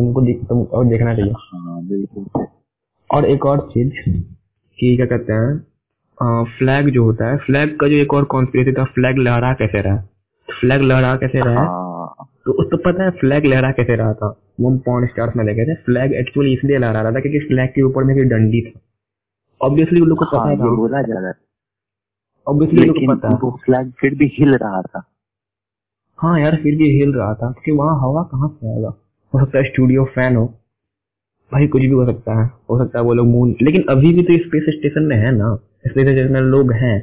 तुमको 0.01 0.21
तुम 0.49 0.63
और 0.77 0.85
देखना 0.85 1.15
चाहिए। 1.15 1.33
हाँ 1.37 1.81
बिल्कुल। 1.87 2.45
और 3.09 3.25
एक 3.25 3.45
और 3.45 3.67
चीज़ 3.71 3.91
कि 4.79 4.95
क्या 4.95 5.05
कहते 5.05 5.33
हैं 5.33 6.43
फ्लैग 6.57 6.89
जो 6.89 7.03
होता 7.03 7.27
है 7.27 7.37
फ्लैग 7.37 7.77
का 7.79 7.87
जो 7.87 7.95
एक 7.95 8.13
और 8.13 8.23
कॉन्स्पिरेसी 8.23 8.71
था 8.71 8.83
फ्लैग 8.95 9.17
लहरा 9.17 9.53
कैसे 9.53 9.81
रहा? 9.81 9.97
फ्लैग 10.49 10.81
लहरा 10.81 11.15
कैसे 11.15 11.39
रहा? 11.39 11.63
हाँ। 11.65 12.27
तो 12.45 12.51
उसको 12.51 12.77
पता 12.77 13.03
है 13.03 13.11
फ्लैग 13.11 13.45
लहरा 13.45 13.71
कैसे 13.71 13.95
रहा 13.95 14.13
था? 14.13 14.27
वो 14.59 14.69
हम 14.69 14.77
पॉन 14.77 15.05
स्टार्स 15.07 15.35
में 15.35 15.45
देखे 15.47 15.65
थे। 15.65 15.75
फ्लैग 15.85 16.13
एक्चुअली 16.13 16.53
इसलिए 16.53 16.77
लहरा 16.77 17.01
रहा 17.01 17.11
था 17.11 17.19
क्योंकि 17.19 17.39
फ्लैग 17.39 17.69
के 17.69 17.81
ऊपर 17.81 18.03
में 18.03 18.15
एक 18.15 18.29
डंडी 18.29 18.61
था। 18.61 18.79
ऑब्वियसली 19.61 20.01
उन 20.01 20.07
लोग 20.07 20.17
को 20.17 20.25
पता 20.25 20.39
हाँ, 20.39 20.57
था 20.57 20.75
बोला 20.75 21.01
जा 21.01 21.19
रहा 21.19 21.27
है। 21.27 21.33
ऑब्वियसली 22.47 22.85
लोग 22.85 22.95
को 22.95 23.15
पता 23.15 23.29
है। 23.29 23.35
वो 23.35 23.51
फ्लैग 23.65 23.91
फिर 23.99 24.15
भी 24.15 24.31
हिल 24.39 24.55
रहा 24.55 24.81
था। 24.81 25.03
हाँ 26.19 26.39
यार 26.39 26.55
फिर 26.55 26.75
भी 26.75 26.89
हिल 26.99 27.13
रहा 27.13 27.33
था 27.33 27.51
क्योंकि 27.51 27.71
वहाँ 27.71 27.99
हवा 28.01 28.23
कहाँ 28.23 28.49
से 28.49 28.73
आएगा? 28.73 28.89
हो 29.33 29.39
सकता 29.39 29.57
है 29.57 29.63
स्टूडियो 29.65 30.03
फ़ैन 30.15 30.35
हो। 30.35 30.45
भाई 31.51 31.67
कुछ 31.67 31.81
भी 31.81 31.89
हो 31.89 32.05
सकता 32.05 32.39
है। 32.39 32.45
हो 32.69 32.77
सकता 32.77 32.99
है 32.99 33.03
वो 33.05 33.13
लोग 33.13 33.27
मून 33.27 33.55
लेकिन 33.61 33.83
अभी 33.89 34.13
भी 34.13 34.23
तो 34.23 34.37
स्पेस 34.45 34.65
स्टेशन 34.69 35.03
में 35.03 35.15
है 35.17 35.31
ना। 35.31 35.55
स्पेस 35.87 36.07
स्टेशन 36.07 36.31
में 36.33 36.41
लोग 36.41 36.71
हैं। 36.73 36.97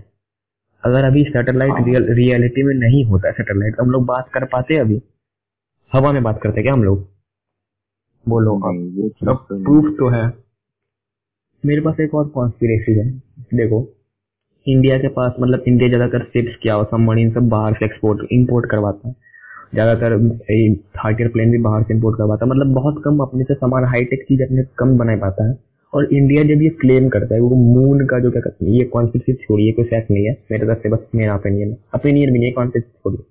अगर 0.85 1.05
अभी 1.05 1.22
सैटेलाइट। 1.24 1.85
रियल, 1.87 2.07
रियलिटी 2.14 2.62
में 2.62 2.74
नहीं 2.76 3.05
होता 3.05 3.31
सैटेलाइट 3.33 3.76
तो 3.76 3.83
हम 3.83 3.91
लोग 3.91 4.05
बात 4.07 4.29
कर 4.35 4.45
पाते 4.53 4.76
अभी। 4.79 5.01
हवा 5.93 6.12
में 6.12 6.22
बात 6.22 6.41
करते 6.43 6.62
क्या 6.62 6.72
हम 6.72 6.85
लोग? 6.85 7.07
बोलो 8.26 8.55
अब 8.59 9.29
अब 9.29 9.47
तो। 9.49 9.62
प्रूफ 9.64 9.95
तो 9.99 10.09
है। 10.09 10.26
मेरे 11.64 11.81
पास 11.81 12.01
एक 12.01 12.14
और 12.14 12.29
कॉन्स्पिरेसी 12.29 12.99
है। 12.99 13.11
देखो 13.55 13.87
इंडिया 14.66 14.99
के 14.99 15.09
पास 15.09 15.35
मतलब 15.41 15.64
इंडिया 15.68 15.89
ज़्यादातर 15.89 16.24
शिप्स 16.24 16.59
क्या 16.62 16.74
हो 16.74 16.85
सबमरीन 16.85 17.31
सब 17.35 17.49
बाहर 17.49 17.74
से 17.74 17.85
एक्सपोर्ट 17.85 18.26
इंपोर्ट 18.33 18.70
करवाता 18.70 19.09
है। 19.09 19.14
ज़्यादातर 19.73 20.12
हार्टियर 20.99 21.29
प्लेन 21.29 21.51
भी 21.51 21.59
बाहर 21.61 21.83
से 21.83 21.95
इंपोर्ट 21.95 22.19
करवाता 22.19 22.45
है। 22.45 22.51
मतलब 22.51 22.75
बहुत 22.75 23.03
कम 23.05 23.19
अपने 23.21 23.45
से 23.45 23.55
सामान 23.55 23.85
हाईटेक 23.85 24.25
चीज़ 24.29 24.43
अपने 24.43 24.64
कम 24.79 24.97
बना 24.99 25.16
पाता 25.19 25.49
है। 25.49 25.57
और 25.93 26.12
इंडिया 26.12 26.43
जब 26.45 26.62
ये 26.62 26.69
क्लेम 26.81 27.09
करता 27.09 27.35
है, 27.35 27.41
वो 27.41 27.57
मून 27.57 28.05
का 28.07 28.19
जो 28.19 28.31
क्या 28.31 28.41
कहते 28.41 28.64
हैं, 28.64 28.73
ये 28.73 28.85
कॉन्स्पिरेसी 28.87 29.33
छोड़िए 29.37 29.73
कोई 29.73 29.85
फैक्ट 29.87 30.11
नहीं 30.11 30.25
है। 30.25 30.33
मेरे 30.51 30.66
तरफ़ 30.66 30.79
से 30.79 30.89
बस 30.89 31.07
मेरा 31.14 31.35
ओपिनियन 31.35 31.69
है। 31.69 31.77
ओपिनियन 31.97 32.33
भी 32.33 32.39
नहीं 32.39 32.53
कॉन्स्पिरेसी 32.53 32.91
छोड़िए 32.93 33.23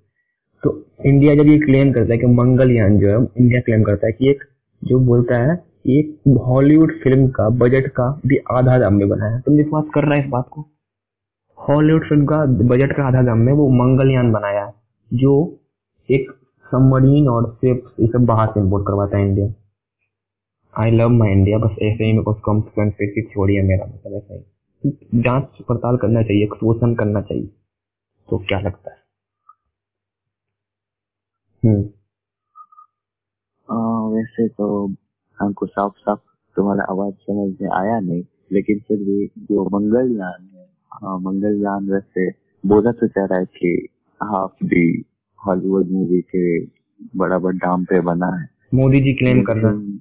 तो 0.62 0.70
इंडिया 1.06 1.34
जब 1.34 1.48
ये 1.48 1.58
क्लेम 1.58 1.92
करता 1.92 2.12
है 2.12 2.18
कि 2.18 2.26
मंगलयान 2.28 2.98
जो 2.98 3.08
है 3.08 3.16
इंडिया 3.16 3.60
क्लेम 3.60 3.82
करता 3.82 4.06
है 4.06 4.12
कि 4.12 4.30
एक 4.30 4.42
जो 4.82 4.98
बोलता 5.00 5.36
है, 5.40 5.54
एक 5.88 6.38
हॉलीवुड 6.46 6.92
फ़िल्म 7.02 7.28
का 7.28 7.48
बजट 7.58 7.86
का 7.90 8.10
भी 8.26 8.36
आधा 8.52 8.78
दाम 8.78 8.94
में 8.94 9.08
बना 9.08 9.26
है। 9.26 9.40
तुम 9.40 9.56
विश्वास 9.56 9.84
कर 9.94 10.04
रहा 10.04 10.14
है 10.14 10.24
इस 10.24 10.30
बात 10.30 10.48
को? 10.50 10.68
हॉलीवुड 11.58 12.08
फ़िल्म 12.08 12.24
का 12.24 12.44
बजट 12.66 12.92
का 12.92 13.06
आधा 13.06 13.22
दाम 13.22 13.38
में 13.38 13.52
वो 13.52 13.68
मंगलयान 13.74 14.32
बनाया 14.32 14.64
है, 14.64 14.72
जो 15.10 15.57
एक 16.10 16.30
सबमरीन 16.66 17.28
और 17.28 17.52
शिप 17.54 17.94
ये 18.00 18.06
सब 18.06 18.24
बाहर 18.26 18.48
से 18.48 18.60
इम्पोर्ट 18.60 18.84
करवाता 18.86 19.18
है 19.18 19.28
India 19.28 19.54
I 20.74 20.90
love 20.90 21.08
my 21.08 21.32
India 21.32 21.58
बस 21.58 21.70
ऐसे 21.82 22.04
ही 22.04 22.12
मेरे 22.12 22.22
को 22.22 22.32
कॉन्स्पिरेसी 22.34 23.22
छोड़िए 23.22 23.62
मेरा 23.62 23.86
मतलब 23.86 24.14
ऐसा 24.16 24.34
ही। 24.34 25.22
जाँच 25.22 25.62
पड़ताल 25.68 25.96
करना 25.96 26.22
चाहिए 26.22 26.44
एक्सपोजन 26.44 26.94
करना 26.94 27.20
चाहिए 27.20 27.46
तो 28.28 28.38
क्या 28.38 28.60
लगता 28.60 28.90
है? 28.90 28.96
हम्म। 31.64 31.84
आ, 33.68 34.08
वैसे 34.08 34.48
तो 34.48 34.86
हमको 35.38 35.66
साफ़ 35.66 35.92
साफ़ 35.92 36.20
तुम्हारा 36.56 36.84
आवाज़ 36.90 37.14
समझ 37.14 37.62
में 37.62 37.70
आया 37.70 38.00
नहीं 38.00 38.22
लेकिन 38.52 38.78
फिर 38.78 38.98
भी 38.98 39.26
जो 39.26 39.64
मंगलयान 39.78 40.48
है 40.54 40.66
मंगलयान 41.18 41.90
वैसे 41.90 42.30
बोला 42.66 42.92
तो 42.92 43.08
चाह 43.08 43.24
रहा 43.24 43.38
है 43.38 43.44
कि 43.44 43.88
हाफ़ 44.22 44.64
दी 44.64 45.04
हॉलीवुड 45.46 45.88
मूवी 45.90 46.20
के 46.20 46.64
बराबर 47.16 47.52
दाम 47.52 47.84
पे 47.84 48.00
बना 48.00 48.26
है। 48.26 48.48
मोदी 48.74 49.00
जी 49.00 49.12
क्लेम 49.14 49.42
कर 49.42 49.56
रहे 49.56 49.72
हैं। 49.72 49.98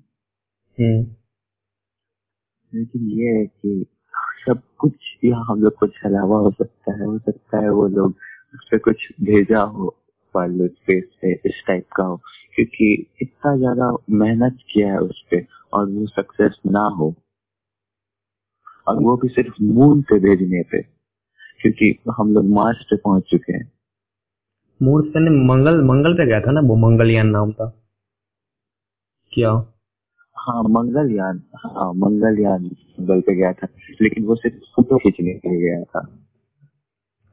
लेकिन 2.73 3.01
हम्म। 3.01 3.19
ये 3.19 3.27
है 3.27 3.45
कि 3.45 3.85
सब 4.45 4.61
कुछ 4.77 4.93
यहाँ 5.23 5.45
हम 5.49 5.61
लोग 5.63 5.75
को 5.75 5.87
छलावा 5.87 6.37
हो 6.37 6.51
सकता 6.51 6.91
है 6.91 7.05
हो 7.05 7.19
सकता 7.19 7.57
है 7.57 7.69
वो 7.69 7.87
लोग 7.87 8.15
उस 8.55 8.69
पर 8.71 8.77
कुछ 8.77 9.07
भेजा 9.21 9.61
हो 9.61 9.95
पायलट 10.33 10.71
स्पेस 10.71 11.03
से 11.21 11.33
इस 11.33 11.63
टाइप 11.67 11.87
का 11.95 12.03
हो 12.03 12.17
क्योंकि 12.55 13.07
इतना 13.21 13.57
ज़्यादा 13.57 13.97
मेहनत 14.09 14.57
किया 14.73 14.91
है 14.91 14.99
उस 14.99 15.21
पर 15.21 15.45
और 15.73 15.89
वो 15.89 16.05
सक्सेस 16.07 16.59
ना 16.65 16.79
हो। 16.79 17.15
और 18.87 19.03
वो 19.03 19.17
भी 19.17 19.27
सिर्फ़ 19.27 19.53
मून 19.61 20.01
पे 20.01 20.19
भेजने 20.19 20.63
पे 20.63 20.81
क्योंकि 21.61 21.99
हम 22.17 22.33
लोग 22.33 22.45
मार्च 22.45 22.77
पे 22.77 22.95
पहुँच 22.95 23.23
चुके 23.23 23.53
हैं। 23.53 23.71
मूर्ख 24.81 25.13
ने 25.15 25.29
मंगल 25.45 25.81
मंगल 25.83 26.13
पे 26.13 26.25
गया 26.25 26.39
था 26.41 26.51
ना 26.51 26.61
वो 26.61 26.75
मंगलयान 26.75 27.27
नाम 27.27 27.51
था। 27.51 27.65
क्या? 29.33 29.51
हाँ 30.35 30.63
मंगलयान 30.63 31.41
हाँ 31.55 31.93
मंगलयान 31.93 32.63
मंगल 32.63 33.21
पे 33.21 33.35
गया 33.35 33.53
था। 33.53 33.67
लेकिन 34.01 34.25
वो 34.25 34.35
सिर्फ़ 34.35 34.57
फ़ोटो 34.57 34.97
खींचने 34.97 35.33
के 35.33 35.49
लिए 35.49 35.59
गया 35.61 35.83
था। 35.83 35.99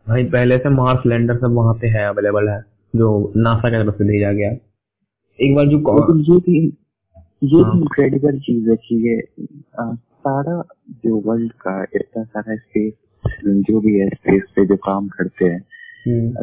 भाई 0.09 0.24
पहले 0.24 0.59
से 0.59 0.68
मार्स 0.68 1.07
लैंडर 1.07 1.38
सब 1.38 1.55
वहाँ 1.55 1.74
पे 1.74 1.88
है 1.88 2.07
अवेलेबल 2.09 2.49
है 2.49 2.61
जो 2.97 3.32
नासा 3.36 3.70
की 3.70 3.84
तरफ़ 3.84 3.95
से 3.95 4.05
भेजा 4.05 4.32
गया। 4.32 4.51
एक 5.38 5.55
बार 5.55 5.66
जो 5.66 5.78
ये 6.18 6.38
भी 6.38 6.78
ये 7.45 7.62
हाँ। 7.62 7.76
इनक्रेडिबल 7.76 8.38
चीज़ 8.38 8.70
है 8.70 8.76
कि 8.76 8.97
ये 9.09 9.20
सारा 10.24 10.62
जो 10.90 11.20
वर्ल्ड 11.20 11.53
का 11.53 11.82
इतना 11.95 12.24
सारा 12.24 12.57
स्पेस 12.57 12.92
जो 13.47 13.80
भी 13.80 13.99
है 13.99 14.09
स्पेस 14.09 14.42
पे 14.57 14.66
जो 14.66 14.76
काम 14.76 15.09
करते 15.09 15.45
हैं 15.45 15.61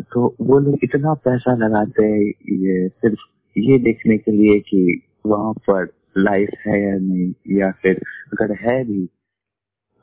तो 0.01 0.36
वो 0.41 0.59
लोग 0.59 0.80
इतना 0.84 1.14
पैसा 1.14 1.55
लगाते 1.55 2.05
हैं 2.05 2.20
ये 2.49 2.89
सिर्फ़ 2.89 3.20
ये 3.57 3.80
देखने 3.80 4.18
के 4.18 4.32
लिए 4.32 4.59
कि 4.59 5.01
वहाँ 5.26 5.53
पर 5.53 5.93
लाइफ 6.18 6.49
है 6.68 6.84
या 6.84 6.97
नहीं 6.97 7.57
या 7.57 7.72
फिर 7.72 7.95
अगर 8.34 8.55
है 8.55 8.84
भी 8.84 9.09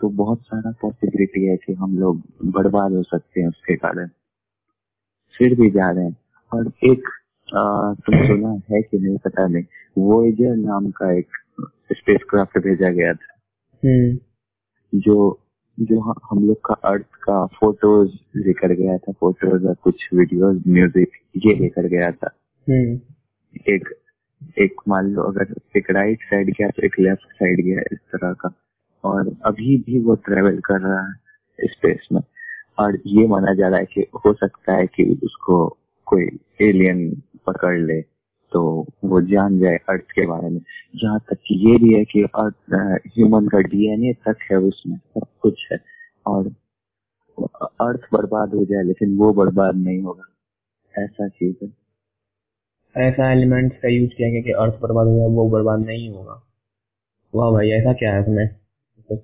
तो 0.01 0.09
बहुत 0.09 0.41
सारा 0.43 0.75
पॉसिबिलिटी 0.83 1.45
है 1.45 1.57
कि 1.57 1.73
हम 1.73 1.99
लोग 1.99 2.23
बर्बाद 2.45 2.93
हो 2.93 3.03
सकते 3.03 3.41
हैं 3.41 3.49
उसके 3.49 3.77
कारण। 3.77 4.09
फिर 5.39 5.61
भी 5.61 5.71
जा 5.71 5.91
रहे 5.91 6.05
हैं। 6.05 6.17
और 6.53 6.73
एक 6.85 7.03
आ, 7.55 7.95
तुम 7.95 8.27
सुना 8.27 8.75
है 8.75 8.83
कि 8.83 8.99
नहीं 8.99 9.19
पता 9.19 9.47
नहीं 9.47 9.65
वोएजर 9.99 10.57
नाम 10.57 10.91
का 10.91 11.13
एक 11.13 11.27
स्पेस 11.93 12.21
क्राफ्ट 12.31 12.59
भेजा 12.59 12.91
गया 12.91 13.13
था। 13.13 13.41
हम्म, 13.85 14.19
जो 14.95 15.41
जो 15.81 16.01
हम 16.01 16.47
लोग 16.47 16.57
का 16.65 16.75
अर्थ 16.75 17.07
का 17.23 17.47
फ़ोटोज़ 17.47 18.11
लेकर 18.37 18.73
गया 18.73 18.99
था 18.99 19.13
फ़ोटोज़ 19.13 19.67
और 19.67 19.75
कुछ 19.75 20.09
वीडियोस 20.15 20.63
म्यूज़िक 20.69 21.11
ये 21.37 21.55
लेकर 21.55 21.87
गया 21.87 22.11
था। 22.13 22.31
हम्म, 22.71 23.01
एक 23.69 23.95
एक 24.59 24.75
मान 24.89 25.07
लो 25.07 25.23
अगर 25.23 25.55
एक 25.77 25.91
राइट 25.91 26.19
साइड 26.23 26.51
गया 26.51 26.69
तो 26.69 26.87
एक 26.87 27.01
लेफ़्ट 27.01 27.33
साइड 27.33 27.65
गया 27.65 27.81
इस 27.81 27.99
तरह 27.99 28.33
का। 28.33 28.55
और 29.05 29.37
अभी 29.45 29.77
भी 29.79 30.01
वो 30.01 30.15
ट्रेवल 30.15 30.59
कर 30.59 30.81
रहा 30.81 31.09
है 31.09 31.15
स्पेस 31.61 32.09
में। 32.13 32.23
और 32.79 32.99
ये 33.07 33.27
माना 33.27 33.55
जा 33.55 33.69
रहा 33.69 33.79
है 33.79 33.85
कि 33.85 34.01
हो 34.01 34.33
सकता 34.33 34.73
है 34.73 34.87
कि 34.87 35.21
उसको 35.25 35.77
कोई 36.07 36.25
एलियन 36.63 37.23
पकड़ 37.47 37.79
ले। 37.79 38.18
तो 38.53 38.87
वो 39.05 39.21
जान 39.21 39.59
जाए 39.59 39.77
अर्थ 39.77 40.03
के 40.03 40.27
बारे 40.27 40.49
में। 40.49 40.61
जहाँ 40.97 41.19
तक 41.21 41.35
कि 41.35 41.71
ये 41.71 41.79
भी 41.79 41.95
है 41.95 42.05
कि 42.05 42.23
अर्थ 42.23 42.55
ह्यूमन 43.07 43.49
का 43.49 43.59
डीएनए 43.59 44.13
तक 44.13 44.37
है 44.51 44.57
उसमें 44.57 44.97
सब 44.97 45.27
कुछ 45.43 45.69
है। 45.73 45.79
और 46.27 46.47
अर्थ 47.81 48.01
बर्बाद 48.13 48.55
हो 48.55 48.65
जाए 48.65 48.83
लेकिन 48.83 49.17
वो 49.19 49.33
बर्बाद 49.33 49.75
नहीं 49.75 50.03
होगा। 50.03 50.23
ऐसा 51.05 51.29
चीज़ 51.29 51.57
है। 51.65 51.73
ऐसा 52.97 53.33
एलिमेंट 53.33 53.73
का 53.73 53.89
यूज़ 53.89 54.11
किया 54.11 54.31
गया 54.31 54.41
कि 54.41 54.51
अर्थ 54.51 54.75
बर्बाद 54.75 55.07
हो 55.07 55.17
जाए 55.17 55.29
वो 55.29 55.51
बर्बाद 55.51 55.79
नहीं 55.79 56.11
होगा। 56.11 56.43
वाह 57.35 57.51
भाई 57.51 57.71
ऐसा 57.71 57.93
क्या 57.93 58.15
है 58.15 58.23
इसमें? 58.23 58.49
तो 59.09 59.17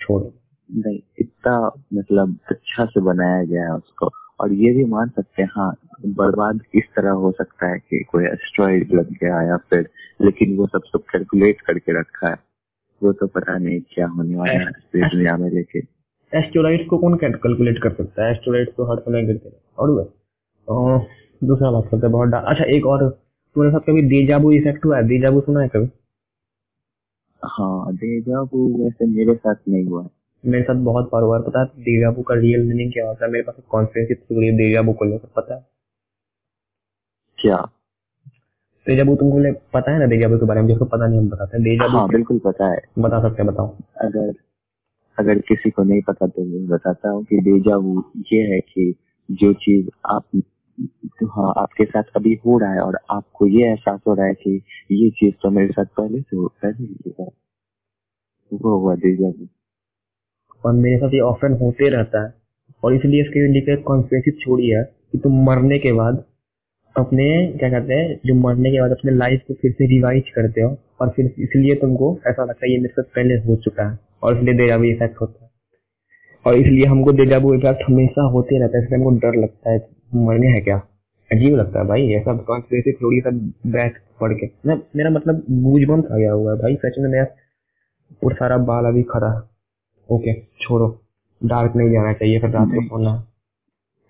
छोड़ो 0.00 0.34
नहीं 0.70 0.98
इतना 1.18 1.72
मतलब 1.94 2.38
अच्छा 2.50 2.84
से 2.86 3.00
बनाया 3.00 3.44
गया 3.44 3.62
है 3.62 3.74
उसको। 3.74 4.10
और 4.40 4.52
ये 4.52 4.72
भी 4.72 4.84
मान 4.84 5.08
सकते 5.08 5.42
हैं 5.42 5.48
हाँ 5.52 5.74
बर्बाद 6.06 6.60
इस 6.74 6.84
तरह 6.96 7.10
हो 7.22 7.30
सकता 7.32 7.68
है 7.68 7.78
कि 7.78 8.02
कोई 8.02 8.24
एस्ट्रॉइड 8.24 8.92
लग 8.94 9.10
गया 9.12 9.42
या 9.42 9.56
फिर 9.70 9.88
लेकिन 10.22 10.56
वो 10.56 10.66
सब 10.66 10.82
सब 10.86 11.02
कैलकुलेट 11.12 11.60
करके 11.60 11.98
रखा 12.00 12.28
है। 12.28 12.36
वो 13.02 13.12
तो 13.12 13.26
पता 13.26 13.56
नहीं 13.58 13.80
क्या 13.90 14.06
होने 14.06 14.36
वाला 14.36 14.52
है 14.52 14.68
इस 14.68 15.10
दुनिया 15.12 15.36
में 15.36 15.50
लेके। 15.50 15.78
एस्टोराइड्स 16.32 16.86
को 16.88 16.98
कौन 16.98 17.16
कैलकुलेट 17.16 17.78
कर 17.82 17.92
सकता 17.92 18.24
है? 18.24 18.32
एस्टोराइड्स 18.32 18.72
तो 18.76 18.84
हर 18.84 19.00
समय 19.00 19.26
गिरते 19.26 19.48
हैं। 19.48 19.56
और 19.78 21.06
दूसरा 21.44 21.70
बात 21.70 21.84
करते 21.84 22.06
हैं 22.06 22.12
बहुत 22.12 22.34
अच्छा 22.34 22.64
एक 22.76 22.86
और 22.86 23.08
तुम्हारे 23.08 23.72
साथ 23.72 23.80
कभी 23.86 24.02
देजाबू 24.08 24.52
इफ़ेक्ट 24.52 24.84
हुआ 24.84 24.96
है? 24.96 25.06
देजाबू 25.08 25.40
सुना 25.40 25.60
है 25.60 25.68
कभी? 25.68 25.88
हाँ 27.42 27.94
देजाबू 27.94 28.66
वैसे 28.84 29.06
मेरे 29.06 29.34
साथ 29.34 29.54
नहीं 29.68 29.84
हुआ 29.84 30.02
है। 30.02 30.08
मेरे 30.44 30.64
साथ 30.64 30.82
बहुत 30.84 31.10
बार 31.12 31.22
हुआ 31.22 31.36
है। 31.38 31.42
पता 31.44 31.60
है 31.60 31.66
देजाबू 31.84 32.22
का 32.22 32.34
रियल 32.34 32.66
मीनिंग 32.68 32.92
क्या 32.92 33.06
होता 33.06 33.24
है? 33.24 33.30
मेरे 33.32 33.42
पास 33.42 33.62
कॉन्फ्रेंस 33.70 34.08
थ्योरी 34.10 34.46
है 34.46 34.52
देजाबू 34.56 34.92
को 34.92 35.04
लेकर 35.04 35.28
पता 35.36 35.54
है? 35.54 35.75
क्या? 37.38 37.56
देजाबू 38.86 39.14
तुमको 39.16 39.52
पता 39.74 39.92
है 39.92 39.98
ना 39.98 40.06
देजाबू 40.06 40.36
के 40.38 40.46
बारे 40.46 40.60
में? 40.60 40.68
जिसको 40.68 40.84
पता 40.84 41.06
नहीं 41.06 41.18
हम 41.18 41.28
बताते 41.28 41.56
हैं। 41.56 41.64
देजाबू 41.64 41.98
हाँ 41.98 42.08
बिल्कुल 42.08 42.38
पता 42.44 42.70
है। 42.72 42.78
बता 42.98 43.20
सकते 43.22 43.42
हैं 43.42 43.52
बताओ। 43.52 43.68
अगर 44.00 44.32
अगर 45.18 45.38
किसी 45.38 45.70
को 45.70 45.82
नहीं 45.82 46.00
पता 46.02 46.26
तो 46.26 46.44
मैं 46.44 46.66
बताता 46.68 47.10
हूँ 47.10 47.24
कि 47.24 47.36
डेजावू 47.40 48.04
ये 48.32 48.40
है 48.54 48.60
कि 48.60 48.94
जो 49.30 49.52
चीज़ 49.52 49.88
आप 50.06 50.42
हाँ 51.24 51.52
आपके 51.58 51.84
साथ 51.84 52.02
अभी 52.16 52.34
हो 52.46 52.58
रहा 52.58 52.72
है 52.72 52.80
और 52.80 52.98
आपको 53.10 53.46
ये 53.46 53.68
एहसास 53.68 54.00
हो 54.06 54.14
रहा 54.14 54.26
है 54.26 54.34
कि 54.34 54.50
ये 54.92 55.10
चीज़ 55.10 55.34
तो 55.42 55.50
मेरे 55.50 55.68
साथ 55.68 55.84
पहले 55.96 56.20
से 56.20 56.36
हो 56.36 56.48
पहले 56.62 56.84
ही 56.86 57.12
हुआ। 57.18 57.26
वो 58.52 58.78
हुआ 58.80 58.94
डेजावू 58.94 59.46
और 60.64 60.72
मेरे 60.72 60.98
साथ 60.98 61.14
ये 61.14 61.20
ऑफन 61.20 61.52
होते 61.62 61.88
रहता 61.88 62.24
है 62.24 62.34
और 62.84 62.94
इसलिए 62.94 63.20
इसके 63.22 63.46
लिए 63.52 63.76
कॉन्स्पिरेसी 63.82 64.30
छोड़ी 64.30 64.68
है 64.68 64.82
कि 65.12 65.18
तुम 65.18 65.42
मरने 65.46 65.78
के 65.78 65.92
बाद 65.92 66.24
अपने 66.96 67.24
क्या 67.58 67.68
कहते 67.70 67.94
हैं 67.94 68.14
जो 68.26 68.34
मरने 68.34 68.70
के 68.70 68.80
बाद 68.80 68.90
अपने 68.90 69.12
लाइफ 69.12 69.42
को 69.48 69.54
फिर 69.54 69.72
से 69.72 69.86
रिवाइज 69.86 70.30
करते 70.34 70.60
हो 70.60 70.76
और 71.00 71.08
फिर 71.16 71.26
इसलिए 71.38 71.74
तुमको 71.74 72.08
ऐसा 72.26 72.44
लगता 72.44 72.66
है 72.66 72.72
ये 72.72 72.78
मेरे 72.78 72.92
साथ 72.92 73.14
पहले 73.16 73.34
हो 73.40 73.56
चुका 73.64 73.88
है 73.90 73.98
और 74.22 74.36
इसलिए 74.36 74.54
देजाबू 74.54 74.84
इफ़ेक्ट 74.84 75.20
होता 75.20 75.44
है। 75.44 75.50
और 76.44 76.56
इसलिए 76.58 76.84
हमको 76.86 77.12
देजाबू 77.12 77.54
इफ़ेक्ट 77.54 77.82
हमेशा 77.88 78.22
होते 78.32 78.58
रहता 78.60 78.78
है 78.78 78.84
इसलिए 78.84 78.98
हमको 78.98 79.10
डर 79.18 79.36
लगता 79.40 79.70
है 79.70 79.78
मरने 80.16 80.48
है 80.48 80.60
क्या? 80.60 80.76
अजीब 81.30 81.54
लगता 81.56 81.80
है 81.80 81.86
भाई 81.86 82.08
ऐसा 82.14 82.36
कॉन्स्पिरेसी 82.48 82.92
थोड़ी 82.92 83.20
सा 83.20 83.30
बैठ 83.70 83.98
पढ़ 84.20 84.32
के। 84.32 84.50
मैं 84.66 84.80
मेरा 84.96 85.10
मतलब 85.10 85.44
गूजबम्स 85.62 86.04
आ 86.12 86.16
गया 86.16 86.32
हुआ 86.32 86.52
है 86.52 86.58
भाई 86.58 86.76
सच 86.84 86.98
में 86.98 87.08
मैं 87.10 87.26
और 88.22 88.34
सारा 88.34 88.56
बाल 88.68 88.84
अभी 88.84 89.02
खड़ा 89.12 89.32
है। 89.32 89.40
ओके 90.08 90.34
छोड़ो 90.62 90.88
डार्क 91.40 91.76
नहीं 91.76 91.90
जाना 91.92 92.12
चाहिए 92.12 92.38
फिर 92.40 92.50
रात 92.50 92.68
को। 92.68 92.86
सोना 92.88 93.14
है। 93.14 93.22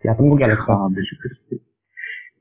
क्या 0.04 0.14
तुमको 0.14 0.36
क्या 0.36 0.48
लगता 0.48 0.72
है? 0.72 0.78
हाँ 0.78 0.90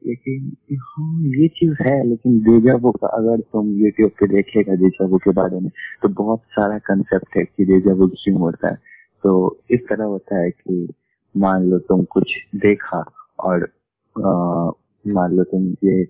लेकिन 0.06 0.78
हाँ 0.80 1.22
ये 1.32 1.48
चीज़ 1.58 1.76
है, 1.82 1.96
लेकिन 2.08 2.40
डेजावो 2.44 2.92
का 2.94 3.08
अगर 3.18 3.40
तुम 3.54 3.70
यूट्यूब 3.78 4.12
पे 4.20 4.28
देखेगा 4.28 4.74
डेजावो 4.84 5.18
के 5.18 5.32
बारे 5.40 5.60
में 5.60 5.70
तो 6.04 6.10
बहुत 6.22 6.42
सारा 6.52 6.78
कंसेप्ट 6.88 7.38
है 7.38 7.44
कि 7.46 7.66
डेजावो 7.66 8.08
क्यों 8.16 8.40
होता 8.40 8.70
है। 8.70 8.76
तो 9.24 9.32
इस 9.72 9.88
तरह 9.90 10.06
होता 10.06 10.40
है 10.40 10.50
कि 10.52 10.88
मान 11.36 11.64
लो 11.70 11.78
तुम 11.90 12.04
कुछ 12.12 12.36
देखा 12.56 13.04
और 13.46 13.68
मान 14.16 15.32
लो 15.36 15.44
तुम 15.44 15.64
ये 15.84 16.02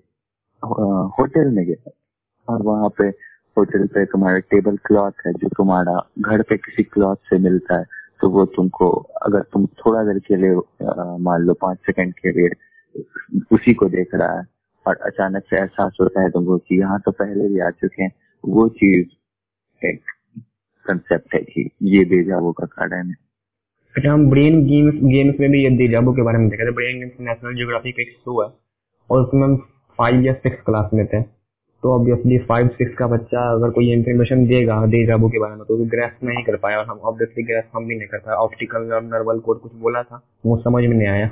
होटल 1.18 1.50
में 1.50 1.64
गए 1.66 1.90
और 2.48 2.62
वहाँ 2.62 2.88
पे 2.98 3.08
होटल 3.56 3.86
पे 3.86 4.04
तुम्हारा 4.06 4.38
टेबल 4.50 4.76
क्लॉथ 4.86 5.26
है, 5.26 5.32
जो 5.32 5.48
तुम्हारा 5.56 5.98
घर 6.20 6.42
पे 6.42 6.56
किसी 6.58 6.82
क्लॉथ 6.84 7.16
से 7.30 7.38
मिलता 7.38 7.78
है 7.78 7.84
तो 8.20 8.28
वो 8.30 8.44
तुमको, 8.46 8.88
अगर 9.22 9.40
तुम 9.52 9.66
थोड़ा 9.80 10.02
देर 10.04 10.18
के 10.28 10.36
लिए 10.36 10.54
मान 11.22 11.42
लो 11.42 11.54
पाँच 11.62 11.78
सेकंड 11.86 12.12
के 12.14 12.30
लिए 12.32 12.48
उसी 13.52 13.74
को 13.74 13.88
देख 13.88 14.14
रहा 14.14 14.38
है 14.38 14.46
और 14.86 14.96
अचानक 14.96 15.42
से 15.50 15.56
एहसास 15.56 15.96
होता 16.00 16.22
है 16.22 16.30
तुमको 16.30 16.58
कि, 16.58 16.78
यहाँ 16.80 17.00
तो 17.04 17.10
पहले 17.10 17.48
भी 17.48 17.60
आ 17.60 17.70
चुके 17.70 18.02
हैं। 18.02 18.12
वो 18.44 18.68
चीज़ 18.68 19.06
एक 19.86 20.00
कंसेप्ट 20.86 21.34
है 21.34 21.40
कि 21.40 21.70
ये 21.82 22.04
बेजावो 22.04 22.52
का 22.52 22.66
कारण 22.66 23.06
है। 23.06 23.14
अच्छा 23.96 24.12
हम 24.12 24.30
ब्रेन 24.30 24.64
गेम्स 24.66 24.94
गेम्स 24.94 25.40
में 25.40 25.50
भी 25.50 25.62
ये 25.64 25.70
डेजाबू 25.70 26.12
के 26.12 26.22
बारे 26.22 26.38
में 26.38 26.48
देखा 26.48 26.64
था। 26.64 26.70
ब्रेन 26.70 26.98
गेम्स 26.98 27.12
नेशनल 27.20 27.54
जियोग्राफी 27.54 27.92
का 27.92 28.02
एक 28.02 28.10
शो 28.10 28.42
है 28.42 28.52
और 29.10 29.22
उसमें 29.22 29.42
हम 29.42 29.56
फाइव 29.98 30.20
या 30.20 30.32
सिक्स 30.32 30.62
क्लास 30.62 30.90
में 30.94 31.06
थे। 31.06 31.22
तो 31.82 31.92
ऑब्वियसली 31.92 32.38
फाइव 32.38 32.68
सिक्स 32.68 32.94
का 32.94 33.06
बच्चा 33.06 33.40
अगर 33.52 33.70
कोई 33.70 33.92
इन्फॉर्मेशन 33.92 34.46
देगा 34.46 34.84
डेजाबू 34.84 35.28
के 35.28 35.38
बारे 35.38 35.54
में 35.54 35.64
तो 35.64 35.76
ग्रेस 35.84 36.12
नहीं 36.24 36.44
कर 36.44 36.56
पाया 36.56 36.78
और 36.78 36.86
हम 36.86 36.98
ऑब्वियसली 36.98 37.44
ग्रेस 37.44 37.64
हम 37.74 37.86
भी 37.86 37.96
नहीं 37.96 38.08
कर 38.08 38.18
पाए। 38.18 38.34
ऑप्टिकल 38.34 38.88
नर्वल 39.04 39.38
कोड 39.38 39.60
कुछ 39.60 39.74
बोला 39.74 40.02
था, 40.02 40.22
वो 40.46 40.56
समझ 40.56 40.84
में 40.84 40.96
नहीं 40.96 41.08
आया। 41.08 41.30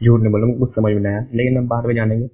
झूठ 0.00 0.20
नहीं 0.20 0.32
बोलूँगा 0.32 0.58
कुछ 0.58 0.74
समझ 0.74 0.92
में 0.92 1.00
नहीं 1.00 1.12
आया। 1.12 1.26
लेकिन 1.34 1.58
हम 1.58 1.68
बाद 1.68 1.86
में 1.86 1.94
जानेंगे। 1.94 2.28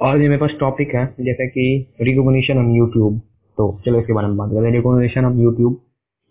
और 0.00 0.20
ये 0.22 0.28
मेरे 0.28 0.40
पास 0.40 0.54
टॉपिक 0.60 0.94
है, 0.94 1.04
जैसे 1.20 1.46
कि 1.48 1.94
रिकॉग्निशन 2.02 2.58
ऑन 2.58 2.74
यूट्यूब 2.76 3.20
तो 3.58 3.64
चलो 3.84 4.00
इसके 4.00 4.12
बारे 4.12 4.26
में 4.28 4.36
बात 4.36 4.50
करते 4.50 4.66
हैं 4.66 4.72
रिकॉग्निशन 4.72 5.24
ऑन 5.24 5.38
यूट्यूब 5.40 5.80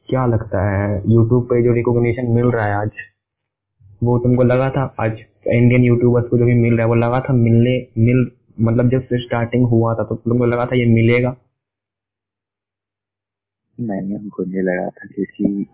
क्या 0.09 0.25
लगता 0.25 0.61
है? 0.67 0.97
यूट्यूब 1.09 1.43
पे 1.45 1.61
जो 1.63 1.73
रिकॉग्निशन 1.73 2.31
मिल 2.31 2.45
रहा 2.47 2.65
है 2.65 2.75
आज, 2.75 2.91
वो 4.03 4.17
तुमको 4.19 4.43
लगा 4.43 4.69
था? 4.69 4.83
आज 4.99 5.19
इंडियन 5.47 5.83
यूट्यूबर्स 5.83 6.27
को 6.29 6.37
जो 6.37 6.45
भी 6.45 6.53
मिल 6.55 6.73
रहा 6.73 6.81
है, 6.81 6.87
वो 6.87 6.95
लगा 6.95 7.19
था 7.19 7.33
मिलने, 7.35 7.75
मिल 7.99 8.25
मतलब 8.59 8.89
जब 8.89 9.01
से 9.01 9.19
स्टार्टिंग 9.21 9.65
हुआ 9.69 9.93
था 9.95 10.03
तो 10.03 10.15
तुमको 10.17 10.45
लगा 10.45 10.65
था 10.65 10.75
ये 10.75 10.85
मिलेगा? 10.87 11.35
नहीं, 13.77 14.15
हमको 14.15 14.43
नहीं 14.43 14.61
लगा 14.63 14.89
था, 14.89 15.07
क्योंकि 15.07 15.65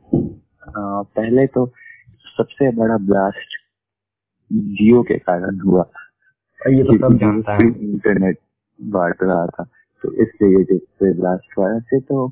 पहले 0.65 1.45
तो 1.47 1.65
सबसे 2.37 2.71
बड़ा 2.77 2.97
ब्लास्ट 3.05 3.61
जियो 4.53 5.01
के 5.03 5.17
कारण 5.19 5.59
हुआ। 5.59 5.85
ये 6.61 6.83
तो 6.83 6.97
सब 6.97 7.17
जानता 7.19 7.53
है। 7.53 7.67
इंटरनेट 7.67 8.37
बांट 8.79 9.23
रहा 9.23 9.45
था। 9.47 9.63
तो 10.03 10.11
इसलिए 10.13 10.51
यूट्यूब 10.53 10.79
पे 10.99 11.13
ब्लास्ट 11.13 11.57
हुआ 11.57 11.75
ऐसे 11.75 11.99
तो 12.01 12.27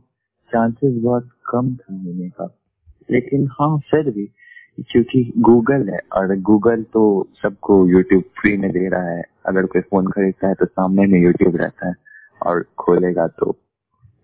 चांसेस 0.51 1.01
बहुत 1.03 1.29
कम 1.49 1.73
था 1.75 1.93
होने 1.93 2.29
का। 2.29 2.49
लेकिन 3.09 3.47
हाँ 3.51 3.77
फिर 3.91 4.09
भी 4.11 4.25
क्योंकि 4.89 5.31
गूगल 5.39 5.89
है 5.89 5.99
और 6.13 6.35
गूगल 6.41 6.83
तो 6.83 7.03
सबको 7.43 7.85
यूट्यूब 7.87 8.23
फ्री 8.39 8.55
में 8.57 8.71
दे 8.71 8.87
रहा 8.89 9.09
है। 9.09 9.23
अगर 9.45 9.65
कोई 9.65 9.81
फ़ोन 9.81 10.07
खरीदता 10.07 10.47
है 10.47 10.53
तो 10.53 10.65
सामने 10.65 11.05
में 11.05 11.19
यूट्यूब 11.21 11.55
रहता 11.55 11.87
है 11.87 11.93
और 12.41 12.65
खोलेगा 12.77 13.27
तो 13.27 13.55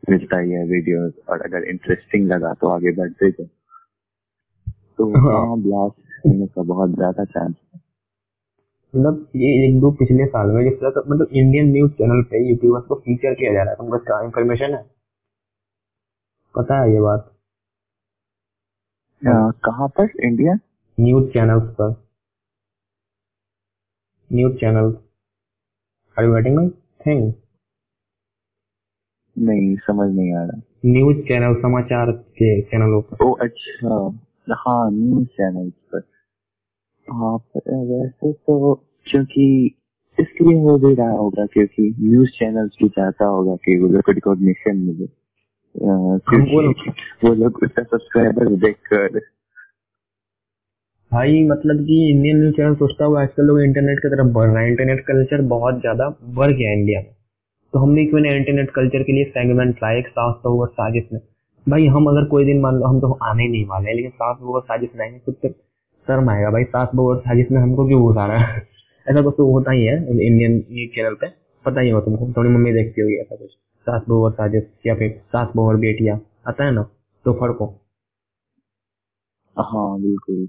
मिलता 0.09 0.39
ही 0.39 0.51
है 0.51 0.63
वीडियोस 0.65 1.13
और 1.29 1.41
अगर 1.41 1.63
इंटरेस्टिंग 1.63 2.27
लगा 2.27 2.53
तो 2.53 2.67
आगे 2.67 2.91
बढ़ते 2.91 3.31
तो 3.31 5.05
हाँ। 5.17 5.47
हाँ 5.47 5.57
ब्लास्ट 5.61 6.25
होने 6.25 6.45
का 6.47 6.63
बहुत 6.63 6.95
ज़्यादा 6.95 7.23
चांस 7.25 7.55
है 7.55 7.66
मतलब 8.95 9.27
ये 9.35 9.49
एक 9.67 9.79
दो 9.81 9.91
पिछले 9.91 10.25
साल 10.25 10.51
में 10.51 10.63
जिस 10.63 10.79
तरह 10.79 10.89
का 10.89 11.01
मतलब 11.07 11.27
इंडियन 11.33 11.71
न्यूज़ 11.71 11.91
चैनल 11.91 12.21
पे 12.23 12.49
यूट्यूबर्स 12.49 12.85
को 12.85 12.95
फीचर 12.95 13.33
किया 13.33 13.53
जा 13.53 13.61
रहा 13.61 13.69
है। 13.69 13.75
तुमको 13.77 13.95
इसका 13.97 14.23
इन्फॉर्मेशन 14.23 14.73
है? 14.73 14.83
पता 16.55 16.81
है 16.81 16.93
ये 16.93 17.01
बात? 17.01 17.33
कहाँ 19.65 19.88
पर? 19.88 20.09
इंडिया 20.23 20.53
न्यूज़ 20.99 21.29
चैनल्स 21.33 21.63
पर। 21.81 21.95
News 24.33 24.55
channel 24.57 24.97
are 26.19 26.25
you 26.25 26.33
getting 26.35 26.55
my 26.55 26.69
thing 27.05 27.33
नहीं 29.38 29.75
समझ 29.77 30.09
नहीं 30.15 30.33
आ 30.33 30.43
रहा। 30.43 30.61
न्यूज़ 30.85 31.17
चैनल 31.27 31.55
समाचार 31.61 32.11
के 32.11 32.61
चैनलों 32.61 33.01
पर 33.01 33.25
ओ 33.25 33.31
अच्छा। 33.31 33.95
हाँ 34.51 34.91
न्यूज़ 34.91 35.27
चैनल 35.27 35.69
पर। 35.69 36.01
हाँ 37.12 37.36
वैसे 37.58 38.32
तो 38.32 38.74
क्योंकि 39.08 39.45
इसलिए 40.18 40.58
हो 40.60 40.78
भी 40.78 40.93
रहा 40.95 41.12
होगा 41.12 41.45
क्योंकि 41.45 41.95
न्यूज़ 42.01 42.30
चैनल्स 42.30 42.78
भी 42.84 42.89
चाहता 42.89 43.26
होगा 43.26 43.55
कि 43.55 43.78
वो 43.80 43.88
लोग 43.88 44.01
को 44.01 44.12
रिकॉग्निशन 44.12 44.78
मिले। 44.78 45.05
क्योंकि 45.76 46.89
वो 47.24 47.34
लोग 47.34 47.60
उसका 47.64 47.84
सब्सक्राइबर 47.84 48.55
देख 48.55 48.76
कर 48.93 49.20
भाई 51.12 51.43
मतलब 51.43 51.84
कि 51.86 51.97
इंडियन 52.12 52.38
न्यूज़ 52.38 52.55
चैनल 52.55 52.74
सोचता 52.76 53.05
हुआ 53.05 53.22
आजकल 53.22 53.43
लोग 53.43 53.62
इंटरनेट 53.62 53.99
की 53.99 54.10
तरफ़ 54.10 54.28
बढ़ 54.28 54.47
रहा 54.49 54.62
है। 54.62 54.70
इंटरनेट 54.70 55.05
कल्चर 55.05 55.41
बहुत 55.41 55.80
ज़्यादा 55.82 56.10
बढ़ 56.36 56.51
गया 56.51 56.72
इंडिया 56.72 56.99
में। 57.01 57.14
तो 57.74 57.80
हम 57.80 57.95
भी 57.95 58.05
क्यों 58.05 58.20
ना 58.22 58.30
इंटरनेट 58.36 58.72
कल्चर 58.72 59.03
के 59.03 59.14
लिए 59.14 59.24
सेगमेंट 59.24 59.76
लाए 59.84 59.99
एक 59.99 60.08
सास 60.08 60.41
और 60.45 60.68
साजिश 60.68 61.03
में। 61.14 61.20
भाई 61.68 61.86
हम 61.88 62.05
अगर 62.08 62.26
कोई 62.26 62.45
दिन 62.45 62.60
मान 62.62 62.76
लो 62.76 62.88
हम 62.88 62.99
तो 62.99 63.12
आने 63.24 63.43
ही 63.43 63.49
नहीं 63.49 63.66
वाले 63.66 63.93
लेकिन 63.93 64.12
सास 64.12 64.41
और 64.41 64.62
साजिश 64.62 64.89
लाएँगे 64.97 65.20
खुद 65.20 65.36
तो 65.43 65.49
शर्म 66.08 66.30
आएगा 66.30 66.49
भाई 66.51 66.64
सास 66.64 66.89
बहू 66.95 67.10
और 67.10 67.20
साजिश 67.20 67.47
में 67.51 67.62
हमको 67.62 67.88
क्यों 67.88 68.01
घुसा 68.01 68.26
रहा 68.26 68.38
है 68.38 68.68
ऐसा 69.08 69.22
कुछ 69.22 69.34
तो 69.38 69.51
होता 69.51 69.72
ही 69.72 69.86
है 69.86 69.95
इंडियन 70.28 70.51
न्यूज़ 70.72 70.91
चैनल 70.95 71.14
पे। 71.14 71.28
पता 71.66 71.82
ही 71.82 71.89
होगा 71.89 72.05
तुमको, 72.05 72.34
थोड़ी 72.38 72.49
मम्मी 72.49 72.74
देखती 72.74 73.01
होगी 73.01 73.16
ऐसा 73.16 73.36
कुछ। 73.36 73.51
सास 73.82 74.01
बहू 74.10 74.24
और 74.26 74.32
साजिश 74.32 74.64
या 74.86 74.95
फिर 74.95 75.22
सास 75.28 75.47
बहू 75.55 75.68
और 75.68 75.78
बेटिया। 75.78 76.20
आता 76.47 76.66
है 76.66 76.72
ना? 76.72 76.84
तो 77.26 77.34
फ़र्क 77.34 77.58
हो। 77.62 77.82
हाँ 79.60 80.01
बिल्कुल। 80.01 80.47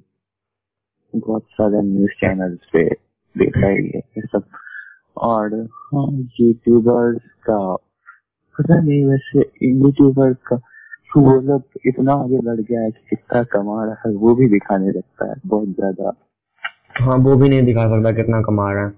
बहुत 1.16 1.42
सारे 1.42 1.82
न्यूज़ 1.82 2.10
चैनल 2.10 2.58
पे 2.72 2.84
देखा 3.38 3.68
ही 3.68 3.86
है 3.86 3.98
ये 3.98 4.20
सब। 4.20 4.42
और 5.16 5.54
हाँ 5.64 6.24
यूट्यूबर्स 6.40 7.22
का, 7.22 7.76
पता 8.58 8.80
नहीं 8.80 9.04
वैसे 9.04 9.40
यूट्यूबर्स 9.62 10.36
का 10.36 10.56
वो 11.10 11.40
लोग 11.40 11.62
इतना 11.86 12.14
आगे 12.14 12.38
बढ़ 12.46 12.60
गया 12.60 12.80
है 12.80 12.90
कि 12.90 13.00
कितना 13.10 13.42
कमा 13.52 13.84
रहा 13.84 14.02
है 14.06 14.14
वो 14.16 14.34
भी 14.34 14.48
दिखाने 14.48 14.88
लगता 14.88 15.28
है 15.28 15.34
बहुत 15.46 15.68
ज़्यादा। 15.70 16.12
हाँ 17.00 17.16
वो 17.18 17.36
भी 17.36 17.48
नहीं 17.48 17.62
दिखा 17.64 17.86
सकता 17.88 18.12
कितना 18.12 18.40
कमा 18.42 18.72
रहा 18.72 18.84
है। 18.84 18.90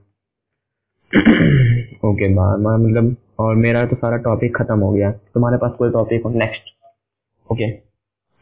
ओके 2.05 2.29
मतलब 2.29 3.17
और 3.41 3.55
मेरा 3.57 3.85
तो 3.87 3.97
सारा 3.97 4.17
टॉपिक 4.25 4.57
खत्म 4.57 4.79
हो 4.81 4.91
गया। 4.93 5.11
तुम्हारे 5.11 5.57
पास 5.59 5.73
कोई 5.79 5.91
टॉपिक 5.91 6.23
हो? 6.25 6.31
Next 6.33 6.71
okay. 7.49 7.71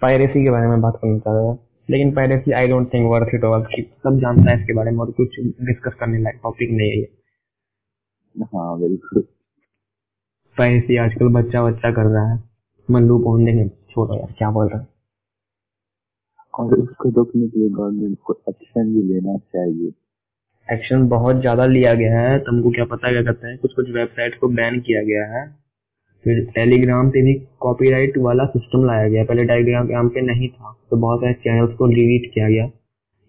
पायरेसी 0.02 0.42
के 0.44 0.50
बारे 0.50 0.66
में 0.68 0.80
बात 0.80 0.98
करना 1.02 1.18
चाह 1.18 1.34
रहा 1.34 1.42
था 1.44 1.58
लेकिन 1.88 2.10
piracy 2.14 2.52
I 2.52 2.68
don't 2.68 2.92
think 2.94 3.10
worth 3.10 3.34
it 3.34 3.44
all 3.44 3.62
सब 3.72 4.18
जानता 4.20 4.50
है 4.50 4.58
इसके 4.60 4.72
बारे 4.74 4.90
में 4.90 4.98
और 4.98 5.10
कुछ 5.12 5.38
डिस्कस 5.40 5.94
करने 6.00 6.18
लायक 6.18 6.40
टॉपिक 6.42 6.70
नहीं 6.70 6.90
है। 6.90 6.96
ये 6.98 8.44
हाँ 8.46 8.78
बिल्कुल। 8.80 9.22
पायरेसी 10.56 10.96
आजकल 10.98 11.28
बच्चा 11.34 11.62
बच्चा 11.62 11.90
कर 11.92 12.06
रहा 12.08 12.32
है। 12.32 12.47
मल्लू 12.88 13.18
पहुँच 13.24 13.44
देंगे 13.44 13.68
छोड़ो 13.90 14.14
यार 14.14 14.32
क्या 14.38 14.50
बोल 14.50 14.68
रहा 14.68 14.80
है? 14.80 14.86
और 16.54 16.74
उसको 16.74 17.08
रोकने 17.10 17.48
के 17.48 17.58
लिए 17.60 17.68
गवर्नमेंट 17.70 18.16
को 18.26 18.34
एक्शन 18.48 18.92
भी 18.94 19.02
लेना 19.04 19.36
चाहिए। 19.38 19.92
एक्शन 20.68 21.06
बहुत 21.08 21.40
ज़्यादा 21.40 21.66
लिया 21.66 21.94
गया 21.94 22.20
है 22.20 22.38
तुमको 22.40 22.70
क्या 22.70 22.84
पता 22.86 23.10
क्या 23.12 23.22
कहते 23.22 23.48
हैं? 23.48 23.58
कुछ 23.58 23.72
कुछ 23.74 23.90
वेबसाइट 23.90 24.38
को 24.40 24.48
बैन 24.50 24.80
किया 24.80 25.02
गया 25.04 25.24
है। 25.34 25.46
फिर 26.24 26.44
टेलीग्राम 26.54 27.10
पे 27.10 27.22
भी 27.22 27.34
कॉपीराइट 27.60 28.16
वाला 28.20 28.44
सिस्टम 28.46 28.84
लाया 28.86 29.08
गया 29.08 29.24
पहले 29.24 29.44
टेलीग्राम 29.46 30.08
पे 30.08 30.20
नहीं 30.22 30.48
था 30.48 30.72
तो 30.90 30.96
बहुत 30.96 31.20
सारे 31.20 31.34
चैनल्स 31.44 31.76
को 31.78 31.86
डिलीट 31.88 32.30
किया 32.34 32.48
गया। 32.48 32.64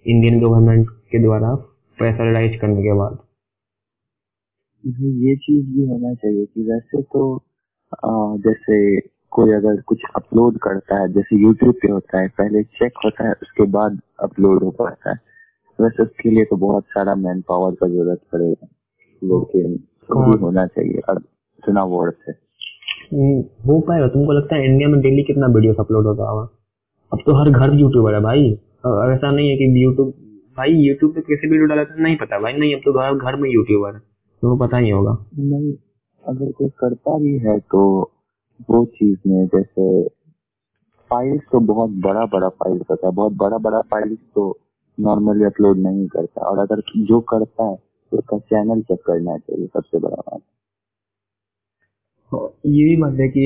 इंडियन 0.06 0.40
गवर्नमेंट 0.40 0.90
के 1.12 1.20
द्वारा 1.24 1.54
प्रेशराइज 2.00 2.56
करने 2.62 2.84
के 2.84 2.94
बाद। 2.98 3.18
ये 5.24 5.36
चीज़ 5.38 5.66
भी 5.68 5.86
होना 5.88 6.14
चाहिए 6.16 6.46
कि 6.46 6.62
वैसे 6.64 7.02
तो 7.04 7.24
आ, 8.06 8.36
जैसे 8.38 8.78
कोई 9.32 9.54
अगर 9.54 9.82
कुछ 9.82 10.02
अपलोड 10.16 10.58
करता 10.58 11.02
है 11.02 11.14
जैसे 11.14 11.42
यूट्यूब 11.42 11.76
पे 11.76 11.92
होता 11.92 12.22
है 12.22 12.28
पहले 12.28 12.64
चेक 12.64 12.92
होता 13.06 13.28
है 13.28 13.34
उसके 13.42 13.64
बाद 13.64 14.00
अपलोड 14.20 14.64
हो 14.64 14.72
पाता 14.72 15.10
है। 15.10 15.20
वैसे 15.82 16.04
उसके 16.04 16.30
लिए 16.30 16.46
तो 16.46 16.56
बहुत 16.56 16.84
सारा 16.84 17.16
मैन 17.16 17.42
पावर 17.42 17.72
का 17.72 17.88
ज़रूरत 17.88 18.22
पड़ेगा। 18.32 18.68
लेकिन 19.24 19.84
होना 20.42 20.68
चाहिए। 20.68 21.02
अब 21.10 21.24
वर्थ 21.70 22.16
है। 22.30 22.34
हम्म, 23.14 23.44
हो 23.66 23.80
पाएगा। 23.80 24.08
तुमको 24.08 24.32
लगता 24.32 24.56
है 24.56 24.66
इंडिया 24.66 24.90
में 24.90 25.02
डेली 25.02 25.24
कितना 25.24 25.48
वीडियो 25.48 25.74
अपलोड 25.74 26.06
होता 26.06 26.30
होगा? 26.30 26.50
अब 27.14 27.20
तो 27.26 27.34
हर 27.34 27.50
घर 27.50 27.74
यूट्यूबर 27.74 28.14
है 28.14 28.22
भाई। 28.22 28.52
ऐसा 29.16 29.32
नहीं 29.32 29.50
है 29.50 29.56
कि 29.58 29.86
यूट्यूब 29.86 30.14
भाई 30.58 30.72
यूट्यूब 30.72 31.16
पे 31.16 31.22
कैसे 31.22 31.48
वीडियो 31.48 31.66
डाला 31.66 31.84
था 31.84 31.96
नहीं 32.00 32.18
पता 32.18 32.40
भाई। 32.40 32.54
नहीं 32.54 32.76
अब 32.76 32.82
तो 32.86 32.94
घर 32.94 33.16
घर 33.18 33.36
में 33.36 33.50
यूट्यूबर 33.50 33.94
है। 33.94 34.00
तो 34.42 34.58
पता 34.58 34.78
ही 34.78 34.90
होगा। 34.90 35.26
नहीं 35.40 35.74
अगर 36.26 36.52
कोई 36.52 36.70
करता 36.70 37.18
भी 37.18 37.38
है 37.38 37.60
तो 37.60 38.12
वो 38.70 38.84
चीज़ 38.96 39.20
में 39.28 39.46
जैसे 39.48 40.08
फाइल्स 41.12 41.42
तो 41.52 41.60
बहुत 41.68 41.90
बड़ा 42.06 42.26
बड़ा 42.34 42.50
फाइल्स 42.50 42.84
होता 42.92 43.08
है। 43.08 43.14
बहुत 43.14 43.34
बड़ा 43.38 43.58
बड़ा 43.58 43.82
फाइल्स 43.92 44.18
तो 44.36 44.44
नॉर्मली 44.98 45.46
अपलोड 45.46 45.78
नहीं 45.80 46.08
करता। 46.08 46.42
और 46.42 46.60
अगर 46.60 46.82
जो 46.98 47.20
करता 47.32 47.70
है 47.70 47.76
तो 47.76 48.18
उसका 48.18 48.38
चैनल 48.40 48.82
चेक 48.82 49.00
करना 49.06 49.38
चाहिए 49.38 49.68
सबसे 49.68 50.00
बड़ा 50.00 50.16
बात। 50.18 50.42
हाँ, 52.32 52.48
ये 52.66 52.84
भी 52.86 53.22
है 53.22 53.28
कि 53.30 53.44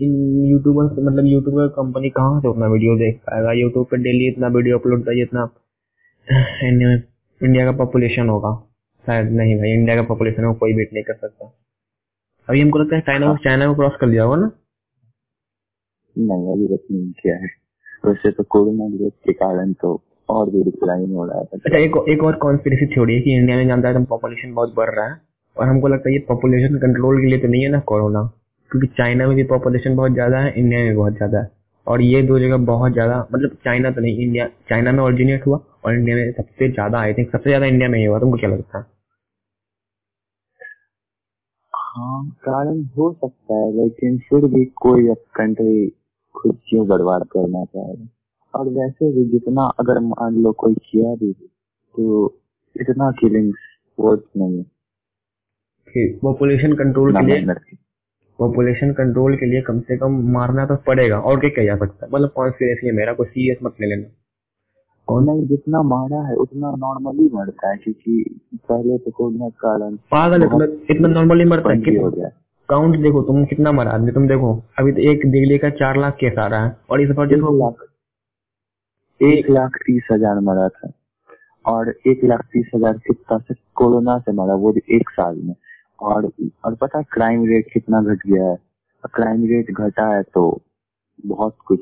इन 0.00 0.12
यूट्यूबर्स 0.46 0.98
मतलब 0.98 1.26
यूट्यूबर 1.26 1.68
कंपनी 1.76 2.10
कहाँ 2.10 2.40
से 2.40 2.48
उतना 2.48 2.66
वीडियो 2.68 2.96
देख 2.98 3.18
पाएगा? 3.26 3.52
यूट्यूब 3.52 3.86
पे 3.90 3.96
डेली 4.02 4.28
इतना 4.28 4.48
वीडियो 4.56 4.78
अपलोड 4.78 5.04
करिए 5.04 5.22
इतना 5.22 5.48
इंडिया 7.40 7.64
का 7.64 7.76
पॉपुलेशन 7.78 8.28
होगा। 8.28 8.54
शायद 9.04 9.30
नहीं 9.32 9.56
भाई 9.58 9.72
इंडिया 9.72 9.96
का 9.96 10.02
पॉपुलेशन 10.08 10.46
को 10.46 10.54
कोई 10.58 10.74
बीट 10.74 10.92
नहीं 10.92 11.04
कर 11.04 11.14
सकता। 11.16 11.52
अभी 12.48 12.60
हमको 12.60 12.78
लगता 12.78 12.96
है 12.96 13.02
चाइना 13.02 13.34
चाइना 13.44 13.66
को 13.66 13.74
क्रॉस 13.74 13.96
कर 14.00 14.06
लिया 14.06 14.22
होगा 14.24 14.36
ना? 14.36 14.50
नहीं 16.16 16.52
अभी 16.52 16.66
तक 16.68 16.86
नहीं 16.92 17.10
किया 17.12 17.34
है। 17.36 17.48
वैसे 18.06 18.30
तो 18.30 18.42
कोरोना 18.50 18.88
ग्रोथ 18.96 19.10
के 19.26 19.32
कारण 19.34 19.72
तो 19.82 20.00
और 20.28 20.50
भी 20.50 20.62
डिक्लाइन 20.64 21.10
हो 21.12 21.24
रहा 21.26 21.38
है। 21.38 21.44
अच्छा 21.54 21.78
एक 21.78 21.96
एक 22.10 22.22
और 22.24 22.36
कॉन्स्पिरेसी 22.42 22.86
थ्योरी 22.94 23.14
है 23.14 23.20
कि 23.20 23.34
इंडिया 23.36 23.56
में 23.56 23.66
जानता 23.68 23.88
है 23.88 24.04
पॉपुलेशन 24.06 24.54
बहुत 24.54 24.74
बढ़ 24.76 24.90
रहा 24.90 25.06
है 25.06 25.20
और 25.56 25.68
हमको 25.68 25.88
लगता 25.88 26.08
है 26.08 26.14
ये 26.14 26.24
पॉपुलेशन 26.28 26.78
कंट्रोल 26.78 27.20
के 27.20 27.26
लिए 27.26 27.38
तो 27.38 27.48
नहीं 27.48 27.62
है 27.62 27.68
ना 27.70 27.78
कोरोना 27.86 28.22
क्योंकि 28.70 28.86
चाइना 28.98 29.26
में 29.26 29.34
भी 29.36 29.42
पॉपुलेशन 29.46 29.96
बहुत 29.96 30.12
ज़्यादा 30.12 30.38
है 30.38 30.52
इंडिया 30.54 30.80
में 30.80 30.94
बहुत 30.96 31.16
ज़्यादा 31.16 31.38
है। 31.38 31.50
और 31.86 32.02
ये 32.02 32.22
दो 32.22 32.38
जगह 32.38 32.56
बहुत 32.66 32.92
ज़्यादा 32.92 33.18
मतलब 33.32 33.56
चाइना 33.64 33.90
तो 33.90 34.00
नहीं 34.00 34.16
इंडिया 34.18 34.46
चाइना 34.70 34.92
में 34.92 35.02
ऑरिजिनेट 35.04 35.46
हुआ 35.46 35.58
और 35.84 35.94
इंडिया 35.94 36.16
में 36.16 36.30
सबसे 36.32 36.68
ज़्यादा 36.70 36.98
आई 37.00 37.14
थिंक 37.14 37.30
सबसे 37.32 37.50
ज़्यादा 37.50 37.66
इंडिया 37.66 37.88
में 37.88 37.98
ही 37.98 38.04
हुआ। 38.04 38.18
तुमको 38.20 38.38
क्या 38.38 38.50
लगता 38.50 38.78
है? 38.78 38.84
हाँ 41.92 42.24
कारण 42.44 42.82
हो 42.96 43.12
सकता 43.12 43.54
है 43.54 43.72
लेकिन 43.76 44.18
फिर 44.18 44.46
भी 44.50 44.64
कोई 44.64 45.08
अब 45.08 45.16
कंट्री 45.36 45.88
खुद 46.34 46.58
क्यों 46.68 46.86
बर्बाद 46.88 47.24
करना 47.32 47.64
चाहेगा 47.64 48.06
और 48.54 48.68
वैसे 48.68 49.10
भी 49.12 49.24
जितना 49.24 49.62
अगर 49.80 49.98
मान 50.00 50.36
लो 50.42 50.52
कोई 50.52 50.74
किया 50.74 51.14
भी 51.14 51.32
तो 51.32 52.26
इतना 52.76 53.10
किलिंग्स 53.10 53.58
वर्थ 53.98 54.22
नहीं 54.36 54.58
है। 54.58 56.08
पॉपुलेशन 56.18 56.72
कंट्रोल 56.74 57.12
के 57.12 57.26
लिए 57.26 57.44
पॉपुलेशन 58.38 58.92
कंट्रोल 58.92 59.36
के 59.36 59.46
लिए 59.46 59.60
कम 59.62 59.80
से 59.80 59.96
कम 59.96 60.12
मारना 60.32 60.66
तो 60.66 60.76
पड़ेगा 60.86 61.18
और 61.20 61.40
क्या 61.40 61.50
किया 61.50 61.64
जा 61.64 61.76
सकता 61.76 62.06
है? 62.06 62.12
मतलब 62.12 62.30
कॉन्स्पिरेसी 62.36 62.86
है 62.86 62.92
मेरा 62.92 63.12
कोई 63.12 63.26
सीरियस 63.26 63.58
मत 63.62 63.74
ले 63.80 63.86
लेना। 63.86 64.08
कोरोना 65.12 65.34
जितना 65.46 65.82
मारा 65.84 66.20
है 66.26 66.34
उतना 66.36 66.70
नॉर्मली 66.78 67.28
मरता 67.32 67.70
है 67.70 67.76
क्योंकि 67.78 68.12
पहले 68.68 68.98
तो 68.98 69.10
कोरोना 69.12 69.48
कारण 69.62 69.96
पागल 70.12 70.44
इतना 70.44 70.64
इतना 70.90 71.08
नॉर्मली 71.10 71.44
मरता 71.46 71.72
है 71.72 71.96
हो 71.96 72.10
गया। 72.10 72.28
काउंट 72.68 72.96
देखो 73.02 73.22
तुम 73.22 73.44
कितना 73.44 73.72
मरा 73.72 73.90
आदमी 73.92 74.12
तुम 74.12 74.28
देखो 74.28 74.52
अभी 74.78 74.92
तो 74.92 75.00
एक 75.10 75.26
दिल्ली 75.30 75.58
का 75.58 75.70
चार 75.80 75.98
लाख 76.00 76.14
केस 76.20 76.38
आ 76.38 76.46
रहा 76.46 76.64
है 76.64 76.76
और 76.90 77.00
इस 77.00 77.10
बार 77.16 77.26
देखो 77.28 77.56
लाख 77.58 77.86
एक 79.20 79.50
लाख 79.50 79.76
तीस 79.86 80.06
हज़ार 80.12 80.40
मरा 80.40 80.68
था 80.70 80.90
और 81.64 81.90
एक 82.06 82.24
लाख 82.24 82.44
तीस 82.52 82.70
हज़ार 82.74 82.98
कितना 83.00 83.38
से 83.38 83.54
कोरोना 83.76 84.18
से 84.18 84.32
मरा 84.32 84.54
वो 84.56 84.72
भी 84.72 84.82
एक 84.96 85.10
साल 85.10 85.36
में। 85.42 85.54
और 86.02 86.30
और 86.64 86.74
पता 86.76 87.02
क्राइम 87.12 87.44
रेट 87.46 87.68
कितना 87.72 88.00
घट 88.02 88.26
गया 88.26 88.48
है? 88.50 88.56
क्राइम 89.14 89.44
रेट 89.48 89.70
घटा 89.72 90.06
है 90.14 90.22
तो 90.24 90.42
बहुत 91.26 91.56
कुछ 91.66 91.80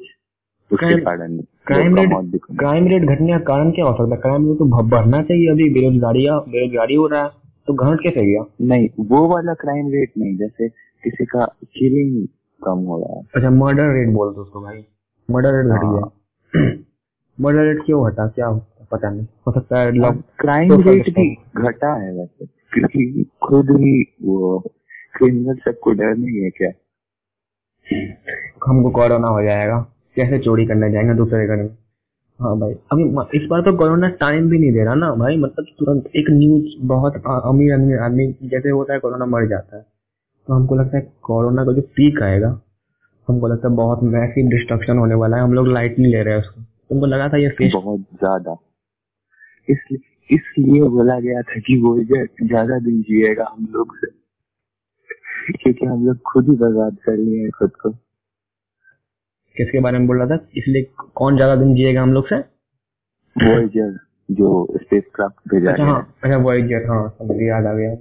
उसके 0.70 1.00
कारण। 1.00 1.38
Crime 1.66 1.96
rate. 1.96 2.40
क्राइम 2.58 2.86
रेट 2.88 3.02
घटने 3.04 3.32
का 3.32 3.38
कारण 3.46 3.70
क्या 3.70 3.84
हो 3.84 3.92
सकता 3.94 4.14
है? 4.14 4.20
क्राइम 4.20 4.46
रेट 4.48 4.58
तो 4.58 4.64
बढ़ना 4.88 5.22
चाहिए 5.22 5.50
अभी 5.50 5.68
बेरोजगारी 5.74 6.26
बेरोजगारी 6.52 6.94
हो 6.94 7.06
रहा 7.06 7.22
है 7.22 7.30
तो 7.68 7.74
घट 7.74 8.02
कैसे 8.02 8.24
गया? 8.26 8.44
नहीं 8.68 8.88
वो 9.11 9.26
वाला 9.28 9.54
क्राइम 9.61 9.90
रेट 9.92 10.12
नहीं 10.18 10.36
जैसे 10.38 10.68
किसी 11.04 11.24
का 11.26 11.44
किलिंग 11.74 12.26
कम 12.62 12.84
हो 12.86 12.98
रहा 12.98 13.16
है। 13.16 13.22
अच्छा 13.36 13.50
मर्डर 13.56 13.92
रेट 13.94 14.08
बोल 14.14 14.34
दो 14.34 14.40
उसको 14.42 14.62
भाई। 14.62 14.84
मर्डर 15.28 15.56
रेट 15.56 15.66
घट 15.66 15.84
हाँ। 15.84 15.92
गया 15.92 16.64
मर्डर 17.38 17.64
रेट 17.64 17.84
क्यों 17.86 18.04
घटा? 18.06 18.26
क्या 18.28 18.50
पता 18.92 19.11
नहीं। 19.11 19.26
हो 19.46 19.52
सकता 19.52 19.80
है 19.80 20.12
क्राइम 20.40 20.80
रेट 20.82 21.08
भी 21.18 21.28
घटा 21.58 21.94
है 21.94 22.12
वैसे 22.14 22.46
क्योंकि 22.72 23.24
खुद 23.44 23.70
ही 23.80 24.02
वो 24.22 24.58
क्रिमिनल 25.14 25.56
सबको 25.64 25.92
डर 25.92 26.16
नहीं 26.16 26.42
है 26.42 26.50
क्या? 26.50 26.70
हमको 28.66 28.90
कोरोना 28.90 29.28
हो 29.28 29.42
जाएगा। 29.42 29.78
कैसे 30.20 30.38
चोरी 30.38 30.66
करने 30.66 30.90
जाएँगे 30.92 31.14
दूसरे 31.14 31.46
घर 31.46 31.56
में? 31.56 31.68
हाँ 32.40 32.58
भाई, 32.58 32.72
अभी 32.92 33.38
इस 33.38 33.48
बार 33.50 33.60
तो 33.60 33.76
कोरोना 33.76 34.08
टाइम 34.20 34.48
भी 34.50 34.58
नहीं 34.58 34.72
दे 34.72 34.84
रहा 34.84 34.94
ना 34.94 35.10
भाई 35.14 35.36
मतलब 35.36 35.66
तुरंत 35.78 36.06
एक 36.16 36.26
न्यूज़ 36.30 36.86
बहुत 36.86 37.16
अ- 37.16 37.40
अमीर 37.48 37.98
आदमी 38.00 38.26
जैसे 38.42 38.70
होता 38.70 38.92
है 38.94 38.98
कोरोना 38.98 39.26
मर 39.26 39.46
जाता 39.48 39.76
है। 39.76 39.82
तो 40.46 40.54
हमको 40.54 40.74
लगता 40.74 40.96
है 40.98 41.12
कोरोना 41.22 41.64
का 41.64 41.72
जो 41.72 41.82
पीक 41.96 42.22
आएगा, 42.22 42.48
हमको 43.28 43.48
लगता 43.48 43.68
है 43.68 43.74
बहुत 43.74 44.02
मैसिव 44.02 44.48
डिस्ट्रक्शन 44.50 44.98
होने 44.98 45.14
वाला 45.14 45.36
है, 45.36 45.42
हम 45.42 45.52
लोग 45.52 45.68
लाइट 45.68 45.98
नहीं 45.98 46.12
ले 46.12 46.22
रहे 46.22 46.34
हैं 46.34 46.40
उसको। 46.40 46.60
तुमको 46.60 47.06
लगा 47.06 47.28
था 47.28 47.36
ये 47.36 47.48
फेस 47.48 47.72
बहुत 47.74 48.00
ज़्यादा। 48.00 48.56
इसलिए 49.68 50.36
इसलिए 50.36 50.82
बोला 50.88 51.18
गया 51.20 51.42
था 51.42 51.60
कि 51.60 51.80
वो 51.82 51.98
ज़्यादा 52.00 52.78
दिन 52.78 53.00
जिएगा 53.02 53.44
हम 53.52 53.68
लोग 53.70 53.96
से, 53.96 54.08
क्योंकि 55.52 55.86
हम 55.86 56.06
लोग 56.06 56.16
खुद 56.32 56.48
ही 56.48 56.56
बर्बाद 56.56 56.96
कर 57.06 57.16
लिए 57.16 57.40
हैं 57.42 57.50
खुद 57.50 57.70
को। 57.76 57.90
किसके 59.61 59.80
बारे 59.80 59.98
में 59.98 60.06
बोल 60.06 60.18
रहा 60.18 60.26
था? 60.26 60.46
इसलिए 60.56 60.82
कौन 61.14 61.36
ज़्यादा 61.36 61.56
दिन 61.56 61.74
जिएगा 61.74 62.02
हम 62.02 62.12
लोग 62.12 62.26
से? 62.28 62.36
वॉयजर 63.36 63.98
जो 64.30 64.66
स्पेस 64.82 65.04
क्राफ्ट 65.14 65.54
भेजा 65.54 65.72
अच्छा 65.72 65.84
हाँ 65.84 66.16
अच्छा 66.24 66.36
वॉयजर 66.36 66.86
हाँ 66.88 67.08
समझ 67.08 67.36
याद 67.42 67.66
आ 67.66 67.72
गया 67.72 67.94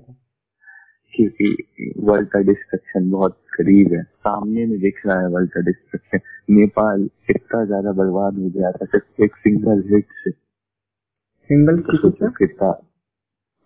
क्योंकि 1.13 1.93
वर्ल्ड 1.99 2.27
का 2.29 2.39
डिस्ट्रक्शन 2.39 3.09
बहुत 3.11 3.37
करीब 3.53 3.93
है। 3.93 4.01
सामने 4.03 4.65
में 4.65 4.79
दिख 4.79 5.01
रहा 5.05 5.19
है 5.21 5.27
वर्ल्ड 5.27 5.49
का 5.51 5.61
डिस्ट्रक्शन 5.61 6.19
नेपाल 6.55 7.09
इतना 7.29 7.65
ज़्यादा 7.65 7.91
बर्बाद 7.91 8.37
हो 8.39 8.49
गया 8.49 8.71
था 8.71 8.85
सिर्फ़ 8.85 9.23
एक 9.23 9.35
सिंगल 9.35 9.83
हिट 9.93 10.05
से। 10.23 10.31
सिंगल 10.31 11.79
तो 11.79 12.09
किसी 12.09 12.27
कितना 12.37 12.69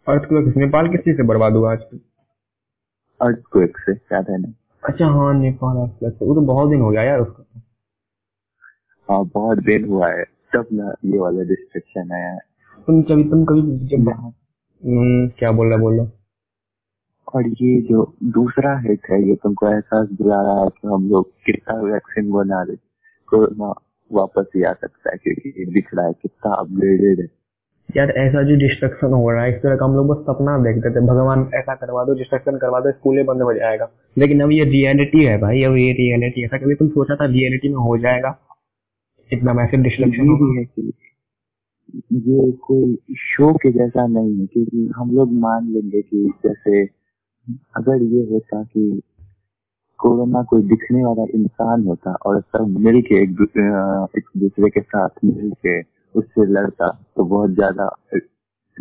अर्थक्वेक 0.07 0.57
नेपाल 0.57 0.87
किस 0.87 0.99
चीज़ 0.99 1.17
से 1.17 1.23
बर्बाद 1.23 1.53
हुआ 1.53 1.71
आज? 1.71 1.79
अर्थक्वेक 3.21 3.77
से 3.77 3.91
है 4.15 4.37
ना? 4.37 4.53
अच्छा 4.83 5.05
हाँ 5.05 5.33
नेपाल 5.39 5.77
earthquake 5.77 6.19
से। 6.19 6.25
वो 6.25 6.35
तो 6.35 6.41
बहुत 6.41 6.69
दिन 6.69 6.81
हो 6.81 6.89
गया 6.89 7.03
यार 7.03 7.19
उसका। 7.19 7.62
हाँ 9.09 9.23
बहुत 9.33 9.57
देर 9.57 9.85
हुआ 9.85 10.09
है। 10.09 10.23
तब 10.23 10.67
ना 10.73 10.93
ये 11.05 11.19
वाला 11.19 11.43
डिस्ट्रक्शन 11.43 12.11
आया। 12.11 12.37
तुम 12.87 13.01
कभी 13.01 13.23
तुम 13.23 13.45
कभी 13.45 13.61
जब 13.87 14.09
हम्म, 14.09 15.27
क्या 15.27 15.51
बोल 15.51 15.67
रहा 15.67 15.77
बोलो। 15.77 16.09
और 17.35 17.47
ये 17.47 17.81
जो 17.81 18.15
दूसरा 18.23 18.77
हिट 18.79 18.99
है 19.11 19.29
ये 19.29 19.35
तुमको 19.35 19.67
एहसास 19.67 20.07
दिला 20.07 20.41
रहा 20.41 20.61
है 20.61 20.69
कि 20.69 20.87
हम 20.87 21.09
लोग 21.09 21.31
कितना 21.45 21.81
वैक्सीन 21.81 22.31
बना 22.31 22.61
रहे 22.61 22.75
कोरोना 23.27 23.73
वापस 24.11 24.45
ही 24.55 24.63
आ 24.63 24.73
सकता 24.73 25.11
है 25.11 25.17
क्योंकि 25.17 25.53
ये 25.59 25.65
दिख 25.73 25.89
रहा 25.95 26.05
है 26.05 26.13
कितना 26.13 26.53
अपग्रेडेड 26.53 27.19
है। 27.19 27.25
यार 27.97 28.11
ऐसा 28.11 28.43
जो 28.43 28.55
डिस्ट्रक्शन 28.55 29.13
हो 29.13 29.31
रहा 29.31 29.43
है 29.43 29.55
इस 29.55 29.61
तरह 29.63 29.75
का 29.75 29.85
हम 29.85 29.95
लोग 29.95 30.07
बस 30.07 30.23
सपना 30.23 30.57
देखते 30.63 30.89
थे। 30.89 31.05
भगवान 31.07 31.49
ऐसा 31.53 31.75
करवा 31.75 32.03
दो 32.03 32.13
डिस्ट्रक्शन 32.13 32.57
करवा 32.57 32.79
दो 32.79 32.91
स्कूलें 32.91 33.25
बंद 33.25 33.41
हो 33.41 33.53
जाएगा। 33.53 33.89
लेकिन 34.17 34.41
अब 34.41 34.51
ये 34.51 34.63
रियलिटी 34.63 35.23
है 35.23 35.37
भाई 35.37 35.63
अब 35.63 35.75
ये 35.75 35.91
रियलिटी 35.93 36.45
ऐसा 36.45 36.57
कभी 36.57 36.75
तुम 36.75 36.87
सोचा 36.87 37.15
था 37.15 37.25
रियलिटी 37.25 37.69
में 37.69 37.75
हो 37.75 37.97
जाएगा? 37.97 38.39
इतना 39.33 39.53
मैसिव 39.53 39.81
डिस्ट्रक्शन 39.81 40.55
है 40.57 40.65
कि 40.65 40.93
ये 42.13 42.51
कोई 42.51 43.15
शो 43.15 43.53
के 43.53 43.71
जैसा 43.71 44.07
नहीं 44.07 44.39
है 44.39 44.45
क्योंकि 44.45 44.93
हम 44.95 45.11
लोग 45.11 45.33
मान 45.33 45.67
लेंगे 45.69 46.01
कि 46.01 46.33
जैसे 46.45 46.85
अगर 47.77 48.03
ये 48.03 48.21
होता 48.31 48.63
कि 48.63 49.01
कोरोना 49.97 50.43
कोई 50.43 50.61
दिखने 50.61 51.03
वाला 51.05 51.23
इंसान 51.23 51.83
होता 51.83 52.13
और 52.13 52.41
सब 52.41 52.75
मिल 52.79 53.01
के 53.01 53.23
एक 53.23 53.35
दूसरे 53.35 53.63
एक 54.19 54.23
दूसरे 54.37 54.69
के 54.69 54.81
साथ 54.81 55.09
मिल 55.25 55.51
के 55.51 55.81
उससे 56.19 56.45
लड़ता 56.45 56.89
तो 57.15 57.25
बहुत 57.25 57.51
ज़्यादा 57.51 57.95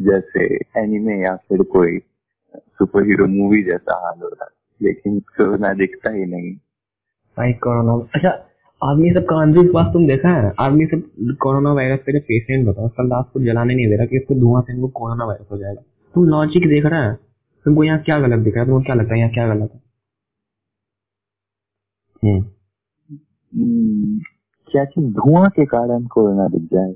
जैसे 0.00 0.54
एनिमे 0.56 1.22
या 1.22 1.36
फिर 1.36 1.62
कोई 1.62 1.98
सुपर 2.56 3.06
हीरो 3.06 3.26
मूवी 3.26 3.62
जैसा 3.62 4.06
हाल 4.06 4.20
होता 4.22 4.48
लेकिन 4.82 5.20
कोरोना 5.20 5.72
दिखता 5.72 6.10
ही 6.10 6.24
नहीं। 6.24 6.54
भाई 7.36 7.52
कोरोना 7.52 7.92
अच्छा 8.14 8.51
आदमी 8.82 9.10
सब 9.10 9.24
का 9.24 9.40
अंधविश्वास 9.42 9.86
तुम 9.92 10.06
देखा 10.06 10.28
है? 10.28 10.52
आदमी 10.60 10.86
सब 10.86 11.02
कोरोना 11.42 11.72
वायरस 11.72 11.98
के 11.98 12.12
जो 12.12 12.20
पेशेंट 12.20 12.68
बताओ 12.68 12.86
उसका 12.86 13.02
लाश 13.02 13.24
को 13.32 13.40
जलाने 13.40 13.74
नहीं 13.74 13.86
दे 13.86 13.96
रहा 13.96 14.06
कि 14.06 14.16
इसको 14.16 14.34
धुआँ 14.34 14.62
से 14.62 14.72
इनको 14.72 14.88
कोरोना 14.88 15.24
वायरस 15.24 15.46
हो 15.52 15.58
जाएगा। 15.58 15.82
तुम 16.14 16.24
लॉजिक 16.24 16.68
देख 16.68 16.86
रहा 16.86 17.02
है? 17.02 17.14
तुमको 17.66 17.84
यहाँ 17.84 17.98
क्या 17.98 18.18
गलत 18.20 18.44
दिख 18.44 18.54
रहा 18.54 18.64
है? 18.64 18.70
तुमको 18.70 18.84
क्या 18.84 18.94
लगता 18.94 19.14
है 19.14 19.20
यहाँ 19.20 19.30
क्या 19.30 19.46
गलत 19.54 19.70
है? 19.74 19.80
हम्म। 22.24 24.20
क्या 24.70 24.84
धुआँ 24.98 25.48
के 25.50 25.64
कारण 25.66 26.06
कोरोना 26.06 26.48
दिख 26.48 26.62
जाए? 26.62 26.92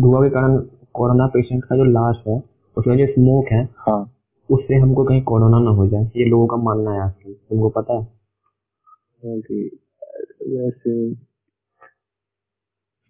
धुआँ 0.00 0.22
के 0.22 0.30
कारण 0.30 0.56
कोरोना 0.94 1.26
पेशेंट 1.26 1.64
का 1.64 1.76
जो 1.76 1.84
लाश 1.84 2.22
है 2.28 2.42
उसमें 2.76 2.96
जो 2.98 3.06
स्मोक 3.06 3.52
है 3.52 3.68
हाँ। 3.78 4.00
उससे 4.50 4.76
हमको 4.76 5.04
कहीं 5.04 5.22
कोरोना 5.22 5.58
ना 5.58 5.70
हो 5.70 5.86
जाए। 5.86 6.04
ये 6.16 6.24
लोगों 6.24 6.46
का 6.46 6.56
मानना 6.56 6.90
है 6.90 7.00
आजकल। 7.00 7.32
तुमको 7.32 7.68
पता 7.68 7.94
है? 7.94 8.06
ओके 9.38 9.89
वैसे 10.40 10.90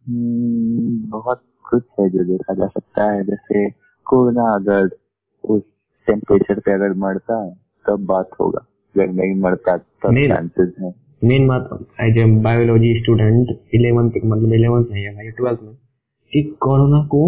हम्म, 0.06 1.10
बहुत 1.10 1.42
कुछ 1.70 1.82
है 2.00 2.08
जो 2.10 2.24
देखा 2.24 2.54
जा 2.54 2.66
सकता 2.66 3.10
है। 3.12 3.24
जैसे 3.24 3.68
कोरोना 4.06 4.54
अगर 4.54 4.88
उस 5.44 5.62
टेम्परेचर 6.08 6.60
पे 6.60 6.72
अगर 6.72 6.92
मरता 6.96 7.42
है 7.44 7.52
तब 7.86 8.04
बात 8.06 8.30
होगा। 8.40 8.66
अगर 8.94 9.12
नहीं 9.12 9.34
मरता 9.42 9.76
तब 9.76 10.16
चांसेस 10.28 10.72
हैं। 10.80 10.94
मेन 11.22 11.46
बात 11.48 11.68
as 12.00 12.18
a 12.18 12.24
biology 12.42 12.94
student 13.00 13.48
eleventh 13.74 14.10
मतलब 14.24 14.52
इलेवंथ 14.52 14.84
नहीं 14.90 15.04
है 15.04 15.14
भाई 15.14 15.30
ट्वेल्थ 15.30 15.60
में 15.62 15.74
कि 16.32 16.42
कोरोना 16.60 17.02
को 17.06 17.22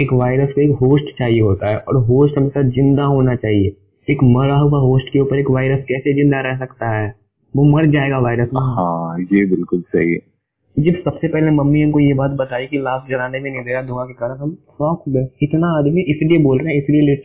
एक 0.00 0.12
वायरस 0.12 0.52
को 0.54 0.60
एक 0.60 0.70
होस्ट 0.70 1.18
चाहिए 1.18 1.40
होता 1.40 1.68
है 1.68 1.78
और 1.78 1.96
होस्ट 1.96 2.38
हमेशा 2.38 2.62
ज़िंदा 2.62 3.04
होना 3.04 3.34
चाहिए। 3.36 3.76
एक 4.08 4.22
मरा 4.24 4.56
हुआ 4.58 4.80
होस्ट 4.80 5.12
के 5.12 5.20
ऊपर 5.20 5.38
एक 5.38 5.50
वायरस 5.50 5.84
कैसे 5.88 6.14
ज़िंदा 6.14 6.40
रह 6.40 6.58
सकता 6.58 6.88
है? 6.90 7.27
वो 7.54 7.64
मर 7.66 7.86
जाएगा 7.92 8.18
वायरस 8.20 8.48
में। 8.54 8.60
हाँ 8.62 9.18
ये 9.20 9.44
बिल्कुल 9.50 9.80
सही 9.82 10.12
है। 10.12 10.20
जब 10.76 10.98
सबसे 11.00 11.28
पहले 11.28 11.50
मम्मी 11.52 11.82
हमको 11.82 12.00
ये 12.00 12.14
बात 12.14 12.30
बताई 12.38 12.66
कि 12.66 12.78
लाश 12.80 13.08
जलाने 13.10 13.40
में 13.40 13.50
रहा 13.62 13.82
धुआँ 13.82 14.06
के 14.06 14.14
कारण 14.14 14.36
हम 14.38 14.54
शौक 14.54 15.02
हो। 15.06 15.12
गए 15.12 15.28
इतना 15.42 15.68
आदमी 15.78 16.02
इसलिए 16.10 16.42
बोल 16.44 16.58
रहे 16.58 16.74
हैं 16.74 16.82
इसलिए 16.82 17.16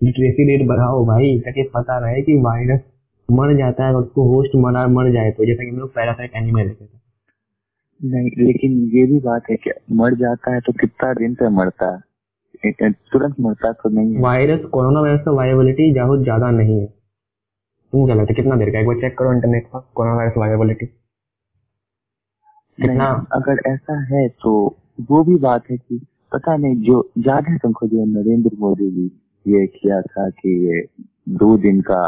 लिटरेसी 0.00 0.48
रेट 0.48 0.66
बढ़ाओ 0.68 1.04
भाई 1.06 1.38
ताकि 1.40 1.62
पता 1.74 1.98
रहे 1.98 2.22
कि 2.22 2.34
वायरस 2.42 2.80
मर 3.28 3.56
जाता 3.58 3.86
है 3.86 3.94
और 3.94 4.02
उसको 4.02 4.22
होस्ट 4.28 4.56
मरा 4.58 4.86
मर 4.90 5.10
जाए 5.12 5.30
तो 5.30 5.46
जैसा 5.46 5.64
कि 5.64 5.70
हम 5.70 5.78
लोग 5.78 5.94
पैरासाइट 5.94 6.36
एनिमल 6.36 6.64
देखे 6.64 6.84
थे। 6.84 6.98
नहीं 8.00 8.46
लेकिन 8.46 8.78
ये 8.94 9.04
भी 9.06 9.18
बात 9.20 9.50
है 9.50 9.56
कि 9.56 9.70
मर 9.94 10.14
जाता 10.16 10.54
है 10.54 10.60
तो 10.60 10.72
कितना 10.80 11.12
दिन 11.14 11.34
पे 11.34 11.48
मरता 11.56 11.92
है? 11.92 12.90
तुरंत 13.12 13.34
मरता 13.40 13.72
तो 13.72 13.88
नहीं 13.90 14.22
वायरस 14.22 14.64
कोरोना 14.72 15.00
वायरस 15.00 15.20
का 15.24 15.32
वायबिलिटी 15.32 15.92
बहुत 15.94 16.22
ज़्यादा 16.22 16.50
नहीं 16.52 16.80
है। 16.80 16.86
तुम 17.92 18.04
क्या 18.06 18.14
लगता 18.14 18.32
है 18.32 18.34
कितना 18.34 18.56
देर 18.56 18.70
का 18.70 18.80
एक 18.80 18.86
बार 18.86 18.96
चेक 18.96 19.18
करो 19.18 19.32
इंटरनेट 19.32 19.66
पर 19.66 19.80
कोरोना 19.94 20.16
वायरस 20.16 20.34
वायबिलिटी 20.36 20.86
कितना? 22.78 23.26
अगर 23.32 23.60
ऐसा 23.66 24.00
है 24.14 24.28
तो 24.28 24.76
वो 25.10 25.24
भी 25.24 25.36
बात 25.36 25.70
है 25.70 25.76
कि 25.76 26.06
पता 26.32 26.56
नहीं 26.56 26.76
जो 26.76 27.10
याद 27.18 27.46
है 27.48 27.58
तुमको 27.58 27.86
जो 27.86 28.04
नरेंद्र 28.04 28.50
मोदी 28.58 28.90
जी 28.90 29.06
ये 29.46 29.66
किया 29.66 30.00
था 30.02 30.28
कि 30.30 30.48
ये 30.66 31.04
दो 31.28 31.56
दिन 31.58 31.80
का 31.80 32.02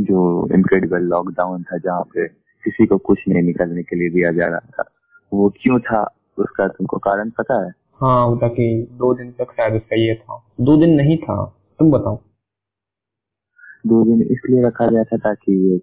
जो 0.00 0.48
इनक्रेडिबल 0.54 1.02
लॉकडाउन 1.02 1.62
था 1.62 1.78
जहाँ 1.78 2.02
पे 2.02 2.28
किसी 2.64 2.86
को 2.86 2.98
कुछ 2.98 3.18
नहीं 3.28 3.42
निकलने 3.42 3.82
के 3.82 3.96
लिए 3.96 4.10
दिया 4.10 4.32
जा 4.32 4.46
रहा 4.46 4.58
था 4.58 4.84
वो 5.32 5.52
क्यों 5.62 5.80
था? 5.80 6.14
उसका 6.38 6.68
तुमको 6.68 6.98
कारण 6.98 7.30
पता 7.30 7.64
है? 7.64 7.70
हाँ 8.00 8.26
वो 8.26 8.36
था 8.36 8.48
कि 8.48 8.88
दो 8.92 9.14
दिन 9.14 9.32
तक 9.32 9.52
शायद 9.52 9.74
उसका 9.74 9.96
ये 9.96 10.14
था। 10.14 10.42
दो 10.60 10.76
दिन 10.76 10.94
नहीं 10.94 11.16
था। 11.18 11.44
तुम 11.78 11.90
बताओ। 11.90 12.16
दो 13.88 14.04
दिन 14.04 14.22
इसलिए 14.32 14.62
रखा 14.66 14.86
गया 14.86 15.04
था 15.04 15.16
ताकि 15.24 15.54
ये 15.66 15.76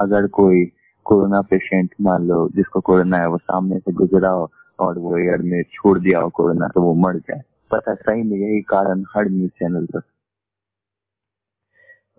अगर 0.00 0.26
कोई 0.38 0.64
कोरोना 1.06 1.40
पेशेंट 1.50 1.94
मान 2.00 2.26
लो 2.28 2.48
जिसको 2.56 2.80
कोरोना 2.88 3.18
है 3.18 3.28
वो 3.28 3.38
सामने 3.38 3.78
से 3.78 3.92
गुजरा 4.00 4.30
हो 4.30 4.50
और 4.78 4.98
वो 4.98 5.16
एयर 5.18 5.42
में 5.50 5.62
छोड़ 5.72 5.98
दिया 5.98 6.20
हो 6.20 6.28
कोरोना 6.36 6.68
तो 6.74 6.82
वो 6.82 6.94
मर 7.06 7.18
जाए। 7.18 7.42
पता 7.70 7.94
सही 7.94 8.22
में 8.22 8.36
यही 8.38 8.60
कारण 8.68 9.04
हर 9.14 9.28
न्यूज़ 9.30 9.50
चैनल 9.60 9.86
पर। 9.86 10.02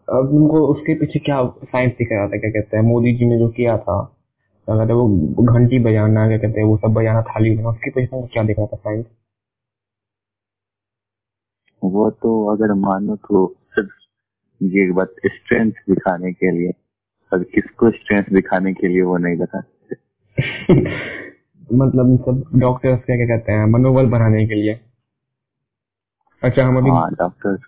अब 0.08 0.34
उनको 0.36 0.60
उसके 0.68 0.94
पीछे 1.00 1.20
क्या 1.20 1.42
साइंस 1.64 1.92
दिख 1.98 2.12
रहा 2.12 2.28
था 2.28 2.38
क्या 2.40 2.52
कहते 2.52 2.78
हैं? 2.78 2.84
मोदी 2.84 3.14
जी 3.18 3.26
ने 3.26 3.38
जो 3.40 3.48
किया 3.58 3.78
था 3.78 4.02
क्या 4.68 4.76
कहते 4.78 4.94
हैं 4.94 5.00
वो 5.00 5.44
घंटी 5.54 5.80
बजाना 5.86 6.28
क्या 6.28 6.38
कहते 6.38 6.60
हैं 6.60 6.68
वो 6.68 6.78
सब 6.78 6.94
बजाना 6.94 7.22
थाली 7.30 7.54
बजाना 7.56 7.70
उसके 7.70 7.90
पीछे 7.92 8.16
उनको 8.16 8.28
क्या 8.34 8.44
दिख 8.44 8.60
रहा 8.60 8.68
था 8.68 8.78
साइंस 8.78 9.06
वो 11.82 12.10
तो 12.24 12.32
अगर 12.54 12.74
मानो 12.80 13.16
तो 13.30 13.46
ये 14.62 14.92
बात 14.92 15.14
स्ट्रेंथ 15.26 15.72
दिखाने 15.72 16.34
के 16.34 16.52
लिए 16.52 16.72
और 17.34 17.44
किसको 17.44 17.92
स्ट्रेंथ 17.92 18.24
दिखाने 18.34 18.74
के 18.74 18.88
लिए 18.88 19.02
वो 19.02 19.18
नहीं 19.18 19.38
बता 19.38 19.60
मतलब 21.74 22.18
सब 22.22 22.60
डॉक्टर्स 22.60 23.00
क्या 23.06 23.16
क्या 23.16 23.26
कहते 23.26 23.52
हैं? 23.52 23.66
मनोबल 23.66 24.08
बढ़ाने 24.08 24.46
के 24.48 24.56
लिए। 24.56 24.80
अच्छा 26.44 26.66
हम 26.66 26.78
अभी 26.78 26.90
डॉक्टर्स 27.16 27.62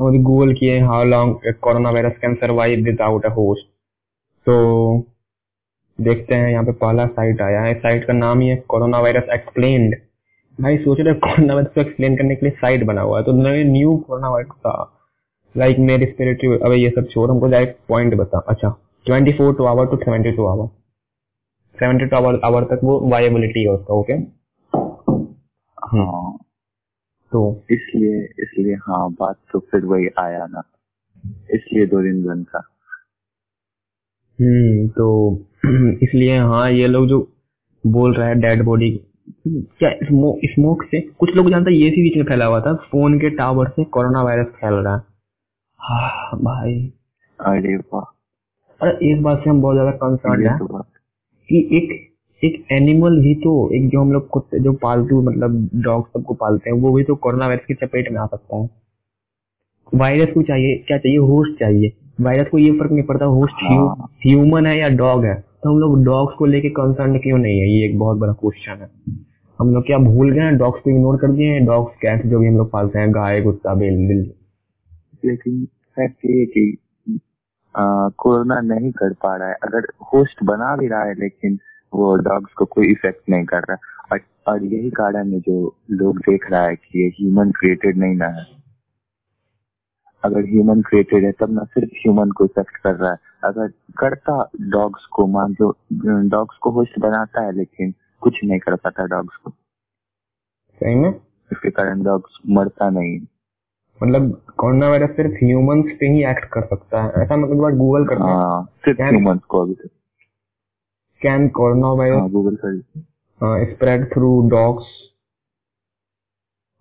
हम 0.00 0.06
अभी 0.06 0.18
गूगल 0.18 0.52
किए 0.54 0.80
how 0.80 1.04
long 1.04 1.52
coronavirus 1.90 2.12
can 2.22 2.34
survive 2.34 2.84
without 2.84 3.26
a 3.26 3.28
host 3.28 3.66
तो 4.46 5.06
देखते 6.00 6.34
हैं 6.34 6.50
यहाँ 6.50 6.64
पे 6.64 6.72
पहला 6.72 7.06
साइट 7.06 7.40
आया 7.42 7.62
है। 7.62 7.74
साइट 7.74 8.06
का 8.06 8.12
नाम 8.12 8.40
ही 8.40 8.48
है 8.48 8.56
कोरोना 8.68 9.00
वायरस 9.00 9.28
एक्सप्लेन्ड 9.34 9.94
भाई 10.60 10.78
सोच 10.78 11.00
रहे 11.00 11.14
कोरोना 11.14 11.54
वायरस 11.54 11.70
को 11.74 11.80
एक्सप्लेन 11.80 12.16
करने 12.16 12.36
के 12.36 12.46
लिए 12.46 12.56
साइट 12.56 12.84
बना 12.84 13.00
हुआ 13.00 13.18
है। 13.18 13.24
तो 13.24 13.32
न्यू 13.72 13.96
कोरोना 13.96 14.30
वायरस 14.30 14.50
का 14.50 14.99
लाइक 15.54 15.78
मे 15.78 15.96
रिस्पिरेटरी 15.98 16.48
अब 16.64 16.72
ये 16.72 16.90
सब 16.90 17.08
छोड़ 17.10 17.30
हमको 17.30 17.46
डायरेक्ट 17.50 17.78
पॉइंट 17.88 18.14
बता। 18.16 18.38
अच्छा 18.48 18.68
twenty 19.06 19.32
four 19.38 19.54
to 19.58 19.64
hour 19.66 19.86
to 19.90 19.96
seventy 19.96 20.32
two 20.36 20.46
hour 20.46 20.66
seventy 21.78 22.06
two 22.06 22.16
hour 22.16 22.40
hour 22.44 22.64
तक 22.72 22.80
वो 22.84 22.98
वायबिलिटी 23.10 23.62
है 23.64 23.72
उसका 23.72 23.94
ओके 23.94 24.12
हाँ। 25.78 26.38
तो 27.32 27.40
इसलिए 27.72 28.22
इसलिए 28.42 28.74
हाँ 28.86 29.08
बात 29.20 29.36
तो 29.52 29.58
फिर 29.70 29.84
वही 29.84 30.06
आया 30.18 30.46
ना। 30.46 30.62
इसलिए 31.54 31.86
दो 31.86 32.02
दिन 32.02 32.22
बंद 32.24 32.44
था। 32.46 32.58
हम्म 34.38 34.86
तो 34.98 35.08
इसलिए 36.04 36.38
हाँ 36.50 36.70
ये 36.70 36.86
लोग 36.86 37.06
जो 37.08 37.18
बोल 37.84 38.14
रहा 38.14 38.28
है 38.28 38.34
डेड 38.40 38.62
बॉडी 38.64 38.90
क्या 39.46 39.90
स्मोक 40.02 40.40
स्मोक 40.54 40.82
से 40.90 41.00
कुछ 41.18 41.34
लोग 41.36 41.50
जानते 41.50 41.70
हैं 41.70 41.78
ये 41.78 41.90
भी 41.90 42.02
बीच 42.02 42.16
में 42.16 42.24
फैला 42.28 42.46
हुआ 42.46 42.60
था 42.60 42.74
फ़ोन 42.90 43.18
के 43.20 43.30
टावर 43.36 43.68
से 43.76 43.84
कोरोना 43.96 44.22
वायरस 44.22 44.46
फैल 44.60 44.74
रहा 44.74 44.96
है। 44.96 45.02
हाँ 45.80 46.38
भाई। 46.42 46.74
अरे 47.38 47.76
वाह। 47.76 48.04
अरे 48.80 49.10
एक 49.12 49.22
बात 49.22 49.40
से 49.44 49.50
हम 49.50 49.60
बहुत 49.62 49.74
ज़्यादा 49.74 49.90
कंसर्न 49.90 50.46
है 50.46 50.58
तो 50.58 50.82
कि 51.48 51.68
एक 51.76 51.98
एक 52.42 52.66
एनिमल 52.72 53.18
भी 53.18 53.34
तो 53.34 53.52
एक 53.74 53.88
जो 53.88 54.00
हम 54.00 54.12
लोग 54.12 54.28
कुत्ते 54.28 54.58
जो 54.58 54.72
पालतू 54.72 55.20
मतलब 55.22 55.68
डॉग 55.84 56.06
सबको 56.08 56.34
पालते 56.34 56.70
हैं 56.70 56.76
वो 56.76 56.92
भी 56.92 57.02
तो 57.04 57.14
कोरोना 57.16 57.46
वायरस 57.46 57.64
की 57.66 57.74
चपेट 57.74 58.10
में 58.12 58.20
आ 58.20 58.26
सकता 58.26 58.56
है। 58.56 58.68
वायरस 59.92 60.32
को 60.34 60.42
चाहिए 60.42 60.76
क्या 60.88 60.98
चाहिए? 60.98 61.18
होस्ट 61.18 61.58
चाहिए। 61.60 61.92
वायरस 62.20 62.48
को 62.48 62.58
ये 62.58 62.70
फ़र्क 62.72 62.92
नहीं 62.92 63.02
पड़ता 63.02 63.24
होस्ट 63.24 63.62
हाँ। 63.62 64.08
ह्यूमन 64.26 64.66
है 64.66 64.78
या 64.78 64.88
डॉग 64.96 65.24
है। 65.24 65.34
तो 65.34 65.70
हम 65.70 65.78
लोग 65.78 66.04
डॉग्स 66.04 66.34
को 66.34 66.46
लेके 66.46 66.68
कंसर्न 66.70 67.18
क्यों 67.18 67.38
नहीं 67.38 67.60
है? 67.60 67.68
ये 67.68 67.84
एक 67.86 67.98
बहुत 67.98 68.18
बड़ा 68.18 68.32
क्वेश्चन 68.32 68.82
है। 68.82 68.90
हम 69.58 69.74
लोग 69.74 69.86
क्या 69.86 69.98
भूल 69.98 70.30
गए 70.32 70.40
हैं? 70.40 70.56
डॉग्स 70.58 70.80
को 70.80 70.90
इग्नोर 70.90 71.16
कर 71.16 71.32
दिए 71.32 71.52
हैं? 71.52 71.64
डॉग्स 71.66 71.96
कैट 72.02 72.26
जो 72.26 72.38
भी 72.38 72.48
हम 72.48 72.56
लोग 72.58 72.70
पालते 72.70 72.98
हैं 72.98 73.10
गाय 73.12 73.40
कुत्ता 73.42 73.74
बेल 73.74 73.96
बिल 74.08 74.30
लेकिन 75.24 75.64
फैक्ट 75.96 76.24
ये 76.24 76.44
कि 76.46 76.76
कोरोना 77.76 78.60
नहीं 78.60 78.90
कर 78.92 79.12
पा 79.14 79.36
रहा 79.36 79.48
है। 79.48 79.54
अगर 79.64 79.86
होस्ट 80.12 80.42
बना 80.44 80.74
भी 80.76 80.88
रहा 80.88 81.02
है 81.04 81.14
लेकिन 81.14 81.58
वो 81.92 82.14
डॉग्स 82.16 82.52
को 82.52 82.64
कोई 82.64 82.90
इफ़ेक्ट 82.92 83.28
नहीं 83.30 83.44
कर 83.44 83.62
रहा। 83.70 83.76
और, 84.12 84.20
और 84.48 84.64
यही 84.64 84.90
कारण 84.90 85.32
है 85.32 85.40
जो 85.40 85.76
लोग 85.90 86.18
देख 86.18 86.50
रहा 86.50 86.62
है 86.62 86.74
कि 86.76 87.02
ये 87.02 87.08
ह्यूमन 87.10 87.50
क्रिएटेड 87.50 87.96
नहीं 87.96 88.16
ना 88.16 88.28
है। 88.38 88.46
अगर 90.24 90.44
ह्यूमन 90.44 90.80
क्रिएटेड 90.82 91.24
है 91.24 91.32
तब 91.32 91.50
ना 91.50 91.64
सिर्फ़ 91.64 91.90
ह्यूमन 91.96 92.30
को 92.30 92.44
इफ़ेक्ट 92.44 92.76
कर 92.76 92.94
रहा 92.94 93.10
है। 93.10 93.18
अगर 93.44 93.68
करता 93.98 94.50
डॉग्स 94.70 95.06
को 95.06 95.26
मान 95.26 95.54
लो 95.60 95.74
डॉग्स 96.28 96.56
को 96.56 96.70
होस्ट 96.70 96.98
बनाता 96.98 97.40
है 97.40 97.52
लेकिन 97.52 97.94
कुछ 98.20 98.40
नहीं 98.44 98.58
कर 98.58 98.74
पाता 98.76 99.06
डॉग्स 99.06 99.36
को। 99.36 99.50
सही 100.80 100.94
में? 100.94 101.10
इसके 101.52 101.70
कारण 101.70 102.02
डॉग्स 102.02 102.38
मरता 102.48 102.90
नहीं 102.90 103.18
मतलब 104.00 104.30
कोरोना 104.58 104.88
वायरस 104.88 105.10
सिर्फ़ 105.16 105.32
ह्यूमंस 105.44 105.92
पे 106.00 106.06
ही 106.12 106.24
एक्ट 106.30 106.44
कर 106.52 106.66
सकता 106.66 107.02
है। 107.02 107.22
ऐसा 107.22 107.36
मतलब 107.36 107.60
बार 107.62 107.72
गूगल 107.76 108.04
करना 108.08 108.24
हाँ, 108.26 108.64
सिर्फ़ 108.84 109.02
ह्यूमंस 109.02 109.40
को 109.50 109.62
अभी 109.64 109.74
तक। 109.74 109.88
कैन 111.22 111.48
कोरोना 111.58 111.92
वायरस 112.00 112.30
गूगल 112.32 112.56
कर 112.64 112.80
स्प्रेड 113.72 114.04
थ्रू 114.12 114.30
डॉग्स 114.50 114.84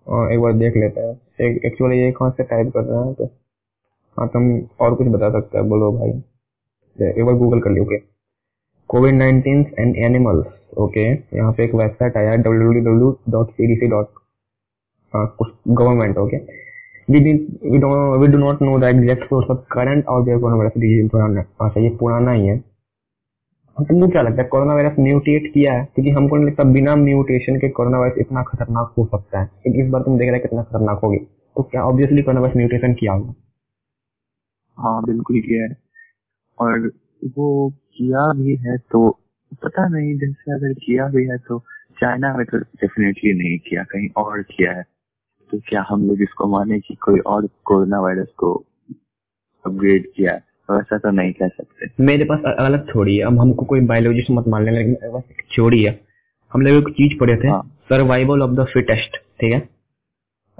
एक 0.07 0.39
बार 0.41 0.53
देख 0.53 0.77
लेते 0.77 1.01
हैं। 1.01 1.49
एक्चुअली 1.65 1.99
ये 1.99 2.11
कहाँ 2.11 2.29
से 2.37 2.43
टाइप 2.43 2.71
कर 2.75 2.83
रहे 2.83 3.03
हैं 3.05 3.13
तो 3.13 3.25
हाँ 4.17 4.27
तुम 4.33 4.49
और 4.85 4.95
कुछ 4.95 5.07
बता 5.07 5.29
सकते 5.31 5.57
हैं। 5.57 5.67
बोलो 5.69 5.91
भाई। 5.97 6.09
एक 6.95 7.23
बार 7.25 7.35
गूगल 7.35 7.59
कर 7.61 7.71
लियो 7.71 7.83
okay 7.83 7.97
COVID 8.89 9.13
nineteen 9.15 9.65
and 9.79 9.95
animals 10.05 10.47
okay 10.85 11.05
यहाँ 11.11 11.51
पे 11.57 11.63
एक 11.63 11.75
वेबसाइट 11.75 12.17
आया 12.17 12.33
W 12.35 12.71
W 12.71 12.81
W 12.81 13.11
dot 13.31 13.51
C 13.51 13.67
D 13.67 13.75
C 13.79 13.87
dot 13.89 14.07
government 15.67 16.17
okay 16.17 16.37
we 17.09 17.19
did, 17.19 17.37
we 17.63 17.79
don't, 17.79 18.19
we 18.21 18.27
do 18.27 18.37
not 18.37 18.59
know 18.61 18.79
the 18.79 18.87
exact 18.87 19.23
source 19.29 19.47
of 19.49 19.61
current 19.69 20.05
or 20.07 20.23
their 20.25 20.39
coronavirus 20.39 20.75
disease 20.81 21.09
पुराना 21.11 21.41
अच्छा 21.61 21.81
ये 21.81 21.89
पुराना 21.99 22.31
ही 22.31 22.47
है 22.47 22.57
तुमको 23.77 24.07
क्या 24.11 24.21
लगता 24.21 24.41
है 24.41 24.47
कोरोना 24.47 24.73
वायरस 24.73 24.95
म्यूटेट 24.99 25.45
किया 25.53 25.73
है? 25.73 25.83
क्योंकि 25.95 26.11
हमको 26.11 26.37
नहीं 26.37 26.47
लगता 26.47 26.63
बिना 26.73 26.95
म्यूटेशन 26.95 27.57
के 27.59 27.69
कोरोना 27.77 27.99
वायरस 27.99 28.17
इतना 28.19 28.41
खतरनाक 28.43 28.93
हो 28.97 29.05
सकता 29.05 29.41
है। 29.41 29.49
इस 29.81 29.89
बार 29.91 30.01
तुम 30.01 30.17
देख 30.17 30.29
रहे 30.31 30.39
कितना 30.39 30.63
खतरनाक 30.63 30.99
होगी। 31.03 31.17
तो 31.17 31.63
क्या 31.63 31.83
ऑब्वियसली 31.83 32.21
कोरोना 32.21 32.41
वायरस 32.41 32.57
म्यूटेशन 32.57 32.93
किया 32.93 33.13
होगा? 33.13 33.33
हाँ 34.77 35.03
बिल्कुल 35.05 35.39
किया 35.39 35.63
है। 35.63 35.77
और 36.59 36.87
वो 37.37 37.47
किया 37.69 38.31
भी 38.41 38.55
है 38.65 38.77
तो 38.91 39.09
पता 39.63 39.87
नहीं, 39.87 40.17
जैसे 40.17 40.53
अगर 40.53 40.73
किया 40.85 41.07
भी 41.15 41.25
है 41.27 41.37
तो 41.47 41.59
चाइना 42.01 42.35
में 42.37 42.45
तो 42.45 42.57
डेफिनेटली 42.59 43.33
नहीं 43.33 43.57
किया, 43.59 43.83
कहीं 43.83 44.09
और 44.17 44.41
किया 44.41 44.71
है। 44.71 44.83
तो 45.51 45.59
क्या 45.67 45.85
हम 45.89 46.07
लोग 46.07 46.21
इसको 46.21 46.47
माने 46.47 46.79
कि 46.79 46.95
कोई 46.95 47.19
और 47.19 47.47
कोरोना 47.63 47.99
वायरस 47.99 48.27
को 48.37 48.65
अपग्रेड 49.65 50.05
किया 50.15 50.33
है? 50.33 50.43
वैसा 50.71 50.97
तो 50.97 51.11
नहीं 51.11 51.33
कह 51.33 51.47
सकते। 51.47 52.03
मेरे 52.03 52.23
पास 52.23 52.39
अलग 52.59 53.07
है। 53.07 53.19
अब 53.19 53.39
हमको 53.39 53.65
कोई 53.65 53.81
बायोलॉजिस्ट 53.81 54.31
मत 54.31 54.47
मान 54.47 54.65
लेना 54.65 54.77
लेकिन 54.77 55.21
थ्योरी 55.55 55.83
है। 55.83 55.99
हम 56.53 56.61
लोग 56.61 56.89
एक 56.89 56.93
चीज़ 56.93 57.19
पढ़े 57.19 57.35
थे 57.35 57.61
सर्वाइवल 57.61 58.41
ऑफ़ 58.41 58.51
द 58.51 58.65
फिटेस्ट 58.65 59.17
ठीक 59.41 59.53
है? 59.53 59.69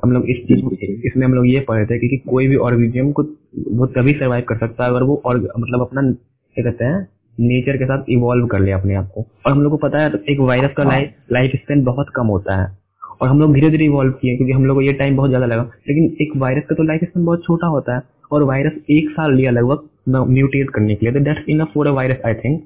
हम 0.04 0.12
लोग 0.12 0.26
इस 0.30 0.38
चीज़ 0.38 1.06
इसमें 1.08 1.28
हम 1.28 1.34
लोग 1.34 1.48
ये 1.48 1.60
पढ़े 1.60 1.86
थे 1.86 1.98
कि 2.00 2.18
कोई 2.30 2.48
भी 2.48 2.56
ऑर्गेनिज्म 2.56 3.12
को 3.12 3.24
वो 3.68 3.86
तभी 3.86 4.14
सर्वाइव 4.14 4.44
कर 4.50 4.58
सकता 4.58 4.84
है 4.84 4.90
अगर 4.90 5.04
वो 5.04 5.22
और 5.26 5.38
मतलब 5.60 5.82
अपना 5.82 6.02
क्या 6.02 6.72
कहते 6.72 6.86
हैं 6.86 7.10
नेचर 7.40 7.78
के 7.78 7.86
साथ 7.86 8.04
इवॉल्व 8.10 8.48
कर 8.48 8.60
ले 8.60 8.72
अपने 8.72 8.96
आप 8.96 9.12
को। 9.16 9.22
और 9.46 9.52
हम 9.52 9.62
लोग 9.62 9.72
को 9.72 9.78
पता 9.78 10.00
है 10.00 10.12
एक 10.30 10.40
वायरस 10.40 10.74
का 10.78 10.84
लाइफ 10.84 11.14
लाइफ 11.32 11.52
स्पेन 11.56 11.84
बहुत 11.84 12.08
कम 12.16 12.28
होता 12.28 12.56
है। 12.56 12.79
और 13.22 13.30
हम 13.30 13.40
लोग 13.40 13.54
धीरे 13.54 13.70
धीरे 13.70 13.86
इवॉल्व 13.86 14.12
किए 14.14 14.36
क्योंकि 14.38 14.54
हम 14.54 14.66
लोग 14.66 14.78
को 14.78 14.82
ये 14.82 14.94
टाइम 14.96 15.16
बहुत 15.18 15.30
ज़्यादा 15.30 15.46
लगा। 15.46 15.64
लेकिन 15.88 16.16
एक 16.22 16.38
वायरस 16.38 16.64
का 16.70 16.76
तो 16.76 16.84
लाइफ 16.84 17.04
स्पेन 17.04 17.26
बहुत 17.26 17.44
छोटा 17.46 17.68
होता 17.68 17.96
है 17.96 18.02
और 18.32 18.44
वायरस 18.46 18.74
एक 18.92 19.10
साल 19.12 19.34
लिया 19.36 19.52
लगभग 19.52 20.28
म्यूटेट 20.30 20.70
करने 20.70 20.96
के 20.96 21.06
लिए। 21.06 21.14
तो 21.14 21.26
that's 21.26 21.50
enough 21.50 21.72
for 21.74 21.88
a 21.88 21.92
virus 21.94 22.22
I 22.26 22.34
think 22.36 22.62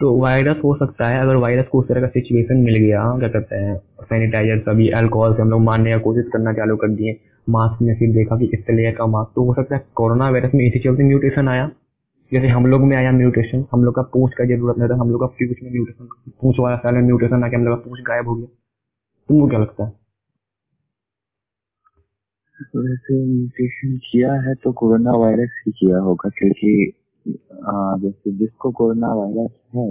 तो 0.00 0.14
वायरस 0.20 0.56
हो 0.64 0.74
सकता 0.76 1.08
है, 1.08 1.20
अगर 1.20 1.36
वायरस 1.36 1.66
को 1.68 1.78
उस 1.80 1.88
तरह 1.88 2.00
का 2.00 2.06
सिचुएशन 2.08 2.56
मिल 2.58 2.76
गया, 2.76 3.02
क्या 3.18 3.28
कहते 3.28 3.56
हैं 3.56 3.76
सैनिटाइजर 4.02 4.58
सभी 4.62 4.88
अल्कोहल 5.00 5.34
से 5.34 5.42
हम 5.42 5.50
लोग 5.50 5.60
मारने 5.62 5.90
का 5.90 5.98
कोशिश 6.00 6.24
करना 6.32 6.52
चालू 6.52 6.76
कर 6.76 6.88
दिए 6.90 7.16
मास्क 7.46 7.82
में 7.82 7.94
फिर 7.98 8.12
देखा 8.12 8.36
कि 8.38 8.50
इस 8.54 8.64
लेयर 8.70 8.94
का 8.94 9.06
मास्क 9.06 9.32
तो 9.34 9.44
हो 9.44 9.54
सकता 9.54 9.76
है 9.76 9.84
कोरोना 9.96 10.30
वायरस 10.30 10.54
में 10.54 10.64
इसी 10.66 10.78
चलते 10.80 11.04
म्यूटेशन 11.04 11.48
आया। 11.48 11.70
जैसे 12.32 12.48
हम 12.48 12.66
लोग 12.66 12.82
में 12.82 12.96
आया 12.96 13.12
म्यूटेशन 13.12 13.64
हम 13.72 13.84
लोग 13.84 13.94
का 13.94 14.02
पूछ 14.12 14.34
का 14.34 14.44
ज़रूरत 14.46 14.78
नहीं 14.78 14.88
था, 14.88 14.94
हम 14.94 15.10
लोग 15.10 15.20
का 15.20 15.26
पूछ 15.26 15.62
में 15.62 15.70
म्यूटेशन 15.70 16.08
पूछ 16.42 16.60
वाला 16.60 16.76
साल 16.76 16.94
में 16.94 17.02
म्यूटेशन 17.02 17.44
आके 17.44 17.56
हम 17.56 17.64
लोग 17.64 17.76
का 17.76 17.88
पूछ 17.88 18.00
गायब 18.08 18.28
हो 18.28 18.34
गया। 18.34 18.46
तुमको 19.28 19.48
क्या 19.48 19.58
लगता 19.60 19.84
है? 19.84 19.92
वैसे 22.76 23.14
म्यूटेशन 23.26 23.96
किया 24.04 24.32
है 24.42 24.54
तो 24.54 24.72
कोरोना 24.72 25.12
वायरस 25.18 25.50
ही 25.66 25.72
किया 25.72 25.98
होगा 25.98 26.28
क्योंकि 26.38 26.92
जैसे 27.26 28.32
जिसको 28.38 28.70
कोरोना 28.72 29.12
वायरस 29.14 29.50
है 29.76 29.86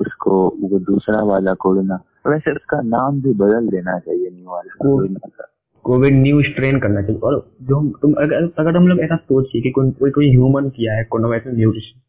उसको 0.00 0.32
वो 0.62 0.78
दूसरा 0.80 1.22
वाला 1.24 1.54
कोरोना 1.64 1.98
वैसे 2.26 2.52
उसका 2.52 2.80
नाम 2.84 3.20
भी 3.22 3.32
बदल 3.34 3.68
देना 3.68 3.98
चाहिए 3.98 4.30
न्यू 4.30 4.50
वाला 4.50 4.74
कोरोना 4.82 5.28
का। 5.28 5.46
कोविड 5.84 6.14
न्यू 6.14 6.42
स्ट्रेन 6.42 6.78
करना 6.80 7.02
चाहिए। 7.02 7.20
और 7.20 7.34
जो 7.62 7.76
हम 7.76 7.90
तुम 8.02 8.12
अगर 8.12 8.44
अगर 8.58 8.76
हम 8.76 8.88
लोग 8.88 9.00
ऐसा 9.00 9.16
सोचिए 9.16 9.62
कि 9.62 9.70
कोई 9.70 9.90
कोई 10.00 10.10
कोई 10.10 10.30
ह्यूमन 10.30 10.68
किया 10.76 10.94
है 10.94 11.04
कोरोना 11.04 11.28
वायरस 11.28 11.46
में 11.46 11.54
म्यूटेशन 11.54 12.00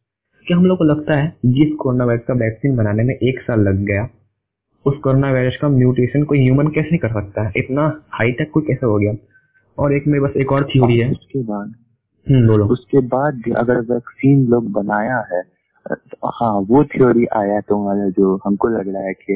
क्या 0.46 0.56
हम 0.56 0.66
लोग 0.66 0.78
को 0.78 0.84
लगता 0.84 1.18
है 1.18 1.28
जिस 1.46 1.74
कोरोना 1.80 2.04
वायरस 2.04 2.24
का 2.28 2.34
वैक्सीन 2.34 2.76
बनाने 2.76 3.02
में 3.02 3.14
एक 3.14 3.40
साल 3.40 3.60
लग 3.60 3.84
गया 3.86 4.08
उस 4.86 4.98
कोरोना 4.98 5.32
वायरस 5.32 5.56
का 5.62 5.68
म्यूटेशन 5.68 6.22
कोई 6.22 6.42
ह्यूमन 6.42 6.68
कैसे 6.68 6.96
कर 6.98 7.08
सकता 7.08 7.42
है? 7.42 7.52
इतना 7.56 7.86
हाईटेक 8.10 8.50
कोई 8.50 8.62
कैसे 8.62 8.86
हो 8.86 8.98
गया? 8.98 9.12
और 9.78 9.94
एक 9.94 10.06
में 10.06 10.20
बस 10.22 10.36
एक 10.36 10.52
और 10.52 10.64
थ्योरी 10.64 10.98
है। 10.98 11.10
उसके 11.10 11.42
बाद 11.42 11.74
हम्म 12.26 12.46
बोलो। 12.46 12.66
उसके 12.66 13.00
बाद 13.00 13.34
भी 13.34 13.50
अगर 13.50 13.80
वैक्सीन 13.80 14.46
लोग 14.46 14.70
बनाया 14.72 15.18
है 15.32 15.42
तो 15.86 16.28
हाँ 16.28 16.52
वो 16.60 16.84
थ्योरी 16.84 17.24
आया 17.26 17.60
तुम्हारा 17.60 18.08
जो 18.08 18.40
हमको 18.46 18.68
लग 18.68 18.88
रहा 18.88 19.02
है 19.02 19.12
कि 19.12 19.34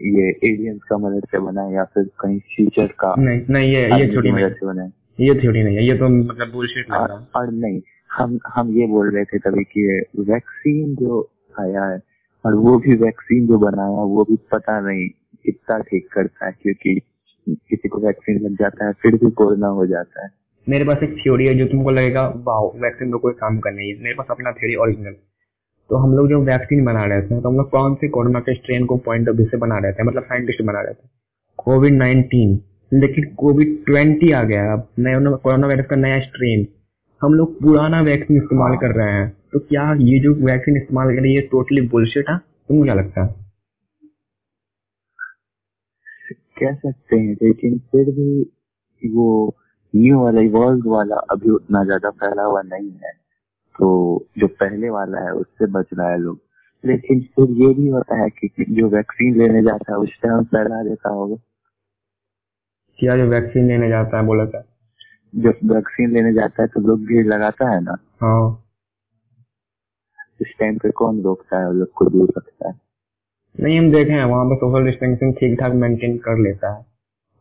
ये 0.00 0.28
एलियंस 0.44 0.80
का 0.82 0.98
मदद 0.98 1.26
से 1.30 1.38
बना 1.38 1.68
या 1.74 1.84
फिर 1.84 2.04
कहीं 2.20 2.38
फ्यूचर 2.38 2.86
का 2.86 3.14
नहीं 3.18 3.40
नहीं 3.50 3.72
ये 3.72 4.00
ये 4.00 4.12
थ्योरी 4.12 4.32
नहीं 4.32 4.44
मदद 4.44 4.54
से 4.54 4.66
बना 4.66 4.84
ये 5.20 5.34
थ्योरी 5.34 5.62
नहीं 5.62 5.76
है। 5.76 5.84
ये 5.84 5.94
तो 5.98 6.08
मतलब 6.08 6.52
बुलशिट 6.52 6.90
लग 6.90 7.08
रहा 7.08 7.26
और 7.36 7.52
नहीं 7.52 7.80
हम 8.12 8.38
हम 8.48 8.70
ये 8.70 8.86
बोल 8.86 9.10
रहे 9.10 9.24
थे 9.24 9.38
तभी 9.38 9.64
कि 9.64 10.02
वैक्सीन 10.18 10.94
जो 10.94 11.30
आया 11.60 11.84
है 11.84 12.15
और 12.46 12.54
वो 12.56 12.78
भी 12.78 12.94
वैक्सीन 12.96 13.46
जो 13.46 13.58
बनाया 13.58 14.02
वो 14.08 14.24
भी 14.24 14.36
पता 14.52 14.80
नहीं 14.80 15.08
कितना 15.44 15.78
ठीक 15.82 16.08
करता 16.12 16.46
है 16.46 16.52
क्योंकि 16.62 16.98
किसी 17.46 17.88
को 17.88 18.00
वैक्सीन 18.00 18.38
लग 18.40 18.54
जाता 18.54 18.86
है 18.86 18.92
फिर 19.02 19.14
भी 19.14 19.30
कोरोना 19.32 19.68
हो 19.76 19.86
जाता 19.86 20.22
है। 20.24 20.28
मेरे 20.66 20.84
पास 20.84 21.02
एक 21.02 21.14
थ्योरी 21.14 21.46
है 21.46 21.54
जो 21.54 21.66
तुमको 21.66 21.90
लगेगा 21.90 22.26
वाओ 22.46 22.68
वैक्सीन 22.78 23.10
तो 23.10 23.18
कोई 23.18 23.32
काम 23.32 23.58
का 23.58 23.70
नहीं 23.70 23.90
है। 23.90 24.02
मेरे 24.02 24.14
पास 24.14 24.26
अपना 24.30 24.52
थ्योरी 24.52 24.74
ओरिजिनल 24.76 25.16
तो 25.90 25.96
हम 25.96 26.16
लोग 26.16 26.28
जो 26.28 26.40
वैक्सीन 26.44 26.84
बना 26.84 27.04
रहे 27.04 27.22
थे 27.22 27.40
तो 27.40 27.48
हम 27.48 27.56
लोग 27.56 27.70
कौन 27.70 27.94
से 27.94 28.08
कोरोना 28.08 28.40
के 28.40 28.54
स्ट्रेन 28.54 28.86
को 28.86 28.96
पॉइंट 29.06 29.28
ऑफ़ 29.28 29.36
व्यू 29.36 29.46
से 29.46 29.56
बना 29.56 29.78
रहे 29.78 29.92
थे? 29.92 30.02
मतलब 30.02 30.22
साइंटिस्ट 30.22 30.62
बना 30.62 30.80
रहे 30.80 30.94
थे। 30.94 31.08
कोविड 31.58 31.92
नाइन्टीन 31.94 32.58
लेकिन 32.92 33.24
कोविड 33.36 33.76
ट्वेंटी 33.86 34.30
आ 34.32 34.42
गया। 34.44 34.72
अब 34.72 34.86
नया 34.98 35.20
कोरोना 35.36 35.66
वायरस 35.66 35.86
का 35.86 35.96
नया 35.96 36.18
स्ट्रेन 36.20 36.66
हम 37.20 37.34
लोग 37.34 37.60
पुराना 37.60 38.00
वैक्सीन 38.02 38.36
इस्तेमाल 38.36 38.76
कर 38.76 38.94
रहे 38.94 39.12
हैं। 39.12 39.32
तो 39.56 39.60
क्या 39.60 39.82
ये 40.00 40.18
जो 40.20 40.32
वैक्सीन 40.46 40.76
इस्तेमाल 40.76 41.06
कर 41.06 41.20
रहे 41.22 41.28
हैं 41.30 41.34
ये 41.34 41.40
टोटली 41.42 41.80
बुलशिट 41.88 42.30
है? 42.30 42.36
तुमको 42.38 42.84
क्या 42.84 42.94
लगता 42.94 43.22
है? 43.24 43.28
कह 46.58 46.74
सकते 46.74 47.16
हैं 47.16 47.32
लेकिन 47.42 47.78
फिर 47.78 48.10
भी 48.10 48.42
वो 49.02 49.28
न्यू 49.94 50.18
वाला 50.20 50.40
इवॉल्व 50.40 50.90
वाला 50.90 51.16
अभी 51.30 51.50
उतना 51.50 51.82
ज़्यादा 51.84 52.10
फैला 52.10 52.42
हुआ 52.42 52.62
नहीं 52.62 52.90
है। 53.04 53.12
तो 53.74 53.88
जो 54.38 54.46
पहले 54.46 54.90
वाला 54.90 55.20
है 55.20 55.32
उससे 55.32 55.66
बच 55.70 55.86
रहा 55.94 56.10
है 56.10 56.18
लोग। 56.18 56.40
लेकिन 56.84 57.20
फिर 57.20 57.56
ये 57.62 57.72
भी 57.74 57.88
होता 57.88 58.20
है 58.22 58.28
कि 58.30 58.48
जो 58.70 58.88
वैक्सीन 58.88 59.38
लेने 59.38 59.62
जाता 59.62 59.92
है 59.92 59.98
उस 59.98 60.18
टाइम 60.22 60.44
फैला 60.44 60.82
देता 60.82 61.10
होगा। 61.10 61.36
क्या 62.98 63.16
जो 63.16 63.30
वैक्सीन 63.30 63.68
लेने 63.68 63.88
जाता 63.88 64.18
है 64.18 64.26
बोला 64.26 64.46
था 64.46 64.64
जब 65.34 65.74
वैक्सीन 65.74 66.14
लेने 66.14 66.32
जाता 66.32 66.62
है 66.62 66.68
तो 66.68 66.80
लोग 66.80 67.06
भीड़ 67.06 67.26
लगाता 67.26 67.74
है 67.74 67.80
ना। 67.80 67.96
हाँ। 68.20 68.65
टाइम 70.58 70.76
पे 70.78 70.90
कौन 70.98 71.22
रोकता 71.22 71.58
है 71.58 71.72
लोग 71.74 71.88
को 71.94 72.04
दूर 72.06 72.32
रखता 72.36 72.68
है? 72.68 72.74
नहीं 73.54 73.78
हम 73.78 73.90
देखे 73.92 74.12
हैं 74.12 74.24
वहाँ 74.24 74.44
पे 74.46 74.56
सोशल 74.56 74.84
डिस्टेंसिंग 74.86 75.32
ठीक 75.34 75.58
ठाक 75.60 75.72
मेंटेन 75.74 76.16
कर 76.24 76.38
लेता 76.40 76.72
है। 76.72 76.84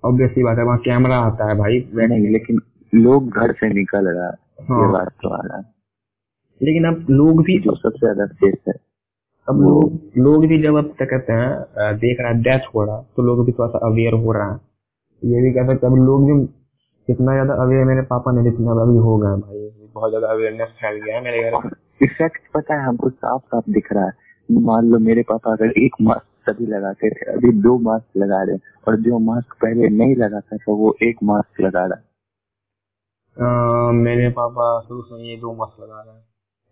ऑब्वियसली 0.04 0.44
बात 0.44 0.58
है 0.58 0.64
वहाँ 0.64 0.78
कैमरा 0.86 1.18
आता 1.22 1.50
है 1.50 1.56
भाई 1.58 1.80
नहीं 1.98 2.30
लेकिन 2.32 2.60
लोग 2.94 3.30
घर 3.32 3.52
से 3.54 3.70
निकल 3.74 4.08
रहा 4.08 4.26
है 4.26 4.66
हाँ। 4.66 4.82
ये 4.82 4.92
बात 4.94 5.12
तो 5.24 5.30
आ 5.30 5.42
रहा 5.42 5.58
है। 5.58 5.64
लेकिन 6.62 6.86
अब 6.88 7.06
लोग 7.12 7.44
भी 7.46 7.58
जो 7.60 7.76
सबसे 7.76 8.00
ज़्यादा 8.00 8.26
सेफ़ 8.28 8.70
है। 8.70 8.74
अब 9.48 9.62
लोग 9.62 10.18
लोग 10.18 10.46
भी 10.48 10.62
जब 10.64 10.76
अब 10.78 10.94
क्या 10.98 11.08
कहते 11.08 11.34
हैं 11.34 11.98
देख 11.98 12.20
रहा 12.20 12.30
है 12.30 12.42
डेथ 12.44 12.68
हो 12.76 12.84
रहा 12.86 12.98
है 12.98 13.04
तो 13.16 13.24
लोग 13.24 13.46
भी 13.46 13.52
थोड़ा 13.52 13.68
सा 13.70 13.80
अवेयर 13.88 14.14
हो 14.16 14.32
रहा 14.32 14.52
है। 14.52 14.60
ये 15.22 15.42
भी 15.42 15.52
कह 15.54 15.68
सकते 15.68 15.88
हैं 15.88 15.94
अब 15.94 16.06
लोग 16.06 16.26
भी 16.26 16.46
कितना 17.08 17.34
ज़्यादा 17.34 17.54
अवेयर 17.64 17.84
मेरे 17.86 18.02
पापा 18.06 18.32
ने 18.32 18.44
जितना 18.44 18.72
अभी 18.82 18.98
हो 19.00 19.18
गए 19.18 19.36
भाई 19.42 19.70
बहुत 19.96 20.10
ज़्यादा 20.12 20.28
अवेयरनेस 20.28 20.70
फैल 20.82 21.02
गया 21.04 21.16
है 21.16 21.24
मेरे 21.24 21.42
घर 21.42 21.58
में। 21.58 21.72
इफ़ेक्ट 22.02 22.42
पता 22.54 22.76
है 22.76 22.86
हमको 22.86 23.10
साफ़ 23.10 23.42
साफ़ 23.44 23.70
दिख 23.72 23.92
रहा 23.94 24.06
है। 24.06 24.14
मान 24.50 24.86
लो 24.86 25.00
मेरे 25.00 25.22
पापा 25.30 25.52
अगर 25.52 25.72
एक 25.78 25.96
मास्क 26.02 26.50
तभी 26.50 26.66
लगाते 26.68 27.10
थे, 27.10 27.32
अभी 27.34 27.52
दो 27.62 27.78
मास्क 27.80 28.18
लगा 28.18 28.42
रहे 28.44 28.58
और 28.88 28.96
जो 29.02 29.20
मास्क 29.22 29.54
पहले 29.62 29.90
नहीं 29.92 30.16
लगाता 30.16 30.58
था, 30.58 30.72
वो 30.74 30.96
एक 31.04 31.24
मास्क 31.24 31.62
लगा 31.62 31.86
रहा 31.86 31.98
है। 31.98 32.04
मेरे 33.96 34.30
पापा 34.32 34.80
शुरू 34.82 35.02
से 35.02 35.28
ये 35.30 35.36
दो 35.38 35.54
मास्क 35.56 35.82
लगा 35.84 36.02
रहे 36.02 36.16
हैं। 36.16 36.24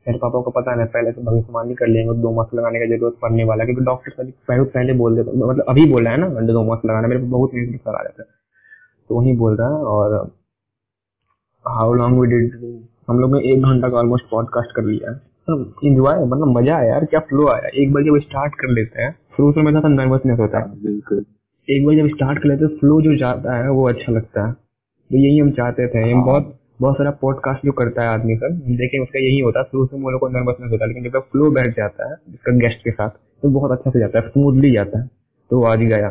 मेरे 0.06 0.20
पापा 0.20 0.42
को 0.42 0.52
पता 0.52 0.76
नहीं, 0.76 0.88
पहले 0.88 1.12
तो 1.12 1.22
भविष्यवाणी 1.22 1.76
कर 1.76 1.88
लेंगे, 1.88 2.14
दो 2.22 2.32
मास्क 2.36 2.54
लगाने 2.56 2.80
का 2.80 2.86
ज़रूरत 2.96 3.18
पड़ने 3.22 3.44
वाला 3.44 3.66
क्योंकि 3.66 3.84
डॉक्टर 3.86 4.12
सभी 4.14 4.32
पहले 4.48 4.64
पहले 4.72 4.94
बोल 4.94 5.16
देते 5.16 5.32
मतलब 5.32 5.66
अभी 5.70 5.86
बोल 5.92 6.04
रहा 6.06 6.14
है 6.14 6.20
ना 6.20 6.54
दो 6.54 6.64
मास्क 6.64 6.86
लगाना 6.86 7.08
मेरे 7.08 7.22
बहुत 7.24 7.54
लगा 7.56 8.02
रहे 8.02 8.14
थे। 8.14 8.24
तो 9.10 9.16
वही 9.16 9.36
बोल 9.38 9.56
रहा 9.58 9.68
है 9.68 9.84
और 9.96 10.16
हाउ 11.66 11.94
लॉन्ग 11.94 12.20
वी 12.20 12.28
डिड 12.28 12.52
हम 13.08 13.20
लोग 13.20 13.36
ने 13.36 13.40
एक 13.52 13.62
घंटा 13.62 13.90
का 13.90 13.98
ऑलमोस्ट 13.98 14.26
पॉडकास्ट 14.32 14.76
कर 14.76 14.84
लिया 14.84 15.12
है। 15.12 15.18
इंजॉय 15.86 16.24
मतलब 16.26 16.58
मज़ा 16.58 16.76
आया 16.76 16.90
यार 16.90 17.06
क्या 17.06 17.20
फ्लो 17.30 17.48
आया। 17.48 17.70
एक 17.76 17.92
बार 17.94 18.04
जब 18.04 18.18
स्टार्ट 18.20 18.54
कर 18.56 18.70
लेते 18.70 19.02
हैं 19.02 19.12
शुरू 19.38 19.52
से 19.52 19.62
मेरा 19.62 19.88
नर्वसनेस 19.88 20.40
होता 20.40 20.60
है। 20.60 20.82
बिल्कुल। 20.84 21.26
एक 21.68 21.86
बार 21.86 21.96
जब 21.96 22.08
स्टार्ट 22.08 22.40
कर 22.40 22.50
लेते 22.50 22.66
हैं 22.66 22.78
फ्लो 22.78 23.02
जो 23.02 23.16
जाता 23.18 23.56
है 23.56 23.70
वो 23.72 23.88
अच्छा 23.90 24.12
लगता 24.12 24.48
है। 24.48 24.54
तो 24.54 25.18
यही 25.18 25.38
हम 25.40 25.52
चाहते 25.52 25.88
थे। 25.88 26.02
हम 26.02 26.18
हाँ। 26.18 26.26
बहुत 26.26 26.54
बहुत 26.82 26.96
सारा 26.96 27.12
पॉडकास्ट 27.22 27.66
जो 27.66 27.72
करता 27.72 28.02
है 28.02 28.08
आदमी 28.10 28.36
सर 28.36 28.52
देखें 28.78 29.00
उसका 29.00 29.20
यही 29.20 29.40
होता 29.40 29.60
है। 29.60 29.66
शुरू 29.66 29.86
से 29.86 29.96
हम 29.98 30.04
लोग 30.04 30.20
को 30.20 30.28
नर्वसनेस 30.30 30.72
होता 30.72 30.86
है 30.86 30.88
लेकिन 30.88 31.12
जब 31.12 31.28
फ्लो 31.32 31.52
बैठ 31.52 31.76
जाता 31.78 32.10
है 32.10 32.16
इसका 32.34 32.56
गेस्ट 32.58 32.84
के 32.84 32.92
साथ 32.92 33.10
तो 33.44 33.50
बहुत 33.50 33.72
अच्छा 33.72 33.92
से 33.92 34.00
जाता 34.00 34.20
है 34.20 34.30
स्मूथली 34.30 34.72
जाता 34.72 35.00
है। 35.00 35.08
तो 35.52 35.60
वो 35.60 35.66
आज 35.66 35.80
गया। 35.80 36.10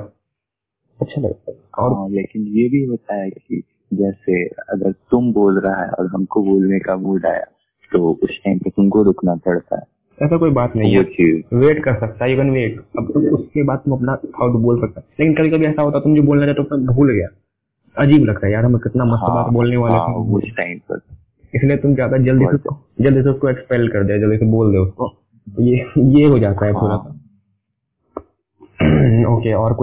अच्छा 1.00 1.20
लगता 1.20 1.50
है। 1.50 1.56
और 1.78 1.92
हाँ 1.92 2.08
लेकिन 2.10 2.42
ये 2.56 2.68
भी 2.68 2.84
होता 2.84 3.14
है 3.14 3.30
कि 3.30 3.62
जैसे 3.92 4.44
अगर 4.46 4.92
तुम 4.92 5.32
बोल 5.32 5.60
रहा 5.60 5.82
है 5.82 5.88
और 5.90 6.06
हमको 6.06 6.42
बोलने 6.42 6.78
का 6.78 6.96
मूड 6.96 7.26
आया 7.26 7.44
तो 7.92 8.18
उस 8.22 8.38
टाइम 8.44 8.58
पे 8.58 8.70
तुमको 8.70 9.02
रुकना 9.02 9.34
पड़ता 9.34 9.76
है। 9.76 9.82
ऐसा 10.18 10.36
कोई 10.36 10.50
बात 10.50 10.76
नहीं 10.76 10.94
है। 10.94 11.04
चीज़। 11.04 11.56
वेट 11.56 11.84
कर 11.84 11.94
सकता 11.94 12.24
है 12.24 12.36
कैन 12.36 12.50
वेट 12.50 12.80
अब 12.98 13.10
तुम 13.14 13.24
उसके 13.26 13.62
बाद 13.62 13.78
तुम 13.78 13.94
अपना 13.94 14.16
थाउट 14.16 14.52
बोल 14.52 14.80
सकता 14.80 15.00
है। 15.00 15.06
लेकिन 15.20 15.34
कभी 15.34 15.50
कभी 15.50 15.66
ऐसा 15.66 15.82
होता 15.82 16.00
तुम 16.00 16.14
जो 16.16 16.22
बोलना 16.22 16.46
चाहते 16.46 16.62
हो 16.62 16.94
भूल 16.94 17.12
गया। 17.12 17.28
अजीब 17.96 18.24
लगता 18.24 18.46
है 18.46 18.52
यार 18.52 18.64
हम 18.64 18.78
कितना 18.78 19.04
मस्त 19.04 19.22
हाँ, 19.22 19.34
बात 19.34 19.52
बोलने 19.52 19.76
वाले 19.76 19.94
हाँ, 19.94 20.08
थे। 20.08 20.32
उस 20.32 20.42
टाइम 20.56 20.78
पर। 20.78 21.00
इसलिए 21.54 21.76
तुम 21.76 21.94
ज़्यादा 21.94 22.16
जल्दी 22.16 22.44
से 22.44 22.74
जल्दी 23.04 23.22
से 23.22 23.28
उसको 23.28 23.48
एक्सपेल 23.48 23.88
कर 23.88 24.04
दे 24.04 24.18
जल्दी 24.20 24.36
से 24.36 24.46
बोल 24.46 24.72
दे 24.72 24.78
उसको। 24.78 25.12
ये 25.60 25.86
ये 25.98 26.24
हो 26.26 26.38
जाता 26.38 26.66
है 26.66 26.72
थोड़ा 26.72 26.94
हाँ। 26.94 27.18
ओके 29.36 29.52
और 29.62 29.72